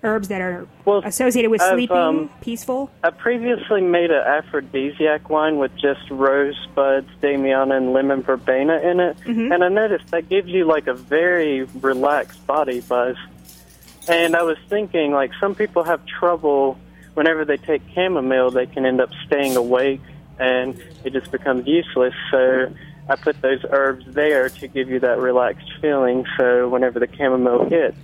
herbs 0.05 0.29
that 0.29 0.41
are 0.41 0.67
Well, 0.85 1.03
associated 1.05 1.51
with 1.51 1.63
sleeping, 1.63 1.97
um, 1.97 2.31
peaceful. 2.41 2.91
I 3.03 3.11
previously 3.11 3.81
made 3.81 4.11
an 4.11 4.23
aphrodisiac 4.23 5.29
wine 5.31 5.59
with 5.59 5.75
just 5.77 6.09
rose 6.11 6.55
buds, 6.75 7.09
damiana, 7.23 7.77
and 7.77 7.93
lemon 7.93 8.23
verbena 8.23 8.79
in 8.79 9.01
it, 9.01 9.17
and 9.27 9.65
I 9.65 9.69
noticed 9.69 10.09
that 10.13 10.29
gives 10.29 10.49
you 10.49 10.65
like 10.67 10.87
a 10.87 10.95
very 10.95 11.65
relaxed 11.65 12.47
body 12.47 12.81
buzz. 12.81 13.17
And 14.07 14.37
I 14.37 14.43
was 14.43 14.59
thinking, 14.69 15.13
like, 15.13 15.33
some 15.41 15.55
people 15.55 15.83
have 15.85 16.05
trouble 16.05 16.79
whenever 17.15 17.45
they 17.45 17.57
take 17.57 17.81
chamomile, 17.95 18.51
they 18.51 18.67
can 18.67 18.85
end 18.85 19.01
up 19.01 19.11
staying 19.27 19.57
awake, 19.57 20.03
and 20.39 20.81
it 21.05 21.13
just 21.13 21.31
becomes 21.31 21.67
useless. 21.67 22.15
So 22.31 22.73
I 23.09 23.17
put 23.17 23.41
those 23.41 23.65
herbs 23.71 24.05
there 24.09 24.49
to 24.49 24.69
give 24.69 24.91
you 24.91 25.01
that 25.01 25.19
relaxed 25.19 25.73
feeling. 25.81 26.27
So 26.37 26.69
whenever 26.69 26.99
the 26.99 27.09
chamomile 27.17 27.69
hits, 27.69 27.97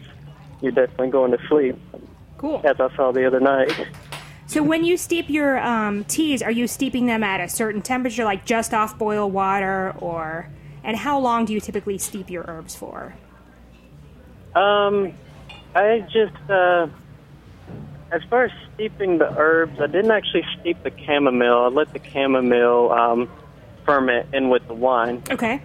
you're 0.60 0.72
definitely 0.72 1.10
going 1.10 1.32
to 1.32 1.38
sleep, 1.48 1.76
Cool. 2.38 2.60
as 2.64 2.80
I 2.80 2.94
saw 2.96 3.12
the 3.12 3.26
other 3.26 3.40
night. 3.40 3.72
So 4.46 4.62
when 4.62 4.84
you 4.84 4.96
steep 4.96 5.30
your 5.30 5.58
um, 5.60 6.04
teas, 6.04 6.42
are 6.42 6.50
you 6.50 6.66
steeping 6.66 7.06
them 7.06 7.22
at 7.22 7.40
a 7.40 7.48
certain 7.48 7.82
temperature, 7.82 8.24
like 8.24 8.44
just 8.44 8.74
off 8.74 8.98
boil 8.98 9.30
water, 9.30 9.94
or 9.98 10.48
and 10.82 10.96
how 10.96 11.18
long 11.20 11.44
do 11.44 11.52
you 11.52 11.60
typically 11.60 11.98
steep 11.98 12.30
your 12.30 12.44
herbs 12.48 12.74
for? 12.74 13.14
Um, 14.54 15.12
I 15.74 16.00
just, 16.12 16.50
uh, 16.50 16.88
as 18.10 18.22
far 18.28 18.46
as 18.46 18.50
steeping 18.74 19.18
the 19.18 19.32
herbs, 19.38 19.80
I 19.80 19.86
didn't 19.86 20.10
actually 20.10 20.44
steep 20.58 20.82
the 20.82 20.90
chamomile. 21.06 21.64
I 21.64 21.68
let 21.68 21.92
the 21.92 22.00
chamomile 22.10 22.90
um, 22.90 23.30
ferment 23.86 24.34
in 24.34 24.48
with 24.48 24.66
the 24.66 24.74
wine. 24.74 25.22
Okay. 25.30 25.62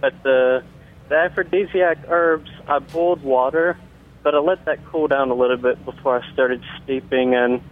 But 0.00 0.22
the 0.22 0.62
the 1.08 1.14
aphrodisiac 1.14 1.98
herbs, 2.08 2.50
I 2.66 2.80
boiled 2.80 3.22
water, 3.22 3.78
but 4.26 4.34
I 4.34 4.38
let 4.38 4.64
that 4.64 4.84
cool 4.86 5.06
down 5.06 5.30
a 5.30 5.34
little 5.34 5.56
bit 5.56 5.84
before 5.84 6.20
I 6.20 6.32
started 6.32 6.60
steeping, 6.82 7.36
and 7.36 7.62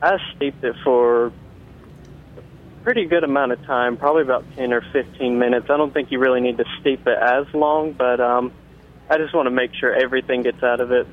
I 0.00 0.16
steeped 0.34 0.64
it 0.64 0.74
for 0.82 1.26
a 1.26 1.32
pretty 2.84 3.04
good 3.04 3.22
amount 3.22 3.52
of 3.52 3.62
time, 3.66 3.98
probably 3.98 4.22
about 4.22 4.46
10 4.56 4.72
or 4.72 4.80
15 4.94 5.38
minutes. 5.38 5.66
I 5.68 5.76
don't 5.76 5.92
think 5.92 6.10
you 6.10 6.20
really 6.20 6.40
need 6.40 6.56
to 6.56 6.64
steep 6.80 7.06
it 7.06 7.18
as 7.18 7.44
long, 7.52 7.92
but 7.92 8.18
um, 8.18 8.50
I 9.10 9.18
just 9.18 9.34
want 9.34 9.44
to 9.44 9.50
make 9.50 9.74
sure 9.74 9.94
everything 9.94 10.42
gets 10.42 10.62
out 10.62 10.80
of 10.80 10.90
it. 10.90 11.06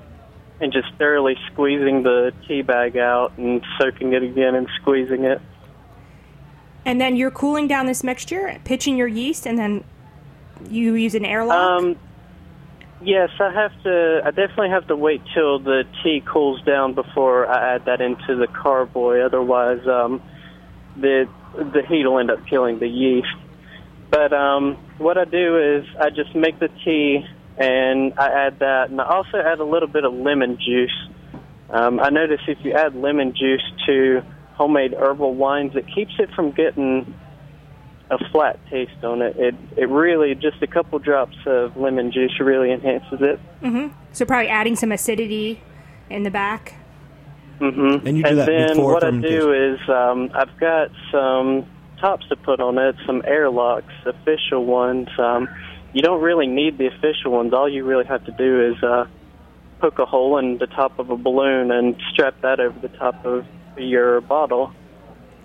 and 0.62 0.72
just 0.72 0.88
thoroughly 0.98 1.36
squeezing 1.52 2.04
the 2.04 2.32
tea 2.48 2.62
bag 2.62 2.96
out 2.96 3.38
and 3.38 3.62
soaking 3.78 4.14
it 4.14 4.24
again 4.24 4.56
and 4.56 4.70
squeezing 4.80 5.26
it. 5.26 5.42
And 6.86 7.02
then 7.02 7.18
you're 7.18 7.30
cooling 7.30 7.68
down 7.68 7.88
this 7.88 8.06
mixture, 8.06 8.58
pitching 8.64 8.96
your 8.96 9.10
yeast, 9.10 9.46
and 9.46 9.60
then 9.60 9.84
you 10.70 10.94
use 10.94 11.14
an 11.14 11.26
airlock. 11.26 11.58
Um, 11.58 11.98
yes, 13.06 13.30
I 13.40 13.54
have 13.54 13.84
to. 13.84 14.22
I 14.26 14.32
definitely 14.32 14.70
have 14.70 14.88
to 14.88 14.96
wait 14.96 15.22
till 15.34 15.60
the 15.60 15.84
tea 16.04 16.22
cools 16.26 16.62
down 16.64 16.94
before 16.94 17.48
I 17.48 17.76
add 17.76 17.86
that 17.86 18.02
into 18.02 18.36
the 18.36 18.48
carboy. 18.48 19.26
Otherwise, 19.26 19.86
um, 19.88 20.22
the 20.96 21.30
the 21.56 21.84
heat 21.88 22.06
will 22.06 22.20
end 22.20 22.32
up 22.32 22.46
killing 22.48 22.80
the 22.80 22.88
yeast. 22.88 23.28
But 24.10 24.34
um, 24.34 24.78
what 24.98 25.18
I 25.18 25.26
do 25.26 25.58
is 25.58 25.86
I 26.00 26.10
just 26.10 26.36
make 26.36 26.60
the 26.60 26.70
tea 26.84 27.26
and 27.58 28.14
I 28.18 28.48
add 28.48 28.60
that, 28.60 28.90
and 28.90 29.00
I 29.00 29.06
also 29.06 29.38
add 29.38 29.60
a 29.60 29.64
little 29.64 29.88
bit 29.88 30.04
of 30.04 30.14
lemon 30.14 30.58
juice. 30.58 30.96
Um, 31.70 32.00
I 32.00 32.10
notice 32.10 32.42
if 32.48 32.58
you 32.64 32.74
add 32.74 32.96
lemon 32.96 33.34
juice 33.34 33.64
to 33.88 34.22
homemade 34.56 34.94
herbal 34.94 35.36
wines, 35.36 35.76
it 35.76 35.86
keeps 35.94 36.14
it 36.20 36.30
from 36.36 36.52
getting 36.52 37.14
a 38.12 38.18
flat 38.30 38.60
taste 38.70 39.04
on 39.04 39.22
it. 39.22 39.36
It 39.38 39.56
it 39.78 39.90
really 39.90 40.36
just 40.36 40.62
a 40.62 40.68
couple 40.68 41.00
drops 41.00 41.38
of 41.46 41.76
lemon 41.76 42.12
juice 42.12 42.40
really 42.40 42.72
enhances 42.72 43.20
it. 43.22 43.40
so 44.12 44.26
probably 44.26 44.50
adding 44.50 44.76
some 44.76 44.92
acidity 44.92 45.62
in 46.10 46.24
the 46.24 46.32
back. 46.32 46.76
Mm-hmm. 47.60 48.08
And 48.08 48.18
you 48.18 48.24
do 48.24 48.30
and 48.30 48.40
that 48.40 48.46
then 48.46 48.76
before 48.76 48.94
what 48.94 49.04
I 49.04 49.12
do 49.12 49.54
is 49.54 49.80
um, 49.90 50.30
I've 50.34 50.58
got 50.60 50.92
some 51.12 51.66
tops 52.00 52.28
to 52.28 52.36
put 52.36 52.60
on 52.60 52.78
it, 52.78 52.96
some 53.06 53.24
airlocks, 53.26 53.94
official 54.06 54.66
ones. 54.66 55.08
Um, 55.18 55.48
you 55.94 56.02
don't 56.02 56.22
really 56.22 56.48
need 56.48 56.78
the 56.78 56.88
official 56.88 57.32
ones. 57.32 57.54
All 57.54 57.70
you 57.70 57.86
really 57.86 58.06
have 58.06 58.26
to 58.26 58.32
do 58.32 58.74
is 58.74 58.84
uh, 58.84 59.06
poke 59.80 60.00
a 60.00 60.06
hole 60.06 60.38
in 60.38 60.58
the 60.58 60.68
top 60.68 61.00
of 61.00 61.10
a 61.10 61.18
balloon 61.18 61.72
and 61.72 61.96
strap 62.12 62.36
that 62.42 62.60
over 62.60 62.78
the 62.80 62.90
top 62.90 63.26
of 63.26 63.46
your 63.78 64.22
bottle. 64.22 64.74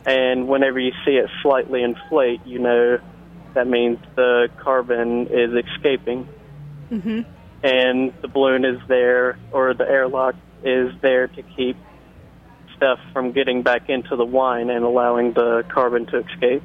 And 0.07 0.49
whenever 0.49 0.79
you 0.79 0.93
see 1.05 1.13
it 1.13 1.29
slightly 1.43 1.83
inflate, 1.83 2.47
you 2.47 2.59
know 2.59 2.99
that 3.55 3.67
means 3.67 3.99
the 4.17 4.49
carbon 4.59 5.27
is 5.27 5.51
escaping. 5.67 6.29
Mm-hmm. 6.91 7.21
And 7.63 8.13
the 8.23 8.29
balloon 8.29 8.65
is 8.65 8.81
there, 8.89 9.39
or 9.53 9.75
the 9.75 9.89
airlock 9.89 10.35
is 10.65 10.93
there 11.03 11.29
to 11.29 11.43
keep 11.43 11.77
stuff 12.77 12.99
from 13.13 13.33
getting 13.33 13.63
back 13.63 13.91
into 13.91 14.17
the 14.17 14.25
wine 14.25 14.71
and 14.71 14.85
allowing 14.85 15.35
the 15.35 15.65
carbon 15.69 16.07
to 16.07 16.19
escape. 16.19 16.63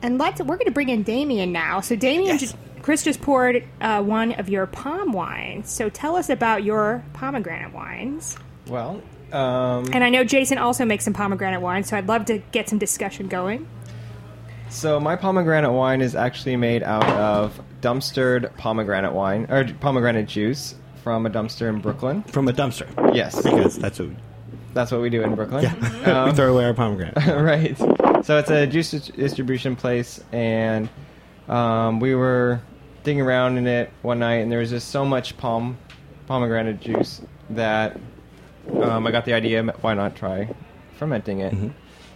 And 0.00 0.18
let's 0.18 0.40
we're 0.40 0.56
going 0.56 0.66
to 0.66 0.72
bring 0.72 0.88
in 0.88 1.02
Damien 1.02 1.52
now. 1.52 1.80
So 1.80 1.94
Damien, 1.94 2.38
just, 2.38 2.56
Chris 2.80 3.02
just 3.02 3.20
poured 3.20 3.64
uh, 3.80 4.02
one 4.02 4.32
of 4.32 4.48
your 4.48 4.66
palm 4.66 5.12
wines. 5.12 5.70
So 5.70 5.88
tell 5.88 6.16
us 6.16 6.30
about 6.30 6.64
your 6.64 7.04
pomegranate 7.12 7.72
wines. 7.72 8.36
Well, 8.66 9.02
um, 9.32 9.84
And 9.92 10.02
I 10.04 10.10
know 10.10 10.24
Jason 10.24 10.58
also 10.58 10.84
makes 10.84 11.04
some 11.04 11.12
pomegranate 11.14 11.60
wine, 11.60 11.84
so 11.84 11.96
I'd 11.96 12.08
love 12.08 12.24
to 12.26 12.38
get 12.52 12.68
some 12.68 12.78
discussion 12.78 13.28
going. 13.28 13.66
so 14.68 14.98
my 15.00 15.16
pomegranate 15.16 15.72
wine 15.72 16.00
is 16.00 16.14
actually 16.14 16.56
made 16.56 16.82
out 16.82 17.08
of 17.08 17.60
dumpstered 17.80 18.54
pomegranate 18.56 19.12
wine 19.12 19.46
or 19.50 19.64
pomegranate 19.80 20.26
juice 20.26 20.74
from 21.02 21.26
a 21.26 21.30
dumpster 21.30 21.68
in 21.68 21.80
Brooklyn. 21.80 22.22
from 22.24 22.48
a 22.48 22.52
dumpster. 22.52 22.86
Yes, 23.14 23.42
Because 23.42 23.76
that's 23.78 23.98
what 23.98 24.08
we, 24.08 24.16
that's 24.72 24.92
what 24.92 25.00
we 25.00 25.10
do 25.10 25.22
in 25.22 25.34
Brooklyn. 25.34 25.64
yeah. 25.64 26.24
we 26.26 26.32
throw 26.32 26.52
away 26.54 26.64
our 26.64 26.74
pomegranate. 26.74 27.16
right. 27.26 27.76
So 28.24 28.38
it's 28.38 28.50
a 28.50 28.66
juice 28.66 28.92
distribution 28.92 29.74
place, 29.76 30.22
and 30.30 30.88
um, 31.48 31.98
we 32.00 32.14
were 32.14 32.60
digging 33.02 33.20
around 33.20 33.58
in 33.58 33.66
it 33.66 33.90
one 34.02 34.20
night, 34.20 34.36
and 34.36 34.50
there 34.52 34.60
was 34.60 34.70
just 34.70 34.90
so 34.90 35.04
much 35.04 35.36
palm 35.36 35.76
pomegranate 36.28 36.80
juice 36.80 37.20
that 37.50 37.98
um, 38.82 39.06
I 39.06 39.10
got 39.10 39.24
the 39.24 39.32
idea. 39.34 39.62
Why 39.80 39.94
not 39.94 40.16
try 40.16 40.54
fermenting 40.98 41.40
it? 41.40 41.52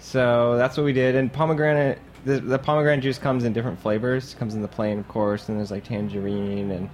So 0.00 0.56
that's 0.56 0.76
what 0.76 0.84
we 0.84 0.92
did. 0.92 1.16
And 1.16 1.32
pomegranate, 1.32 1.98
the, 2.24 2.40
the 2.40 2.58
pomegranate 2.58 3.02
juice 3.02 3.18
comes 3.18 3.44
in 3.44 3.52
different 3.52 3.80
flavors. 3.80 4.32
It 4.34 4.38
comes 4.38 4.54
in 4.54 4.62
the 4.62 4.68
plain, 4.68 4.98
of 4.98 5.08
course, 5.08 5.48
and 5.48 5.58
there's 5.58 5.70
like 5.70 5.84
tangerine 5.84 6.70
and 6.70 6.88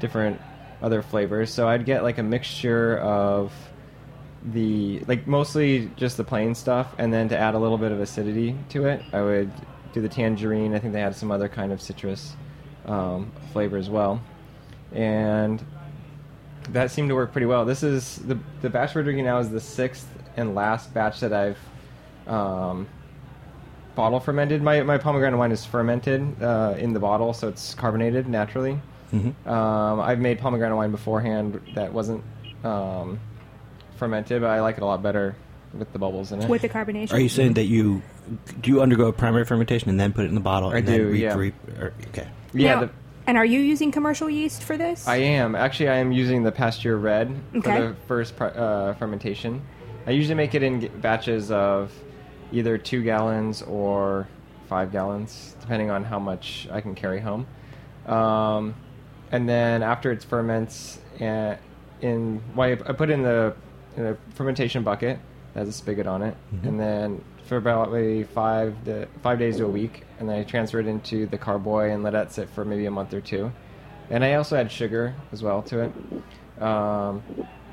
different 0.00 0.40
other 0.82 1.02
flavors. 1.02 1.52
So 1.52 1.68
I'd 1.68 1.84
get 1.84 2.02
like 2.02 2.18
a 2.18 2.22
mixture 2.22 2.98
of 2.98 3.52
the 4.52 5.00
like 5.06 5.26
mostly 5.26 5.90
just 5.96 6.16
the 6.16 6.24
plain 6.24 6.54
stuff, 6.54 6.94
and 6.98 7.12
then 7.12 7.28
to 7.30 7.38
add 7.38 7.54
a 7.54 7.58
little 7.58 7.78
bit 7.78 7.92
of 7.92 8.00
acidity 8.00 8.56
to 8.70 8.86
it, 8.86 9.02
I 9.12 9.22
would 9.22 9.50
do 9.92 10.02
the 10.02 10.08
tangerine. 10.08 10.74
I 10.74 10.78
think 10.78 10.92
they 10.92 11.00
had 11.00 11.16
some 11.16 11.30
other 11.30 11.48
kind 11.48 11.72
of 11.72 11.80
citrus 11.80 12.36
um, 12.84 13.32
flavor 13.52 13.78
as 13.78 13.88
well, 13.88 14.22
and 14.92 15.64
that 16.70 16.90
seemed 16.90 17.08
to 17.10 17.14
work 17.14 17.32
pretty 17.32 17.46
well. 17.46 17.64
This 17.64 17.82
is 17.82 18.16
the 18.16 18.38
the 18.62 18.70
batch 18.70 18.94
we're 18.94 19.02
drinking 19.02 19.24
now 19.26 19.38
is 19.38 19.50
the 19.50 19.60
sixth 19.60 20.06
and 20.36 20.54
last 20.54 20.92
batch 20.94 21.20
that 21.20 21.32
I've 21.32 21.58
um, 22.26 22.86
bottle 23.94 24.20
fermented. 24.20 24.62
My 24.62 24.82
my 24.82 24.98
pomegranate 24.98 25.38
wine 25.38 25.52
is 25.52 25.64
fermented 25.64 26.42
uh, 26.42 26.74
in 26.78 26.92
the 26.92 27.00
bottle, 27.00 27.32
so 27.32 27.48
it's 27.48 27.74
carbonated 27.74 28.28
naturally. 28.28 28.80
Um, 29.12 30.00
I've 30.00 30.18
made 30.18 30.40
pomegranate 30.40 30.76
wine 30.76 30.90
beforehand 30.90 31.60
that 31.76 31.92
wasn't 31.92 32.24
um, 32.64 33.20
fermented, 33.96 34.40
but 34.42 34.50
I 34.50 34.60
like 34.60 34.76
it 34.76 34.82
a 34.82 34.86
lot 34.86 35.04
better 35.04 35.36
with 35.72 35.92
the 35.92 36.00
bubbles 36.00 36.32
in 36.32 36.42
it. 36.42 36.48
With 36.48 36.62
the 36.62 36.68
carbonation. 36.68 37.12
Are 37.12 37.20
you 37.20 37.28
saying 37.28 37.54
that 37.54 37.64
you 37.66 38.02
do 38.60 38.72
you 38.72 38.82
undergo 38.82 39.06
a 39.06 39.12
primary 39.12 39.44
fermentation 39.44 39.88
and 39.88 40.00
then 40.00 40.12
put 40.12 40.24
it 40.24 40.28
in 40.30 40.34
the 40.34 40.40
bottle? 40.40 40.70
I 40.70 40.78
and 40.78 40.88
then 40.88 40.98
do, 40.98 41.08
re- 41.10 41.22
yeah. 41.22 41.36
re- 41.36 41.52
or- 41.78 41.92
okay. 42.08 42.26
yeah, 42.54 42.74
Now- 42.74 42.80
the, 42.80 42.90
and 43.26 43.36
are 43.38 43.44
you 43.44 43.60
using 43.60 43.90
commercial 43.90 44.28
yeast 44.28 44.62
for 44.62 44.76
this? 44.76 45.06
I 45.08 45.16
am 45.16 45.54
actually. 45.54 45.88
I 45.88 45.96
am 45.96 46.12
using 46.12 46.42
the 46.42 46.52
Pasteur 46.52 46.96
red 46.96 47.34
Okay. 47.54 47.60
for 47.76 47.88
the 47.88 47.94
first 48.06 48.40
uh, 48.40 48.94
fermentation. 48.94 49.62
I 50.06 50.10
usually 50.10 50.34
make 50.34 50.54
it 50.54 50.62
in 50.62 50.88
batches 51.00 51.50
of 51.50 51.92
either 52.52 52.76
two 52.78 53.02
gallons 53.02 53.62
or 53.62 54.28
five 54.68 54.92
gallons, 54.92 55.56
depending 55.60 55.90
on 55.90 56.04
how 56.04 56.18
much 56.18 56.68
I 56.70 56.80
can 56.80 56.94
carry 56.94 57.20
home. 57.20 57.46
Um, 58.06 58.74
and 59.32 59.48
then 59.48 59.82
after 59.82 60.12
it 60.12 60.22
ferments, 60.22 60.98
uh, 61.20 61.56
in 62.00 62.42
well, 62.54 62.70
I 62.70 62.92
put 62.92 63.10
it 63.10 63.14
in 63.14 63.22
the 63.22 63.54
in 63.96 64.06
a 64.06 64.16
fermentation 64.34 64.82
bucket 64.82 65.18
that 65.54 65.60
has 65.60 65.68
a 65.68 65.72
spigot 65.72 66.06
on 66.06 66.22
it, 66.22 66.36
and 66.64 66.78
then 66.78 67.24
for 67.44 67.56
about 67.56 67.92
maybe 67.92 68.24
five 68.24 68.74
to, 68.84 69.06
five 69.22 69.38
days 69.38 69.58
to 69.58 69.64
a 69.64 69.68
week, 69.68 70.02
and 70.18 70.28
then 70.28 70.38
I 70.38 70.44
transfer 70.44 70.80
it 70.80 70.86
into 70.86 71.26
the 71.26 71.38
carboy 71.38 71.90
and 71.92 72.02
let 72.02 72.12
that 72.12 72.32
sit 72.32 72.48
for 72.50 72.64
maybe 72.64 72.86
a 72.86 72.90
month 72.90 73.14
or 73.14 73.20
two. 73.20 73.52
And 74.10 74.24
I 74.24 74.34
also 74.34 74.56
add 74.56 74.70
sugar 74.70 75.14
as 75.32 75.42
well 75.42 75.62
to 75.62 75.80
it. 75.80 76.62
Um, 76.62 77.22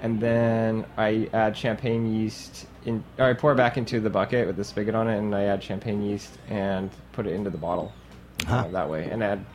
and 0.01 0.19
then 0.19 0.85
I 0.97 1.29
add 1.33 1.55
champagne 1.55 2.11
yeast 2.13 2.67
in, 2.85 3.03
or 3.17 3.25
I 3.25 3.33
pour 3.33 3.51
it 3.51 3.55
back 3.55 3.77
into 3.77 3.99
the 3.99 4.09
bucket 4.09 4.47
with 4.47 4.57
the 4.57 4.63
spigot 4.63 4.95
on 4.95 5.07
it, 5.07 5.17
and 5.17 5.35
I 5.35 5.43
add 5.43 5.63
champagne 5.63 6.01
yeast 6.01 6.37
and 6.49 6.89
put 7.11 7.27
it 7.27 7.33
into 7.33 7.49
the 7.49 7.57
bottle 7.57 7.93
uh, 8.47 8.67
that 8.69 8.89
way. 8.89 9.09
And 9.09 9.23
add 9.23 9.45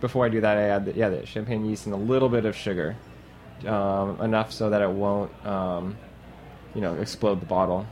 before 0.00 0.26
I 0.26 0.28
do 0.28 0.40
that, 0.40 0.58
I 0.58 0.62
add 0.62 0.84
the, 0.84 0.92
yeah 0.94 1.08
the 1.08 1.24
champagne 1.24 1.64
yeast 1.64 1.86
and 1.86 1.94
a 1.94 1.98
little 1.98 2.28
bit 2.28 2.44
of 2.44 2.56
sugar, 2.56 2.96
um, 3.66 4.20
enough 4.20 4.52
so 4.52 4.68
that 4.70 4.82
it 4.82 4.90
won't 4.90 5.30
um, 5.46 5.96
you 6.74 6.80
know 6.80 6.94
explode 6.94 7.40
the 7.40 7.46
bottle, 7.46 7.86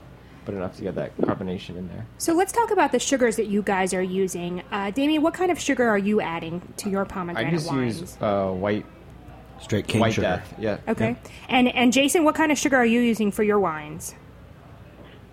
but 0.44 0.54
enough 0.54 0.76
to 0.76 0.82
get 0.82 0.94
that 0.94 1.16
carbonation 1.18 1.76
in 1.76 1.88
there. 1.88 2.06
so 2.18 2.32
let's 2.32 2.52
talk 2.52 2.70
about 2.70 2.92
the 2.92 2.98
sugars 2.98 3.36
that 3.36 3.46
you 3.46 3.62
guys 3.62 3.92
are 3.94 4.02
using. 4.02 4.62
Uh, 4.72 4.90
Damien, 4.90 5.22
what 5.22 5.34
kind 5.34 5.50
of 5.50 5.58
sugar 5.60 5.88
are 5.88 5.98
you 5.98 6.20
adding 6.20 6.60
to 6.78 6.90
your 6.90 7.04
pomegranate 7.04 7.54
I 7.54 7.58
pomegranate 7.58 7.60
just 7.60 7.70
wines? 7.70 8.00
use 8.00 8.16
uh, 8.22 8.50
white 8.50 8.86
Straight 9.60 9.86
cane 9.86 10.00
white 10.00 10.14
sugar. 10.14 10.22
death. 10.26 10.54
Yeah. 10.58 10.78
okay. 10.88 11.16
And 11.48 11.68
and 11.68 11.92
Jason, 11.92 12.24
what 12.24 12.34
kind 12.34 12.50
of 12.50 12.58
sugar 12.58 12.76
are 12.76 12.86
you 12.86 13.00
using 13.00 13.30
for 13.30 13.42
your 13.42 13.60
wines? 13.60 14.14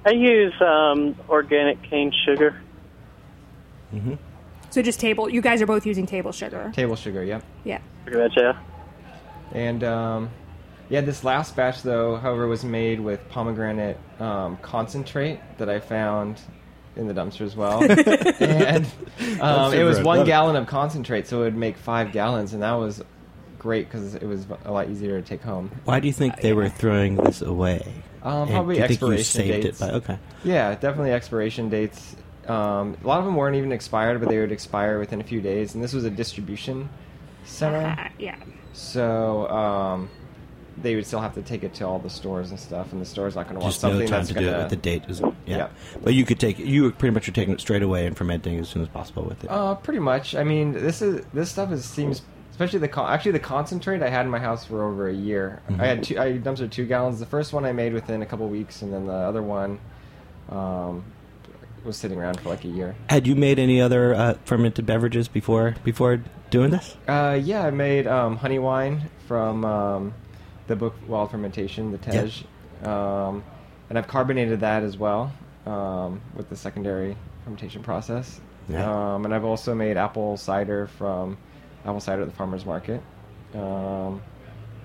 I 0.06 0.12
use 0.12 0.54
um, 0.62 1.16
organic 1.30 1.82
cane 1.84 2.14
sugar. 2.26 2.62
Mm-hmm. 3.94 4.16
So 4.70 4.82
just 4.82 5.00
table. 5.00 5.30
You 5.30 5.42
guys 5.42 5.62
are 5.62 5.66
both 5.66 5.86
using 5.86 6.06
table 6.06 6.32
sugar. 6.32 6.72
Table 6.76 6.96
sugar. 6.96 7.24
Yep. 7.24 7.44
Yeah. 7.64 7.80
Pretty 8.04 8.20
much, 8.20 8.34
yeah. 8.38 8.58
And 9.54 9.84
um, 9.84 10.30
yeah, 10.90 11.02
this 11.02 11.24
last 11.24 11.56
batch 11.56 11.82
though, 11.82 12.16
however, 12.18 12.48
was 12.48 12.64
made 12.64 13.00
with 13.00 13.28
pomegranate 13.30 14.00
um, 14.20 14.58
concentrate 14.58 15.40
that 15.58 15.70
I 15.70 15.80
found 15.80 16.40
in 16.96 17.08
the 17.08 17.14
dumpster 17.14 17.42
as 17.42 17.56
well. 17.56 17.84
and 18.42 18.86
um, 19.42 19.74
it 19.74 19.84
was 19.84 20.02
one 20.02 20.20
good. 20.20 20.28
gallon 20.28 20.56
of 20.56 20.68
concentrate, 20.68 21.28
so 21.28 21.42
it 21.42 21.46
would 21.46 21.58
make 21.58 21.78
five 21.78 22.12
gallons, 22.12 22.54
and 22.54 22.64
that 22.64 22.74
was 22.74 23.04
great 23.60 23.88
because 23.88 24.16
it 24.16 24.26
was 24.26 24.48
a 24.66 24.72
lot 24.72 24.90
easier 24.90 25.22
to 25.22 25.28
take 25.28 25.42
home. 25.42 25.72
Why 25.86 26.00
do 26.00 26.08
you 26.08 26.14
think 26.14 26.42
they 26.42 26.54
were 26.54 26.70
throwing 26.70 27.16
this 27.16 27.42
away? 27.42 28.04
Um, 28.24 28.50
probably 28.50 28.76
do 28.76 28.82
you 28.82 28.88
think 28.88 29.02
you 29.02 29.08
expiration 29.08 29.24
saved 29.24 29.64
dates. 29.64 29.82
it 29.82 29.86
by 29.86 29.92
okay. 29.92 30.20
Yeah, 30.44 30.74
definitely 30.76 31.12
expiration 31.12 31.70
dates. 31.70 32.16
Um, 32.48 32.98
a 33.04 33.08
lot 33.08 33.20
of 33.20 33.26
them 33.26 33.36
weren't 33.36 33.56
even 33.56 33.72
expired, 33.72 34.20
but 34.20 34.30
they 34.30 34.40
would 34.40 34.52
expire 34.52 35.00
within 35.00 35.22
a 35.22 35.24
few 35.24 35.42
days. 35.42 35.76
And 35.76 35.84
this 35.84 35.94
was 35.94 36.06
a 36.06 36.10
distribution 36.10 36.90
center. 37.44 37.96
Uh, 38.00 38.10
yeah. 38.18 38.38
So 38.74 39.48
um, 39.50 40.10
they 40.82 40.96
would 40.96 41.06
still 41.06 41.20
have 41.20 41.34
to 41.36 41.42
take 41.42 41.64
it 41.64 41.74
to 41.76 41.88
all 41.88 42.00
the 42.00 42.10
stores 42.10 42.52
and 42.52 42.60
stuff, 42.60 42.92
and 42.92 43.02
the 43.02 43.06
store's 43.06 43.36
not 43.36 43.44
going 43.44 43.56
to 43.56 43.62
want 43.62 43.74
Just 43.74 43.84
no 43.84 43.90
something 43.90 44.08
time 44.08 44.20
that's 44.20 44.28
to 44.30 44.40
do 44.40 44.50
it 44.50 44.58
with 44.58 44.70
the 44.70 44.76
date. 44.76 45.04
Is, 45.08 45.20
yeah. 45.20 45.58
Yeah. 45.58 45.70
but 46.04 46.14
you 46.14 46.26
could 46.26 46.40
take 46.40 46.60
you 46.60 46.92
pretty 46.92 47.14
much 47.14 47.28
are 47.28 47.32
taking 47.32 47.54
it 47.54 47.62
straight 47.62 47.84
away 47.84 48.06
and 48.06 48.16
fermenting 48.16 48.60
as 48.60 48.70
soon 48.70 48.82
as 48.82 48.88
possible 48.90 49.24
with 49.24 49.44
it. 49.44 49.50
Uh, 49.50 49.76
pretty 49.76 50.00
much. 50.00 50.36
I 50.36 50.44
mean, 50.44 50.74
this 50.74 51.02
is 51.02 51.26
this 51.34 51.50
stuff 51.52 51.72
is 51.72 51.86
seems 51.86 52.22
especially 52.52 52.80
the 52.80 52.88
con- 52.88 53.12
actually 53.12 53.34
the 53.34 53.40
concentrate 53.40 54.02
I 54.02 54.10
had 54.10 54.26
in 54.26 54.32
my 54.32 54.40
house 54.40 54.66
for 54.66 54.84
over 54.84 55.08
a 55.08 55.14
year. 55.14 55.62
I 55.78 55.86
had 55.86 56.04
two, 56.04 56.20
I 56.20 56.40
dumpstered 56.40 56.72
two 56.72 56.86
gallons. 56.86 57.20
The 57.20 57.28
first 57.28 57.54
one 57.54 57.66
I 57.66 57.72
made 57.72 57.94
within 57.94 58.24
a 58.24 58.26
couple 58.26 58.48
weeks, 58.50 58.82
and 58.82 58.92
then 58.92 59.06
the 59.06 59.14
other 59.14 59.44
one 59.44 59.80
um, 60.50 61.04
was 61.84 61.98
sitting 61.98 62.18
around 62.18 62.40
for 62.40 62.50
like 62.50 62.64
a 62.64 62.68
year. 62.68 62.96
Had 63.10 63.28
you 63.28 63.36
made 63.36 63.60
any 63.60 63.80
other 63.80 64.16
uh, 64.16 64.34
fermented 64.46 64.86
beverages 64.86 65.28
before 65.28 65.76
before 65.84 66.24
doing 66.50 66.72
this? 66.72 66.98
Uh, 67.08 67.40
yeah, 67.42 67.66
I 67.66 67.72
made 67.72 68.08
um, 68.08 68.38
honey 68.38 68.58
wine 68.58 69.10
from 69.28 69.64
um, 69.64 70.14
the 70.68 70.76
book 70.76 70.96
Wild 71.08 71.32
Fermentation, 71.32 71.92
the 71.92 72.00
Yeah. 72.14 72.28
Tej, 72.84 72.88
um, 72.90 73.44
and 73.90 73.98
I've 73.98 74.08
carbonated 74.08 74.60
that 74.60 74.84
as 74.84 74.98
well 74.98 75.32
um, 75.66 76.22
with 76.36 76.50
the 76.50 76.56
secondary 76.56 77.16
fermentation 77.44 77.82
process. 77.84 78.40
Yeah. 78.70 79.14
Um, 79.16 79.26
and 79.26 79.34
I've 79.34 79.46
also 79.46 79.74
made 79.74 79.98
apple 79.98 80.36
cider 80.38 80.88
from 80.88 81.38
apple 81.86 82.02
cider 82.02 82.22
at 82.24 82.28
the 82.28 82.34
farmers 82.36 82.66
market, 82.66 83.02
um, 83.56 84.22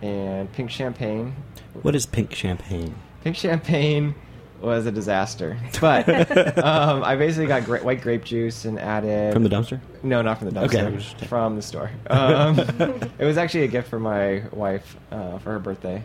and 0.00 0.52
pink 0.52 0.70
champagne. 0.70 1.34
What 1.82 1.94
is 1.94 2.06
pink 2.06 2.32
champagne? 2.34 2.94
Pink 3.24 3.36
champagne 3.36 4.14
was 4.62 4.86
a 4.86 4.92
disaster, 4.92 5.58
but 5.80 6.08
um, 6.64 7.02
I 7.04 7.16
basically 7.16 7.46
got 7.46 7.64
gra- 7.64 7.80
white 7.82 8.00
grape 8.00 8.24
juice 8.24 8.64
and 8.64 8.78
added 8.78 9.32
From 9.34 9.42
the 9.42 9.48
dumpster? 9.50 9.80
no, 10.02 10.22
not 10.22 10.38
from 10.38 10.50
the 10.50 10.54
dumpster. 10.60 10.64
Okay. 10.66 10.96
dumpster. 10.96 11.26
From 11.26 11.56
the 11.56 11.62
store. 11.62 11.90
Um, 12.08 12.58
it 13.18 13.24
was 13.24 13.36
actually 13.38 13.64
a 13.64 13.68
gift 13.68 13.88
for 13.88 13.98
my 13.98 14.42
wife 14.52 14.96
uh, 15.10 15.38
for 15.38 15.50
her 15.52 15.58
birthday 15.58 16.02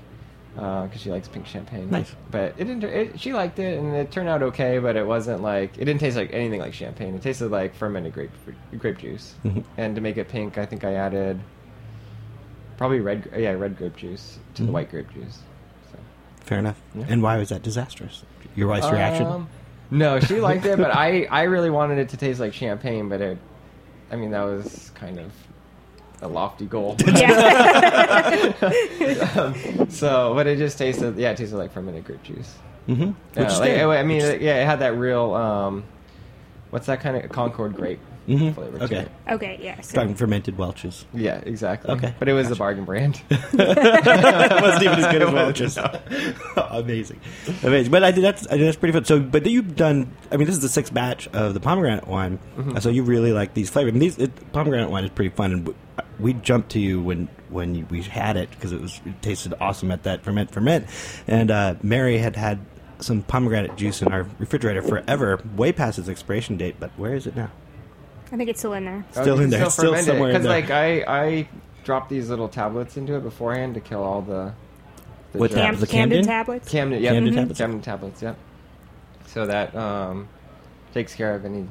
because 0.55 0.99
she 0.99 1.11
likes 1.11 1.27
pink 1.27 1.45
champagne. 1.45 1.87
Nice. 1.91 2.15
But 2.31 2.55
it 2.57 2.63
didn't. 2.65 2.83
It, 2.83 3.19
she 3.19 3.31
liked 3.31 3.59
it, 3.59 3.77
and 3.77 3.95
it 3.95 4.09
turned 4.11 4.27
out 4.27 4.41
okay. 4.41 4.79
But 4.79 4.95
it 4.95 5.05
wasn't 5.05 5.43
like 5.43 5.77
it 5.77 5.85
didn't 5.85 5.99
taste 5.99 6.17
like 6.17 6.33
anything 6.33 6.59
like 6.59 6.73
champagne. 6.73 7.13
It 7.13 7.21
tasted 7.21 7.51
like 7.51 7.75
fermented 7.75 8.13
grape 8.13 8.31
grape 8.79 8.97
juice. 8.97 9.35
Mhm. 9.45 9.63
And 9.77 9.93
to 9.93 10.01
make 10.01 10.17
it 10.17 10.29
pink, 10.29 10.57
I 10.57 10.65
think 10.65 10.83
I 10.83 10.93
added 10.95 11.39
probably 12.77 13.01
red. 13.01 13.29
Yeah, 13.37 13.51
red 13.51 13.77
grape 13.77 13.97
juice 13.97 14.39
to 14.55 14.63
Mhm. 14.63 14.65
the 14.65 14.71
white 14.71 14.89
grape 14.89 15.13
juice. 15.13 15.39
So. 15.91 15.99
Fair 16.41 16.57
enough. 16.57 16.81
Yeah. 16.95 17.05
And 17.07 17.21
why 17.21 17.37
was 17.37 17.49
that 17.49 17.61
disastrous? 17.61 18.23
Your 18.57 18.67
wife's 18.67 18.91
reaction? 18.91 19.27
Um, 19.27 19.47
No, 19.91 20.19
she 20.19 20.41
liked 20.41 20.65
it, 20.65 20.77
but 20.77 20.93
I, 20.93 21.25
I 21.25 21.43
really 21.43 21.69
wanted 21.69 21.99
it 21.99 22.09
to 22.09 22.17
taste 22.17 22.41
like 22.41 22.53
champagne, 22.53 23.07
but 23.07 23.21
it, 23.21 23.37
I 24.11 24.15
mean, 24.17 24.31
that 24.31 24.41
was 24.41 24.91
kind 24.95 25.19
of 25.19 25.31
a 26.21 26.27
lofty 26.27 26.65
goal. 26.65 26.97
Yeah. 27.07 28.53
um, 29.37 29.89
so, 29.89 30.33
but 30.33 30.47
it 30.47 30.57
just 30.57 30.77
tasted, 30.77 31.17
yeah, 31.17 31.31
it 31.31 31.37
tasted 31.37 31.55
like 31.55 31.71
fermented 31.71 32.03
grape 32.03 32.23
juice. 32.23 32.55
Mm-hmm. 32.87 33.11
Yeah, 33.35 33.85
like, 33.85 33.99
I 33.99 34.03
mean, 34.03 34.21
yeah, 34.41 34.61
it 34.61 34.65
had 34.65 34.79
that 34.79 34.97
real, 34.97 35.33
um, 35.35 35.83
what's 36.71 36.87
that 36.87 36.99
kind 36.99 37.15
of 37.15 37.29
Concord 37.29 37.75
grape 37.75 37.99
Mhm. 38.27 38.53
flavor 38.55 38.77
to 38.79 38.83
Okay. 38.85 38.95
it. 38.97 39.11
okay, 39.29 39.59
yes. 39.61 39.91
Talking 39.93 40.15
fermented 40.15 40.57
Welch's. 40.57 41.05
Yeah, 41.13 41.37
exactly. 41.45 41.91
Okay, 41.91 42.13
But 42.19 42.27
it 42.27 42.33
was 42.33 42.47
the 42.47 42.55
gotcha. 42.55 42.59
bargain 42.59 42.85
brand. 42.85 43.21
it 43.29 44.61
wasn't 44.61 44.83
even 44.83 44.99
as 44.99 45.11
good 45.11 45.21
as 45.21 45.33
Welch's. 45.33 45.77
Amazing, 46.71 47.19
amazing. 47.63 47.91
But 47.91 48.03
I 48.03 48.11
think 48.11 48.23
that's 48.23 48.45
I 48.47 48.51
think 48.51 48.61
that's 48.63 48.77
pretty 48.77 48.93
fun. 48.93 49.05
So, 49.05 49.19
but 49.19 49.45
you've 49.45 49.75
done. 49.75 50.11
I 50.31 50.37
mean, 50.37 50.45
this 50.47 50.55
is 50.55 50.61
the 50.61 50.69
sixth 50.69 50.93
batch 50.93 51.27
of 51.29 51.53
the 51.53 51.59
pomegranate 51.59 52.07
wine. 52.07 52.39
Mhm. 52.57 52.81
So 52.81 52.89
you 52.89 53.03
really 53.03 53.31
like 53.31 53.53
these 53.53 53.69
flavors. 53.69 53.91
I 53.91 53.93
mean, 53.93 53.99
these 54.01 54.17
it, 54.17 54.51
pomegranate 54.51 54.89
wine 54.89 55.03
is 55.05 55.09
pretty 55.11 55.33
fun. 55.35 55.51
And 55.53 55.73
we 56.19 56.33
jumped 56.33 56.71
to 56.71 56.79
you 56.79 57.01
when 57.01 57.29
when 57.49 57.87
we 57.89 58.01
had 58.03 58.37
it 58.37 58.49
because 58.51 58.71
it 58.73 58.81
was 58.81 58.99
it 59.05 59.21
tasted 59.21 59.53
awesome 59.61 59.91
at 59.91 60.03
that 60.03 60.23
ferment 60.23 60.51
ferment. 60.51 60.85
And 61.27 61.49
uh, 61.49 61.75
Mary 61.81 62.17
had 62.17 62.35
had 62.35 62.59
some 62.99 63.21
pomegranate 63.23 63.75
juice 63.77 64.01
in 64.01 64.11
our 64.11 64.25
refrigerator 64.39 64.81
forever, 64.81 65.39
way 65.55 65.71
past 65.71 65.97
its 65.99 66.09
expiration 66.09 66.57
date. 66.57 66.75
But 66.79 66.91
where 66.97 67.13
is 67.15 67.25
it 67.27 67.35
now? 67.35 67.49
I 68.31 68.37
think 68.37 68.49
it's 68.49 68.59
still 68.59 68.73
in 68.73 68.85
there. 68.85 69.05
Still 69.11 69.39
in 69.39 69.49
there, 69.49 69.69
still 69.69 69.95
somewhere 69.95 70.29
in 70.29 70.35
Because 70.35 70.45
like 70.45 70.69
I, 70.69 71.03
I 71.07 71.47
dropped 71.83 72.09
these 72.09 72.29
little 72.29 72.49
tablets 72.49 72.97
into 72.97 73.15
it 73.15 73.23
beforehand 73.23 73.75
to 73.75 73.79
kill 73.79 74.03
all 74.03 74.21
the. 74.21 74.53
the 75.31 75.39
What 75.39 75.51
germs. 75.51 75.61
tablets? 75.61 75.81
The 75.91 75.97
Campden 75.97 76.11
Campden? 76.21 76.25
tablets. 76.25 76.73
Campden, 76.73 77.01
yeah, 77.01 77.13
Campden 77.13 77.29
mhm. 77.29 77.35
tablets? 77.35 77.61
Campden 77.61 77.83
tablets, 77.83 78.21
yeah. 78.21 78.35
So 79.27 79.45
that 79.45 79.75
um, 79.75 80.27
takes 80.93 81.15
care 81.15 81.35
of 81.35 81.45
any 81.45 81.67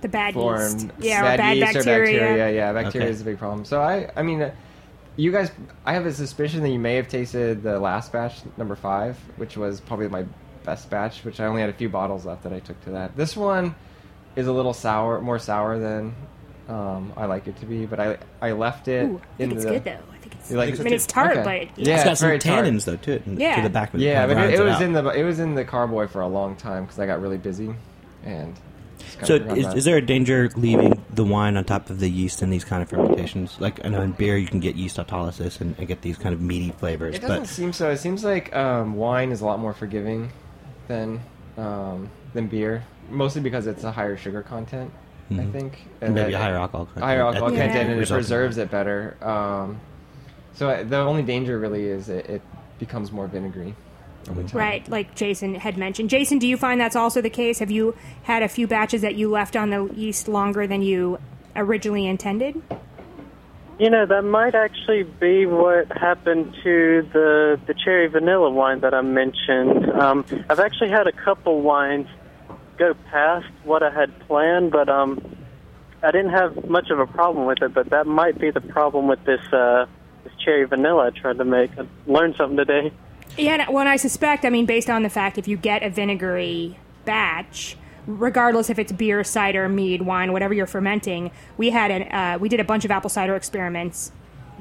The 0.00 0.08
bad 0.08 0.34
foreign 0.34 0.72
yeast. 0.80 0.88
Yeah, 0.98 1.20
or 1.34 1.36
bad 1.36 1.56
yeast 1.56 1.74
bacteria. 1.74 2.00
or 2.00 2.20
bacteria. 2.28 2.52
Yeah, 2.54 2.72
bacteria 2.72 3.06
Okay. 3.06 3.12
is 3.14 3.20
a 3.20 3.24
big 3.24 3.38
problem. 3.38 3.64
So 3.64 3.80
I, 3.80 4.10
I 4.16 4.22
mean, 4.22 4.42
uh, 4.42 4.52
you 5.16 5.30
guys, 5.32 5.50
I 5.84 5.92
have 5.94 6.06
a 6.06 6.12
suspicion 6.12 6.62
that 6.62 6.70
you 6.70 6.78
may 6.78 6.94
have 6.96 7.08
tasted 7.08 7.62
the 7.62 7.78
last 7.78 8.12
batch, 8.12 8.40
number 8.56 8.76
five, 8.76 9.16
which 9.36 9.56
was 9.56 9.80
probably 9.80 10.08
my 10.08 10.24
best 10.64 10.90
batch, 10.90 11.24
which 11.24 11.40
I 11.40 11.46
only 11.46 11.60
had 11.60 11.70
a 11.70 11.74
few 11.74 11.88
bottles 11.88 12.24
left 12.26 12.42
that 12.44 12.52
I 12.52 12.60
took 12.60 12.80
to 12.84 12.90
that. 12.90 13.16
This 13.16 13.36
one 13.36 13.74
is 14.36 14.46
a 14.46 14.52
little 14.52 14.72
sour, 14.74 15.20
more 15.20 15.38
sour 15.38 15.78
than 15.78 16.14
um, 16.68 17.12
I 17.16 17.26
like 17.26 17.48
it 17.48 17.56
to 17.60 17.66
be, 17.66 17.84
but 17.86 17.98
I 17.98 18.18
I 18.40 18.52
left 18.52 18.86
it 18.88 19.04
Ooh, 19.04 19.20
I 19.22 19.36
think 19.36 19.50
in 19.50 19.52
it's 19.52 19.64
the. 19.64 19.70
good 19.72 19.84
though. 19.84 19.90
I 20.12 20.16
think 20.18 20.34
it's. 20.34 20.50
You 20.50 20.56
like 20.56 20.78
I 20.78 20.82
mean, 20.84 20.92
it's 20.94 21.06
tart, 21.06 21.36
Okay. 21.38 21.68
but 21.74 21.78
Yeah, 21.84 21.94
it's 21.96 22.04
got 22.04 22.10
it's 22.12 22.20
some 22.20 22.28
very 22.28 22.38
tart. 22.38 22.64
tannins 22.64 22.84
though 22.84 22.96
to 22.96 23.12
it. 23.12 23.24
To 23.24 23.30
Yeah. 23.32 23.62
the 23.62 23.70
back 23.70 23.92
of 23.92 24.00
it. 24.00 24.04
Yeah, 24.04 24.26
but 24.26 24.36
it, 24.36 24.54
it 24.54 24.62
was 24.62 24.74
out. 24.74 24.82
in 24.82 24.92
the 24.92 25.08
it 25.10 25.24
was 25.24 25.40
in 25.40 25.54
the 25.56 25.64
carboy 25.64 26.06
for 26.08 26.20
a 26.20 26.28
long 26.28 26.54
time 26.56 26.84
because 26.84 26.98
I 27.00 27.06
got 27.06 27.20
really 27.20 27.38
busy, 27.38 27.74
and 28.24 28.54
So, 29.24 29.34
is, 29.34 29.74
is 29.74 29.84
there 29.84 29.96
a 29.96 30.00
danger 30.02 30.48
leaving 30.54 31.02
the 31.12 31.24
wine 31.24 31.56
on 31.56 31.64
top 31.64 31.90
of 31.90 31.98
the 31.98 32.08
yeast 32.08 32.40
in 32.42 32.50
these 32.50 32.64
kind 32.64 32.82
of 32.82 32.88
fermentations? 32.88 33.56
Like 33.58 33.84
I 33.84 33.88
know 33.88 34.02
in 34.02 34.12
beer 34.12 34.36
you 34.36 34.46
can 34.46 34.60
get 34.60 34.76
yeast 34.76 34.98
autolysis 34.98 35.60
and, 35.60 35.74
and 35.78 35.88
get 35.88 36.02
these 36.02 36.18
kind 36.18 36.34
of 36.34 36.40
meaty 36.40 36.70
flavors, 36.70 37.16
It 37.16 37.22
doesn't 37.22 37.40
but 37.40 37.48
seem 37.48 37.72
so. 37.72 37.90
It 37.90 37.96
seems 37.96 38.22
like 38.22 38.54
um, 38.54 38.94
wine 38.94 39.32
is 39.32 39.40
a 39.40 39.46
lot 39.46 39.58
more 39.58 39.72
forgiving 39.72 40.30
than 40.86 41.20
um, 41.58 42.10
than 42.34 42.46
beer, 42.46 42.84
mostly 43.10 43.40
because 43.40 43.66
it's 43.66 43.84
a 43.84 43.92
higher 43.92 44.16
sugar 44.16 44.42
content. 44.42 44.90
I 45.30 45.34
Mhm. 45.34 45.52
think, 45.52 45.78
And 46.00 46.14
maybe 46.14 46.32
that- 46.32 46.40
a 46.40 46.42
higher 46.42 46.56
alcohol 46.56 46.86
content 46.86 47.04
Higher 47.04 47.20
alcohol 47.22 47.48
at 47.48 47.50
the 47.52 47.56
content, 47.58 47.76
end 47.78 47.88
and 47.90 47.96
it 47.96 48.00
resulting- 48.00 48.22
preserves 48.24 48.58
it 48.58 48.70
better. 48.70 49.16
Um, 49.22 49.78
so 50.54 50.82
the 50.82 50.96
only 50.98 51.22
danger 51.22 51.58
really 51.58 51.86
is 51.86 52.08
it, 52.08 52.28
it 52.28 52.42
becomes 52.78 53.12
more 53.12 53.26
vinegary. 53.26 53.74
over 54.30 54.42
time. 54.42 54.58
Right, 54.60 54.88
like 54.90 55.14
Jason 55.14 55.54
had 55.54 55.78
mentioned. 55.78 56.10
Jason, 56.10 56.38
do 56.38 56.46
you 56.46 56.58
find 56.58 56.78
that's 56.78 56.94
also 56.94 57.22
the 57.22 57.30
case? 57.30 57.58
Have 57.60 57.70
you 57.70 57.94
had 58.24 58.42
a 58.42 58.48
few 58.48 58.66
batches 58.66 59.00
that 59.00 59.14
you 59.14 59.30
left 59.30 59.56
on 59.56 59.70
the 59.70 59.88
yeast 59.94 60.28
longer 60.28 60.66
than 60.66 60.82
you 60.82 61.18
originally 61.56 62.06
intended? 62.06 62.60
You 63.78 63.88
know, 63.88 64.04
that 64.04 64.22
might 64.22 64.54
actually 64.54 65.04
be 65.04 65.46
what 65.46 65.90
happened 65.96 66.54
to 66.62 67.08
the 67.14 67.58
the 67.66 67.72
cherry 67.72 68.08
vanilla 68.08 68.50
wine 68.50 68.80
that 68.80 68.92
I 68.92 69.00
mentioned. 69.00 69.90
Um, 69.90 70.26
I've 70.50 70.60
actually 70.60 70.90
had 70.90 71.06
a 71.06 71.12
couple 71.12 71.62
wines 71.62 72.06
go 72.80 72.94
past 73.10 73.46
what 73.62 73.82
I 73.82 73.90
had 73.90 74.18
planned, 74.26 74.72
but 74.72 74.88
um, 74.88 75.36
I 76.02 76.10
didn't 76.10 76.30
have 76.30 76.68
much 76.68 76.90
of 76.90 76.98
a 76.98 77.06
problem 77.06 77.46
with 77.46 77.62
it. 77.62 77.72
But 77.74 77.90
that 77.90 78.06
might 78.06 78.40
be 78.40 78.50
the 78.50 78.62
problem 78.62 79.06
with 79.06 79.22
this 79.24 79.40
uh, 79.52 79.86
this 80.24 80.32
cherry 80.44 80.64
vanilla 80.64 81.06
I 81.06 81.10
tried 81.10 81.38
to 81.38 81.44
make. 81.44 81.70
I 81.78 81.86
learned 82.06 82.34
something 82.36 82.56
today. 82.56 82.92
Yeah, 83.36 83.70
when 83.70 83.86
I 83.86 83.96
suspect, 83.96 84.44
I 84.44 84.50
mean, 84.50 84.66
based 84.66 84.90
on 84.90 85.04
the 85.04 85.10
fact 85.10 85.38
if 85.38 85.46
you 85.46 85.56
get 85.56 85.84
a 85.84 85.90
vinegary 85.90 86.78
batch, 87.04 87.76
regardless 88.06 88.70
if 88.70 88.78
it's 88.78 88.90
beer, 88.90 89.22
cider, 89.22 89.68
mead, 89.68 90.02
wine, 90.02 90.32
whatever 90.32 90.52
you're 90.54 90.66
fermenting, 90.66 91.30
we 91.56 91.70
had 91.70 91.90
an 91.90 92.02
uh, 92.10 92.38
we 92.40 92.48
did 92.48 92.60
a 92.60 92.64
bunch 92.64 92.84
of 92.84 92.90
apple 92.90 93.10
cider 93.10 93.36
experiments 93.36 94.10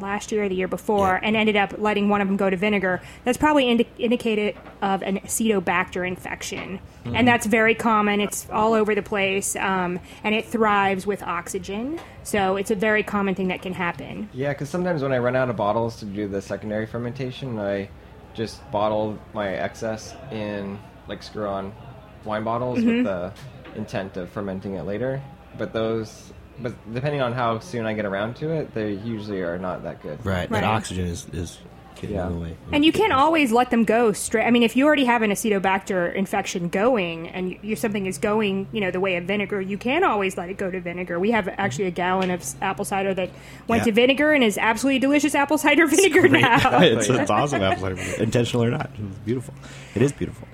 last 0.02 0.32
year 0.32 0.44
or 0.44 0.50
the 0.50 0.56
year 0.56 0.68
before, 0.68 1.20
Yeah. 1.22 1.28
and 1.28 1.36
ended 1.36 1.56
up 1.56 1.74
letting 1.78 2.10
one 2.10 2.22
of 2.22 2.28
them 2.28 2.38
go 2.38 2.50
to 2.50 2.58
vinegar. 2.58 3.02
That's 3.24 3.38
probably 3.38 3.70
indi- 3.70 3.88
indicated 3.98 4.56
of 4.82 5.02
an 5.02 5.20
acetobacter 5.20 6.08
infection, 6.08 6.80
and 7.06 7.28
that's 7.28 7.46
very 7.46 7.76
common. 7.76 8.22
It's 8.22 8.48
all 8.52 8.74
over 8.74 8.94
the 8.96 9.02
place, 9.02 9.56
um, 9.56 10.00
and 10.24 10.36
it 10.36 10.46
thrives 10.46 11.06
with 11.08 11.24
oxygen. 11.24 12.00
So 12.24 12.56
it's 12.58 12.72
a 12.72 12.76
very 12.76 13.04
common 13.04 13.36
thing 13.36 13.48
that 13.50 13.62
can 13.62 13.74
happen. 13.74 14.30
Yeah, 14.34 14.50
because 14.50 14.70
sometimes 14.70 15.02
when 15.02 15.12
I 15.12 15.18
run 15.18 15.36
out 15.36 15.50
of 15.50 15.56
bottles 15.56 15.98
to 15.98 16.06
do 16.06 16.28
the 16.28 16.42
secondary 16.42 16.86
fermentation, 16.86 17.58
I 17.60 17.90
just 18.34 18.70
bottle 18.72 19.18
my 19.34 19.48
excess 19.50 20.16
in 20.32 20.78
like 21.08 21.24
screw-on 21.24 21.74
wine 22.26 22.44
bottles 22.44 22.84
with 22.84 23.04
the 23.06 23.32
intent 23.76 24.18
of 24.18 24.30
fermenting 24.30 24.76
it 24.76 24.84
later. 24.84 25.22
But 25.58 25.74
those, 25.74 26.32
but 26.62 26.74
depending 26.93 27.22
on 27.22 27.34
how 27.34 27.60
soon 27.60 27.86
I 27.86 27.93
get 27.93 28.06
around 28.06 28.36
to 28.38 28.52
it, 28.52 28.74
they 28.74 28.93
usually 28.93 29.41
are 29.41 29.58
not 29.58 29.84
that 29.84 30.02
good. 30.02 30.24
right, 30.26 30.50
that 30.50 30.52
Right. 30.52 30.63
oxygen 30.63 31.06
is 31.06 31.28
is 31.34 31.58
getting 31.95 32.15
Yeah. 32.15 32.28
in 32.28 32.34
the 32.34 32.39
way. 32.39 32.56
And 32.72 32.86
you 32.86 32.93
can't 32.93 33.12
always 33.12 33.52
let 33.52 33.72
them 33.72 33.84
go 33.84 34.13
straight. 34.13 34.45
I 34.45 34.52
mean, 34.52 34.63
if 34.63 34.78
you 34.78 34.86
already 34.86 35.04
have 35.04 35.22
an 35.22 35.32
acetobacter 35.32 36.15
infection 36.15 36.69
going, 36.69 37.28
and 37.28 37.58
you, 37.62 37.76
something 37.76 38.06
is 38.06 38.17
going, 38.17 38.67
you 38.72 38.80
know, 38.80 38.89
the 38.89 39.02
way 39.02 39.17
of 39.17 39.26
vinegar, 39.26 39.60
you 39.60 39.78
can 39.78 40.06
always 40.06 40.38
let 40.38 40.48
it 40.50 40.56
go 40.58 40.72
to 40.72 40.80
vinegar. 40.80 41.19
We 41.19 41.32
have 41.32 41.50
actually 41.58 41.86
a 41.88 41.91
gallon 41.91 42.32
of 42.32 42.39
s- 42.39 42.56
apple 42.62 42.86
cider 42.86 43.13
that 43.15 43.30
went 43.67 43.82
Yeah. 43.82 43.86
to 43.88 43.91
vinegar 43.91 44.32
and 44.32 44.45
is 44.45 44.58
absolutely 44.58 45.00
delicious 45.00 45.36
apple 45.36 45.58
cider 45.58 45.88
vinegar 45.95 46.30
now. 46.30 46.80
it's, 46.82 47.10
it's 47.10 47.30
awesome 47.38 47.62
apple 47.63 47.82
cider 47.82 47.95
vinegar. 47.95 48.24
intentional 48.24 48.63
or 48.63 48.72
not. 48.72 48.89
It's 48.98 49.17
beautiful. 49.19 49.54
It 49.93 50.02
is 50.02 50.13
beautiful. 50.13 50.48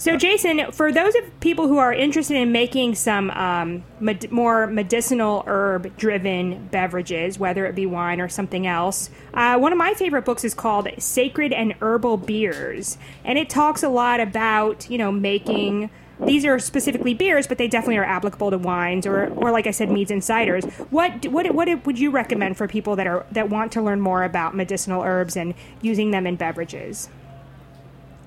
So, 0.00 0.16
Jason, 0.16 0.72
for 0.72 0.90
those 0.90 1.14
of 1.14 1.40
people 1.40 1.68
who 1.68 1.76
are 1.76 1.92
interested 1.92 2.34
in 2.38 2.52
making 2.52 2.94
some 2.94 3.30
um, 3.32 3.84
med- 4.00 4.32
more 4.32 4.66
medicinal 4.66 5.44
herb 5.46 5.94
driven 5.98 6.68
beverages, 6.68 7.38
whether 7.38 7.66
it 7.66 7.74
be 7.74 7.84
wine 7.84 8.18
or 8.18 8.26
something 8.26 8.66
else, 8.66 9.10
uh, 9.34 9.58
one 9.58 9.72
of 9.72 9.78
my 9.78 9.92
favorite 9.92 10.24
books 10.24 10.42
is 10.42 10.54
called 10.54 10.88
Sacred 10.96 11.52
and 11.52 11.74
Herbal 11.82 12.16
Beers. 12.16 12.96
And 13.24 13.36
it 13.36 13.50
talks 13.50 13.82
a 13.82 13.90
lot 13.90 14.20
about, 14.20 14.88
you 14.88 14.96
know, 14.96 15.12
making 15.12 15.90
these 16.18 16.46
are 16.46 16.58
specifically 16.58 17.12
beers, 17.12 17.46
but 17.46 17.58
they 17.58 17.68
definitely 17.68 17.98
are 17.98 18.04
applicable 18.04 18.52
to 18.52 18.58
wines 18.58 19.04
or, 19.04 19.26
or 19.34 19.50
like 19.50 19.66
I 19.66 19.70
said, 19.70 19.90
meads 19.90 20.10
and 20.10 20.22
ciders. 20.22 20.64
What 20.90 21.26
what 21.26 21.54
what 21.54 21.84
would 21.84 21.98
you 21.98 22.10
recommend 22.10 22.56
for 22.56 22.66
people 22.66 22.96
that 22.96 23.06
are 23.06 23.26
that 23.32 23.50
want 23.50 23.70
to 23.72 23.82
learn 23.82 24.00
more 24.00 24.24
about 24.24 24.56
medicinal 24.56 25.02
herbs 25.02 25.36
and 25.36 25.52
using 25.82 26.10
them 26.10 26.26
in 26.26 26.36
beverages? 26.36 27.10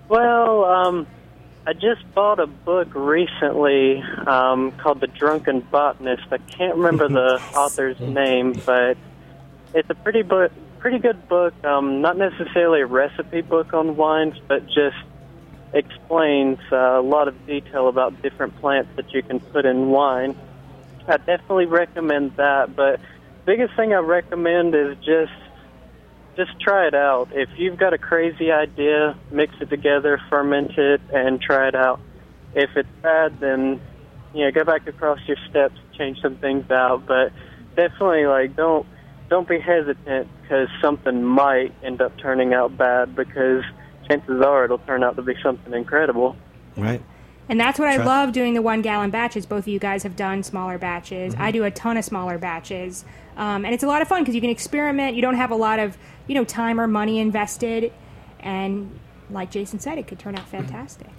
Well, 0.08 0.66
um, 0.66 1.08
I 1.66 1.72
just 1.72 2.02
bought 2.14 2.40
a 2.40 2.48
book 2.48 2.90
recently 2.94 4.02
um, 4.28 4.74
called 4.74 5.00
The 5.00 5.08
Drunken 5.08 5.62
Botanist. 5.62 6.24
I 6.30 6.38
can't 6.38 6.76
remember 6.76 7.08
the 7.08 7.42
author's 7.56 8.00
name, 8.02 8.52
but 8.66 8.98
it's 9.74 9.90
a 9.90 9.96
pretty 9.96 10.24
book, 10.24 10.52
pretty 10.80 11.00
good 11.00 11.30
book. 11.30 11.54
Um, 11.64 12.02
not 12.02 12.18
necessarily 12.18 12.82
a 12.82 12.86
recipe 12.86 13.40
book 13.40 13.74
on 13.74 13.96
wines, 13.96 14.36
but 14.46 14.66
just 14.66 14.98
explains 15.74 16.60
uh, 16.70 17.00
a 17.00 17.02
lot 17.02 17.30
of 17.30 17.48
detail 17.48 17.88
about 17.88 18.22
different 18.22 18.60
plants 18.60 18.90
that 18.98 19.14
you 19.14 19.24
can 19.24 19.40
put 19.40 19.66
in 19.66 19.90
wine. 19.90 20.36
I 21.08 21.16
definitely 21.16 21.68
recommend 21.68 22.36
that, 22.36 22.76
but 22.76 23.00
biggest 23.46 23.74
thing 23.78 23.94
I 23.94 24.00
recommend 24.00 24.76
is 24.76 24.98
just 24.98 25.32
just 26.36 26.60
try 26.60 26.88
it 26.88 26.96
out. 26.96 27.30
If 27.32 27.50
you've 27.58 27.78
got 27.78 27.94
a 27.94 27.98
crazy 27.98 28.52
idea, 28.52 29.18
mix 29.32 29.54
it 29.62 29.70
together, 29.70 30.20
ferment 30.30 30.78
it, 30.78 31.02
and 31.14 31.42
try 31.42 31.68
it 31.68 31.76
out. 31.76 32.00
If 32.56 32.72
it's 32.76 32.90
bad, 33.02 33.40
then 33.40 33.82
you 34.34 34.46
know 34.46 34.52
go 34.52 34.64
back 34.64 34.88
across 34.88 35.20
your 35.28 35.38
steps, 35.50 35.80
change 35.98 36.22
some 36.22 36.38
things 36.38 36.70
out. 36.72 37.06
But 37.06 37.32
definitely, 37.76 38.26
like 38.26 38.56
don't 38.56 38.86
don't 39.30 39.48
be 39.48 39.60
hesitant 39.60 40.28
because 40.42 40.68
something 40.82 41.24
might 41.24 41.74
end 41.84 42.02
up 42.02 42.18
turning 42.18 42.54
out 42.54 42.78
bad 42.78 43.16
because 43.16 43.64
chances 44.08 44.42
are 44.42 44.66
it'll 44.66 44.78
turn 44.80 45.04
out 45.04 45.16
to 45.16 45.22
be 45.22 45.36
something 45.42 45.74
incredible. 45.74 46.36
Right. 46.78 47.02
And 47.50 47.60
that's 47.60 47.78
what 47.78 47.90
I 47.90 47.98
love 47.98 48.32
doing 48.32 48.54
the 48.54 48.62
one 48.62 48.82
gallon 48.82 49.10
batches. 49.10 49.46
Both 49.46 49.66
of 49.66 49.68
you 49.68 49.80
guys 49.80 50.04
have 50.04 50.16
done 50.16 50.44
smaller 50.44 50.78
batches. 50.78 51.34
Mm-hmm. 51.34 51.44
I 51.44 51.52
do 51.52 51.64
a 51.66 51.72
ton 51.72 51.98
of 51.98 52.06
smaller 52.06 52.38
batches. 52.38 53.04
Um, 53.38 53.66
and 53.66 53.74
it's 53.74 53.84
a 53.84 53.88
lot 53.88 54.02
of 54.02 54.08
fun 54.08 54.22
because 54.22 54.36
you 54.36 54.42
can 54.42 54.50
experiment. 54.50 55.16
You 55.16 55.22
don't 55.22 55.36
have 55.36 55.52
a 55.52 55.56
lot 55.56 55.80
of, 55.80 55.98
you 56.28 56.36
know, 56.36 56.44
time 56.44 56.80
or 56.80 56.88
money 56.88 57.20
invested. 57.20 57.92
And 58.40 59.00
like 59.30 59.52
Jason 59.52 59.80
said, 59.80 59.98
it 59.98 60.08
could 60.08 60.20
turn 60.20 60.36
out 60.36 60.48
fantastic. 60.48 61.10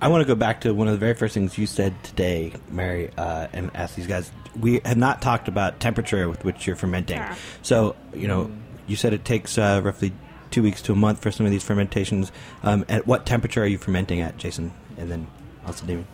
I 0.00 0.08
want 0.08 0.22
to 0.22 0.26
go 0.26 0.34
back 0.34 0.62
to 0.62 0.74
one 0.74 0.86
of 0.86 0.92
the 0.92 0.98
very 0.98 1.14
first 1.14 1.34
things 1.34 1.56
you 1.56 1.66
said 1.66 1.94
today, 2.04 2.52
Mary, 2.70 3.10
uh, 3.16 3.48
and 3.52 3.70
ask 3.74 3.94
these 3.94 4.06
guys. 4.06 4.30
We 4.58 4.80
have 4.84 4.96
not 4.96 5.22
talked 5.22 5.48
about 5.48 5.80
temperature 5.80 6.28
with 6.28 6.44
which 6.44 6.66
you're 6.66 6.76
fermenting. 6.76 7.16
Yeah. 7.16 7.36
So, 7.62 7.96
you 8.12 8.28
know, 8.28 8.50
you 8.86 8.96
said 8.96 9.12
it 9.12 9.24
takes 9.24 9.56
uh, 9.56 9.80
roughly 9.82 10.12
two 10.50 10.62
weeks 10.62 10.82
to 10.82 10.92
a 10.92 10.96
month 10.96 11.22
for 11.22 11.30
some 11.30 11.46
of 11.46 11.52
these 11.52 11.64
fermentations. 11.64 12.30
Um, 12.62 12.84
at 12.88 13.06
what 13.06 13.26
temperature 13.26 13.62
are 13.62 13.66
you 13.66 13.78
fermenting 13.78 14.20
at, 14.20 14.36
Jason? 14.36 14.72
And 14.96 15.10
then 15.10 15.26
also 15.66 15.86
Damien. 15.86 16.06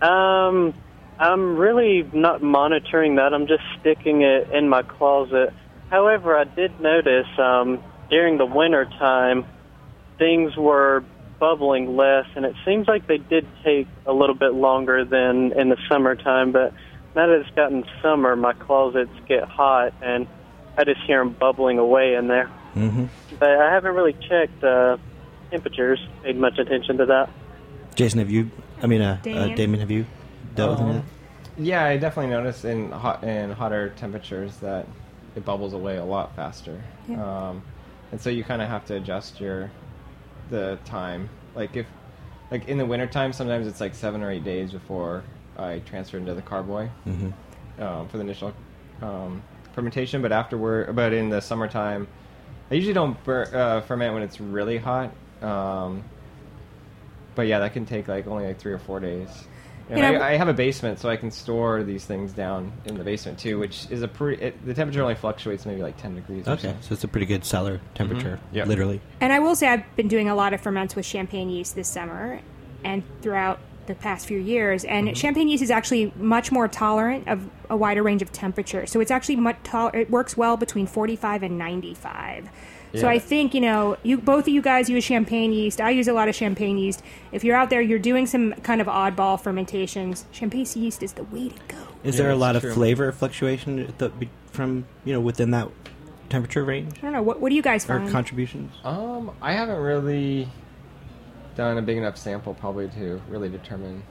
Um, 0.00 0.74
I'm 1.18 1.56
really 1.56 2.08
not 2.12 2.42
monitoring 2.42 3.16
that. 3.16 3.34
I'm 3.34 3.46
just 3.46 3.62
sticking 3.80 4.22
it 4.22 4.50
in 4.50 4.68
my 4.68 4.82
closet. 4.82 5.52
However, 5.90 6.36
I 6.36 6.44
did 6.44 6.80
notice 6.80 7.26
um, 7.38 7.82
during 8.08 8.38
the 8.38 8.46
winter 8.46 8.84
time 8.84 9.44
things 10.18 10.56
were 10.56 11.04
bubbling 11.40 11.96
less, 11.96 12.26
and 12.36 12.44
it 12.44 12.54
seems 12.64 12.86
like 12.86 13.06
they 13.06 13.18
did 13.18 13.46
take 13.64 13.86
a 14.06 14.12
little 14.12 14.34
bit 14.34 14.54
longer 14.54 15.04
than 15.04 15.52
in 15.58 15.68
the 15.68 15.76
summertime. 15.88 16.52
But 16.52 16.72
now 17.16 17.26
that 17.26 17.40
it's 17.40 17.50
gotten 17.50 17.84
summer, 18.02 18.36
my 18.36 18.52
closets 18.52 19.10
get 19.26 19.44
hot, 19.44 19.94
and 20.02 20.26
I 20.76 20.84
just 20.84 21.00
hear 21.02 21.18
them 21.18 21.32
bubbling 21.32 21.78
away 21.78 22.14
in 22.14 22.28
there. 22.28 22.50
Mm-hmm. 22.74 23.06
But 23.38 23.50
I 23.50 23.72
haven't 23.72 23.94
really 23.94 24.12
checked 24.12 24.62
uh, 24.62 24.98
temperatures, 25.50 25.98
paid 26.22 26.36
much 26.36 26.58
attention 26.58 26.98
to 26.98 27.06
that. 27.06 27.30
Jason, 27.94 28.20
have 28.20 28.30
you? 28.30 28.50
I 28.82 28.86
mean, 28.86 29.00
uh, 29.00 29.14
uh, 29.14 29.24
Damien? 29.24 29.56
Damien, 29.56 29.80
have 29.80 29.90
you 29.90 30.06
dealt 30.58 30.70
with 30.72 30.80
any 30.88 30.98
of 30.98 31.04
that? 31.04 31.62
Yeah, 31.62 31.84
I 31.84 31.96
definitely 31.96 32.30
noticed 32.32 32.64
in 32.64 32.90
hot 32.92 33.24
in 33.24 33.50
hotter 33.50 33.90
temperatures 33.96 34.56
that 34.58 34.86
it 35.34 35.44
bubbles 35.44 35.72
away 35.72 35.96
a 35.96 36.04
lot 36.04 36.34
faster. 36.36 36.80
Yeah. 37.08 37.48
Um, 37.48 37.62
and 38.12 38.20
so 38.20 38.30
you 38.30 38.44
kind 38.44 38.62
of 38.62 38.68
have 38.68 38.84
to 38.86 38.96
adjust 38.96 39.40
your 39.40 39.70
the 40.50 40.78
time. 40.84 41.28
Like 41.54 41.76
if 41.76 41.86
like 42.50 42.68
in 42.68 42.78
the 42.78 42.86
wintertime, 42.86 43.32
sometimes 43.32 43.66
it's 43.66 43.80
like 43.80 43.94
seven 43.94 44.22
or 44.22 44.30
eight 44.30 44.44
days 44.44 44.72
before 44.72 45.24
I 45.56 45.80
transfer 45.80 46.16
into 46.18 46.34
the 46.34 46.42
carboy 46.42 46.88
Mm-hmm. 47.06 47.82
um, 47.82 48.08
for 48.08 48.16
the 48.18 48.22
initial 48.22 48.52
um, 49.02 49.42
fermentation. 49.74 50.22
But 50.22 50.32
afterward, 50.32 50.94
but 50.94 51.12
in 51.12 51.28
the 51.28 51.40
summertime, 51.40 52.06
I 52.70 52.74
usually 52.74 52.94
don't 52.94 53.22
bur- 53.24 53.50
uh, 53.52 53.80
ferment 53.82 54.14
when 54.14 54.22
it's 54.22 54.40
really 54.40 54.78
hot. 54.78 55.12
Um, 55.42 56.04
but 57.34 57.46
yeah, 57.48 57.58
that 57.58 57.72
can 57.72 57.84
take 57.84 58.08
like 58.08 58.26
only 58.26 58.46
like 58.46 58.58
three 58.60 58.72
or 58.72 58.78
four 58.78 59.00
days. 59.00 59.28
And 59.88 59.98
You 59.98 60.02
know- 60.12 60.18
I, 60.18 60.32
I 60.32 60.36
have 60.36 60.48
a 60.48 60.52
basement, 60.52 60.98
so 60.98 61.08
I 61.08 61.16
can 61.16 61.30
store 61.30 61.82
these 61.82 62.04
things 62.04 62.32
down 62.32 62.72
in 62.84 62.96
the 62.98 63.04
basement 63.04 63.38
too, 63.38 63.58
which 63.58 63.86
is 63.90 64.02
a 64.02 64.08
pretty. 64.08 64.42
It, 64.42 64.66
the 64.66 64.74
temperature 64.74 65.02
only 65.02 65.14
fluctuates 65.14 65.64
maybe 65.66 65.82
like 65.82 65.96
ten 65.96 66.14
degrees. 66.14 66.46
Or 66.46 66.52
Okay, 66.52 66.74
so. 66.80 66.88
so 66.88 66.94
it's 66.94 67.04
a 67.04 67.08
pretty 67.08 67.26
good 67.26 67.44
cellar 67.44 67.80
temperature, 67.94 68.38
mm-hmm. 68.44 68.56
Yep. 68.56 68.66
literally. 68.66 69.00
And 69.20 69.32
I 69.32 69.38
will 69.38 69.56
say 69.56 69.68
I've 69.68 69.84
been 69.96 70.08
doing 70.08 70.28
a 70.28 70.34
lot 70.34 70.52
of 70.52 70.60
ferments 70.60 70.94
with 70.94 71.06
champagne 71.06 71.48
yeast 71.48 71.74
this 71.74 71.88
summer 71.88 72.40
and 72.84 73.02
throughout 73.22 73.58
the 73.86 73.94
past 73.94 74.26
few 74.26 74.38
years. 74.38 74.84
And 74.84 75.08
mm-hmm. 75.08 75.14
champagne 75.14 75.48
yeast 75.48 75.62
is 75.62 75.70
actually 75.70 76.12
much 76.16 76.52
more 76.52 76.68
tolerant 76.68 77.26
of 77.26 77.48
a 77.68 77.76
wider 77.76 78.02
range 78.02 78.22
of 78.22 78.30
temperature. 78.30 78.86
So 78.86 79.00
it's 79.00 79.10
actually 79.10 79.36
much 79.36 79.56
tol- 79.64 79.90
it 79.92 80.10
works 80.10 80.36
well 80.36 80.56
between 80.56 80.86
45 80.86 81.42
and 81.42 81.58
95. 81.58 82.50
So 82.94 83.06
I 83.08 83.18
think, 83.18 83.54
you 83.54 83.60
know, 83.60 83.96
you 84.02 84.16
both 84.18 84.44
of 84.44 84.48
you 84.48 84.62
guys 84.62 84.88
use 84.88 85.04
champagne 85.04 85.52
yeast. 85.52 85.80
I 85.80 85.90
use 85.90 86.08
a 86.08 86.12
lot 86.12 86.28
of 86.28 86.34
champagne 86.34 86.78
yeast. 86.78 87.02
If 87.32 87.44
you're 87.44 87.56
out 87.56 87.68
there, 87.70 87.80
you're 87.82 87.98
doing 87.98 88.26
some 88.26 88.52
kind 88.62 88.80
of 88.80 88.86
oddball 88.86 89.40
fermentations, 89.40 90.24
champagne 90.32 90.66
yeast 90.74 91.02
is 91.02 91.12
the 91.12 91.24
way 91.24 91.50
to 91.50 91.54
go. 91.68 91.76
Is 92.04 92.16
Yeah, 92.16 92.22
there 92.22 92.30
a 92.32 92.36
lot 92.36 92.52
that's 92.54 92.64
of 92.64 92.68
true. 92.70 92.74
flavor 92.74 93.12
fluctuation 93.12 93.92
the, 93.98 94.10
from 94.52 94.86
you 95.04 95.12
know 95.12 95.20
within 95.20 95.50
that 95.50 95.68
temperature 96.30 96.64
range 96.64 96.92
I 96.98 97.00
don't 97.02 97.12
know. 97.12 97.22
What, 97.22 97.40
what 97.40 97.48
do 97.50 97.54
you 97.56 97.62
guys 97.62 97.84
or 97.84 97.98
find? 97.98 98.10
contributions? 98.10 98.72
Um, 98.84 99.32
I 99.42 99.52
haven't 99.52 99.78
really 99.80 100.48
done 101.56 101.76
a 101.78 101.82
big 101.82 101.96
enough 101.96 102.16
sample 102.16 102.54
probably 102.54 102.88
to 102.88 103.20
really 103.28 103.48
determine 103.48 104.02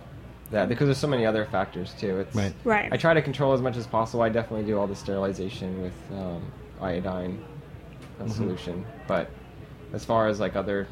that 0.51 0.69
because 0.69 0.85
there's 0.87 0.97
so 0.97 1.07
many 1.07 1.25
other 1.25 1.45
factors 1.45 1.93
too. 1.99 2.19
It's 2.19 2.35
Right. 2.35 2.53
Right. 2.63 2.91
I 2.91 2.97
try 2.97 3.13
to 3.13 3.21
control 3.21 3.53
as 3.53 3.61
much 3.61 3.75
as 3.77 3.87
possible. 3.87 4.21
I 4.23 4.29
definitely 4.29 4.65
do 4.65 4.77
all 4.77 4.87
the 4.87 4.95
sterilization 4.95 5.81
with 5.81 5.93
um, 6.11 6.43
iodine 6.81 7.43
uh, 8.19 8.27
solution, 8.29 8.85
but 9.07 9.29
as 9.93 10.03
far 10.05 10.27
as 10.27 10.39
like 10.39 10.55
other 10.55 10.87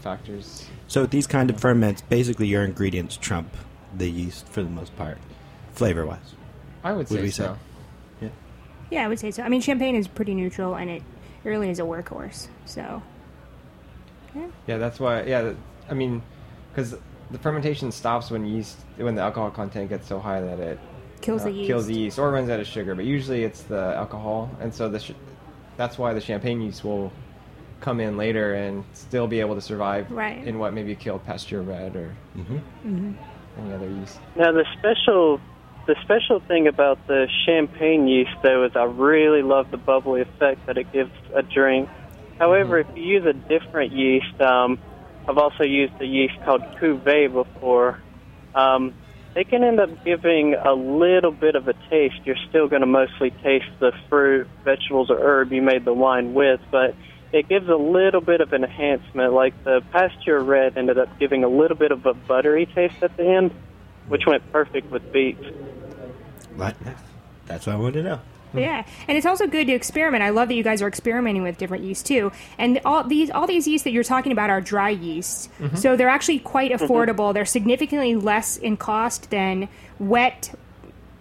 factors, 0.00 0.66
So 0.88 1.06
these 1.06 1.26
kind 1.26 1.50
of 1.50 1.60
ferments, 1.60 2.02
basically 2.02 2.46
your 2.48 2.64
ingredients 2.64 3.16
trump 3.16 3.54
the 3.96 4.10
yeast 4.10 4.48
for 4.48 4.62
the 4.62 4.70
most 4.70 4.96
part, 4.96 5.18
flavor 5.72 6.04
wise. 6.06 6.34
I 6.82 6.92
would 6.92 7.08
say 7.08 7.14
Would 7.16 7.22
we 7.22 7.30
say? 7.30 7.44
so. 7.44 7.58
Yeah, 8.20 8.28
Yeah, 8.90 9.04
I 9.04 9.08
would 9.08 9.18
say 9.20 9.30
so. 9.30 9.42
I 9.42 9.48
mean, 9.48 9.60
champagne 9.60 9.94
is 9.94 10.08
pretty 10.08 10.34
neutral, 10.34 10.74
and 10.74 10.90
it 10.90 11.02
really 11.44 11.70
is 11.70 11.78
a 11.78 11.82
workhorse. 11.82 12.48
So, 12.64 13.02
Yeah, 14.34 14.46
Yeah, 14.66 14.78
that's 14.78 14.98
why. 14.98 15.22
Yeah, 15.24 15.52
I 15.88 15.94
mean, 15.94 16.22
because 16.72 16.96
the 17.30 17.38
fermentation 17.38 17.92
stops 17.92 18.30
when 18.30 18.44
yeast 18.46 18.78
when 18.96 19.14
the 19.14 19.22
alcohol 19.22 19.50
content 19.50 19.88
gets 19.88 20.06
so 20.08 20.18
high 20.18 20.40
that 20.40 20.58
it 20.58 20.78
kills 21.20 21.42
uh, 21.42 21.44
the 21.46 21.52
yeast. 21.52 21.66
kills 21.66 21.86
the 21.86 21.94
yeast 21.94 22.18
or 22.18 22.30
runs 22.30 22.50
out 22.50 22.60
of 22.60 22.66
sugar. 22.66 22.94
But 22.94 23.04
usually 23.04 23.44
it's 23.44 23.62
the 23.62 23.94
alcohol, 23.96 24.50
and 24.60 24.74
so 24.74 24.88
the 24.88 24.98
sh- 24.98 25.12
that's 25.76 25.98
why 25.98 26.12
the 26.14 26.20
champagne 26.20 26.60
yeast 26.60 26.84
will 26.84 27.12
come 27.80 28.00
in 28.00 28.16
later 28.16 28.54
and 28.54 28.84
still 28.92 29.26
be 29.26 29.40
able 29.40 29.54
to 29.56 29.60
survive 29.60 30.10
Right. 30.10 30.46
in 30.46 30.58
what 30.58 30.72
maybe 30.72 30.94
killed 30.94 31.24
Pasteur 31.24 31.62
red 31.62 31.96
or 31.96 32.14
Mm-hmm. 32.36 33.12
any 33.58 33.72
other 33.72 33.88
yeast. 33.88 34.18
Now 34.36 34.52
the 34.52 34.64
special 34.78 35.40
the 35.86 35.96
special 36.02 36.38
thing 36.46 36.68
about 36.68 37.04
the 37.08 37.28
champagne 37.44 38.06
yeast 38.06 38.30
though 38.42 38.64
is 38.64 38.72
I 38.76 38.84
really 38.84 39.42
love 39.42 39.70
the 39.72 39.76
bubbly 39.78 40.20
effect 40.20 40.66
that 40.66 40.78
it 40.78 40.92
gives 40.92 41.10
a 41.34 41.42
drink. 41.42 41.88
However, 42.38 42.78
if 42.78 42.86
you 42.94 43.02
use 43.02 43.26
a 43.26 43.32
different 43.32 43.92
yeast, 43.92 44.40
um, 44.40 44.78
I've 45.28 45.38
also 45.38 45.64
used 45.64 45.92
a 46.00 46.06
yeast 46.06 46.34
called 46.44 46.62
Cuvée 46.80 47.32
before. 47.32 47.98
Um, 48.54 48.94
they 49.34 49.44
can 49.44 49.64
end 49.64 49.80
up 49.80 50.04
giving 50.04 50.54
a 50.54 50.72
little 50.72 51.32
bit 51.32 51.54
of 51.54 51.68
a 51.68 51.74
taste. 51.90 52.16
You're 52.24 52.36
still 52.48 52.68
going 52.68 52.80
to 52.80 52.86
mostly 52.86 53.30
taste 53.42 53.70
the 53.80 53.92
fruit, 54.08 54.46
vegetables, 54.64 55.10
or 55.10 55.18
herb 55.18 55.52
you 55.52 55.62
made 55.62 55.84
the 55.84 55.94
wine 55.94 56.34
with, 56.34 56.60
but 56.70 56.94
it 57.32 57.48
gives 57.48 57.68
a 57.68 57.76
little 57.76 58.20
bit 58.20 58.40
of 58.40 58.52
an 58.52 58.64
enhancement. 58.64 59.32
Like 59.32 59.64
the 59.64 59.82
Pasteur 59.90 60.40
Red 60.40 60.76
ended 60.76 60.98
up 60.98 61.18
giving 61.18 61.44
a 61.44 61.48
little 61.48 61.76
bit 61.76 61.92
of 61.92 62.04
a 62.04 62.12
buttery 62.12 62.66
taste 62.66 63.02
at 63.02 63.16
the 63.16 63.26
end, 63.26 63.52
which 64.08 64.26
went 64.26 64.50
perfect 64.52 64.90
with 64.90 65.10
beets. 65.12 65.44
Right. 66.54 66.76
That's 67.46 67.66
what 67.66 67.74
I 67.74 67.78
wanted 67.78 68.02
to 68.02 68.02
know. 68.02 68.20
Mm-hmm. 68.52 68.60
Yeah, 68.60 68.84
and 69.08 69.16
it's 69.16 69.26
also 69.26 69.46
good 69.46 69.66
to 69.66 69.72
experiment. 69.72 70.22
I 70.22 70.30
love 70.30 70.48
that 70.48 70.54
you 70.54 70.62
guys 70.62 70.82
are 70.82 70.88
experimenting 70.88 71.42
with 71.42 71.56
different 71.58 71.84
yeast 71.84 72.06
too. 72.06 72.32
And 72.58 72.80
all 72.84 73.02
these 73.04 73.30
all 73.30 73.46
these 73.46 73.66
yeasts 73.66 73.84
that 73.84 73.92
you're 73.92 74.04
talking 74.04 74.32
about 74.32 74.50
are 74.50 74.60
dry 74.60 74.90
yeasts, 74.90 75.48
mm-hmm. 75.58 75.76
so 75.76 75.96
they're 75.96 76.08
actually 76.08 76.38
quite 76.38 76.70
mm-hmm. 76.70 76.84
affordable. 76.84 77.32
They're 77.32 77.44
significantly 77.44 78.14
less 78.14 78.56
in 78.56 78.76
cost 78.76 79.30
than 79.30 79.68
wet 79.98 80.54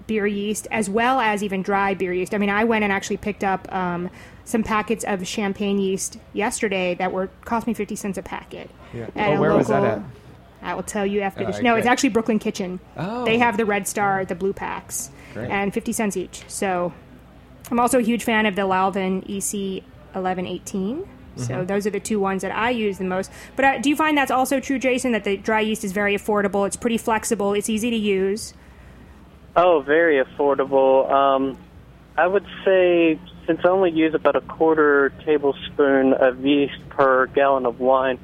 beer 0.07 0.27
yeast, 0.27 0.67
as 0.71 0.89
well 0.89 1.21
as 1.21 1.41
even 1.41 1.61
dry 1.61 1.93
beer 1.93 2.13
yeast. 2.13 2.33
I 2.33 2.37
mean, 2.37 2.49
I 2.49 2.65
went 2.65 2.83
and 2.83 2.91
actually 2.91 3.17
picked 3.17 3.43
up 3.43 3.73
um, 3.73 4.09
some 4.43 4.63
packets 4.63 5.05
of 5.05 5.25
champagne 5.25 5.79
yeast 5.79 6.19
yesterday 6.33 6.95
that 6.95 7.13
were 7.13 7.29
cost 7.45 7.65
me 7.65 7.73
fifty 7.73 7.95
cents 7.95 8.17
a 8.17 8.21
packet. 8.21 8.69
Yeah. 8.93 9.07
At 9.15 9.29
oh, 9.29 9.35
a 9.35 9.39
where 9.39 9.55
was 9.55 9.67
that 9.69 9.81
local- 9.81 9.99
at? 9.99 10.05
I 10.63 10.75
will 10.75 10.83
tell 10.83 11.05
you 11.05 11.21
after 11.21 11.41
All 11.41 11.47
the 11.47 11.53
sh- 11.53 11.55
right, 11.55 11.63
No, 11.63 11.75
it's 11.75 11.87
actually 11.87 12.09
Brooklyn 12.09 12.39
Kitchen. 12.39 12.79
Oh. 12.95 13.25
They 13.25 13.39
have 13.39 13.57
the 13.57 13.65
Red 13.65 13.87
Star, 13.87 14.25
the 14.25 14.35
blue 14.35 14.53
packs, 14.53 15.09
Great. 15.33 15.49
and 15.49 15.73
50 15.73 15.91
cents 15.91 16.17
each. 16.17 16.43
So 16.47 16.93
I'm 17.69 17.79
also 17.79 17.99
a 17.99 18.01
huge 18.01 18.23
fan 18.23 18.45
of 18.45 18.55
the 18.55 18.63
Lalvin 18.63 19.23
E 19.29 19.37
EC 19.37 19.83
1118. 20.13 21.07
So 21.37 21.53
Mm-hmm. 21.53 21.65
those 21.65 21.87
are 21.87 21.89
the 21.89 21.99
two 21.99 22.19
ones 22.19 22.41
that 22.41 22.53
I 22.53 22.71
use 22.71 22.97
the 22.97 23.05
most. 23.05 23.31
But 23.55 23.65
uh, 23.65 23.77
do 23.79 23.89
you 23.89 23.95
find 23.95 24.17
that's 24.17 24.31
also 24.31 24.59
true, 24.59 24.77
Jason, 24.77 25.13
that 25.13 25.23
the 25.23 25.37
dry 25.37 25.61
yeast 25.61 25.85
is 25.85 25.93
very 25.93 26.13
affordable? 26.15 26.67
It's 26.67 26.75
pretty 26.75 26.97
flexible. 26.97 27.53
It's 27.53 27.69
easy 27.69 27.89
to 27.89 27.95
use. 27.95 28.53
Oh, 29.55 29.81
very 29.81 30.21
affordable. 30.23 31.09
Um, 31.09 31.57
I 32.17 32.27
would 32.27 32.45
say 32.65 33.17
since 33.47 33.61
I 33.63 33.69
only 33.69 33.91
use 33.91 34.13
about 34.13 34.35
a 34.35 34.41
quarter 34.41 35.13
tablespoon 35.25 36.13
of 36.13 36.45
yeast 36.45 36.77
per 36.89 37.27
gallon 37.27 37.65
of 37.65 37.79
wine, 37.79 38.19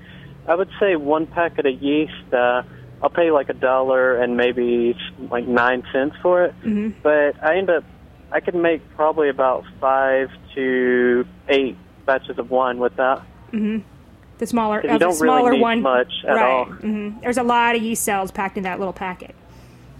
I 0.47 0.55
would 0.55 0.69
say 0.79 0.95
one 0.97 1.27
packet 1.27 1.65
of 1.65 1.81
yeast. 1.81 2.33
Uh, 2.33 2.63
I'll 3.01 3.09
pay 3.09 3.31
like 3.31 3.49
a 3.49 3.53
dollar 3.53 4.15
and 4.15 4.35
maybe 4.35 4.97
like 5.31 5.47
nine 5.47 5.83
cents 5.93 6.15
for 6.21 6.45
it. 6.45 6.55
Mm-hmm. 6.61 6.99
But 7.03 7.41
I 7.43 7.57
end 7.57 7.69
up, 7.69 7.83
I 8.31 8.39
can 8.39 8.61
make 8.61 8.81
probably 8.95 9.29
about 9.29 9.63
five 9.79 10.29
to 10.55 11.25
eight 11.49 11.77
batches 12.05 12.37
of 12.37 12.49
wine 12.51 12.77
with 12.77 12.95
that. 12.97 13.21
The 13.51 14.45
smaller, 14.45 14.81
You 14.83 14.89
uh, 14.89 14.93
the 14.93 14.99
don't 14.99 15.19
really 15.19 15.39
smaller 15.39 15.51
need 15.53 15.61
one, 15.61 15.81
much 15.81 16.11
at 16.27 16.35
right? 16.35 16.43
all. 16.51 16.65
hmm 16.65 17.09
There's 17.21 17.37
a 17.37 17.43
lot 17.43 17.75
of 17.75 17.81
yeast 17.81 18.03
cells 18.03 18.29
packed 18.31 18.57
in 18.57 18.63
that 18.63 18.79
little 18.79 18.93
packet. 18.93 19.33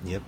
Yep. 0.04 0.24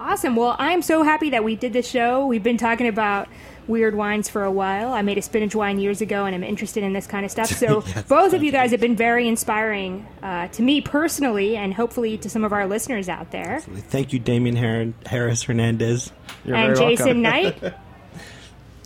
Awesome. 0.00 0.36
Well, 0.36 0.56
I 0.58 0.72
am 0.72 0.82
so 0.82 1.02
happy 1.04 1.30
that 1.30 1.44
we 1.44 1.54
did 1.56 1.72
this 1.72 1.88
show. 1.88 2.26
We've 2.26 2.42
been 2.42 2.58
talking 2.58 2.86
about 2.88 3.28
weird 3.68 3.94
wines 3.94 4.28
for 4.28 4.44
a 4.44 4.50
while. 4.50 4.92
I 4.92 5.02
made 5.02 5.18
a 5.18 5.22
spinach 5.22 5.54
wine 5.54 5.78
years 5.78 6.00
ago, 6.00 6.24
and 6.24 6.34
I'm 6.34 6.42
interested 6.44 6.82
in 6.82 6.92
this 6.92 7.06
kind 7.06 7.24
of 7.24 7.30
stuff. 7.30 7.46
So, 7.56 7.82
Yes, 7.86 8.02
both 8.04 8.32
of 8.34 8.42
you 8.42 8.52
guys 8.52 8.70
have 8.72 8.80
been 8.80 8.96
very 8.96 9.26
inspiring 9.28 10.06
uh, 10.22 10.48
to 10.48 10.62
me 10.62 10.80
personally, 10.80 11.56
and 11.56 11.72
hopefully 11.74 12.18
to 12.18 12.28
some 12.28 12.44
of 12.44 12.52
our 12.52 12.66
listeners 12.66 13.08
out 13.08 13.30
there. 13.30 13.60
Thank 13.60 14.12
you, 14.12 14.18
Damien 14.18 14.56
Har- 14.56 14.92
Harris 15.10 15.42
Hernandez. 15.44 16.12
You're 16.44 16.56
and 16.56 16.76
very 16.76 16.96
Jason 16.96 17.22
welcome. 17.22 17.62
Knight. 17.62 17.74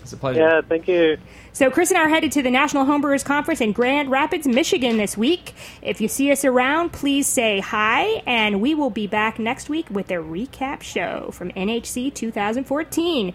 It's 0.02 0.12
a 0.12 0.16
pleasure. 0.16 0.40
Yeah, 0.40 0.60
thank 0.62 0.88
you. 0.88 1.18
So, 1.52 1.70
Chris 1.70 1.90
and 1.90 1.98
I 1.98 2.02
are 2.04 2.08
headed 2.08 2.30
to 2.32 2.42
the 2.42 2.50
National 2.50 2.84
Homebrewers 2.86 3.24
Conference 3.24 3.60
in 3.60 3.72
Grand 3.72 4.10
Rapids, 4.10 4.46
Michigan 4.46 4.96
this 4.98 5.16
week. 5.16 5.52
If 5.82 6.00
you 6.00 6.06
see 6.08 6.30
us 6.30 6.44
around, 6.44 6.92
please 6.92 7.26
say 7.26 7.58
hi, 7.60 8.22
and 8.26 8.60
we 8.60 8.74
will 8.74 8.90
be 8.90 9.06
back 9.08 9.38
next 9.38 9.68
week 9.68 9.90
with 9.90 10.10
a 10.10 10.14
recap 10.14 10.82
show 10.82 11.30
from 11.32 11.50
NHC 11.52 12.14
2014. 12.14 13.34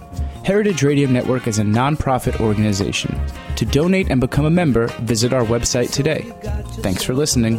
Heritage 0.43 0.81
Radio 0.81 1.07
Network 1.07 1.45
is 1.47 1.59
a 1.59 1.63
nonprofit 1.63 2.41
organization. 2.41 3.19
To 3.57 3.65
donate 3.65 4.09
and 4.09 4.19
become 4.19 4.45
a 4.45 4.49
member, 4.49 4.87
visit 5.01 5.33
our 5.33 5.43
website 5.43 5.91
today. 5.91 6.33
Thanks 6.81 7.03
for 7.03 7.13
listening. 7.13 7.57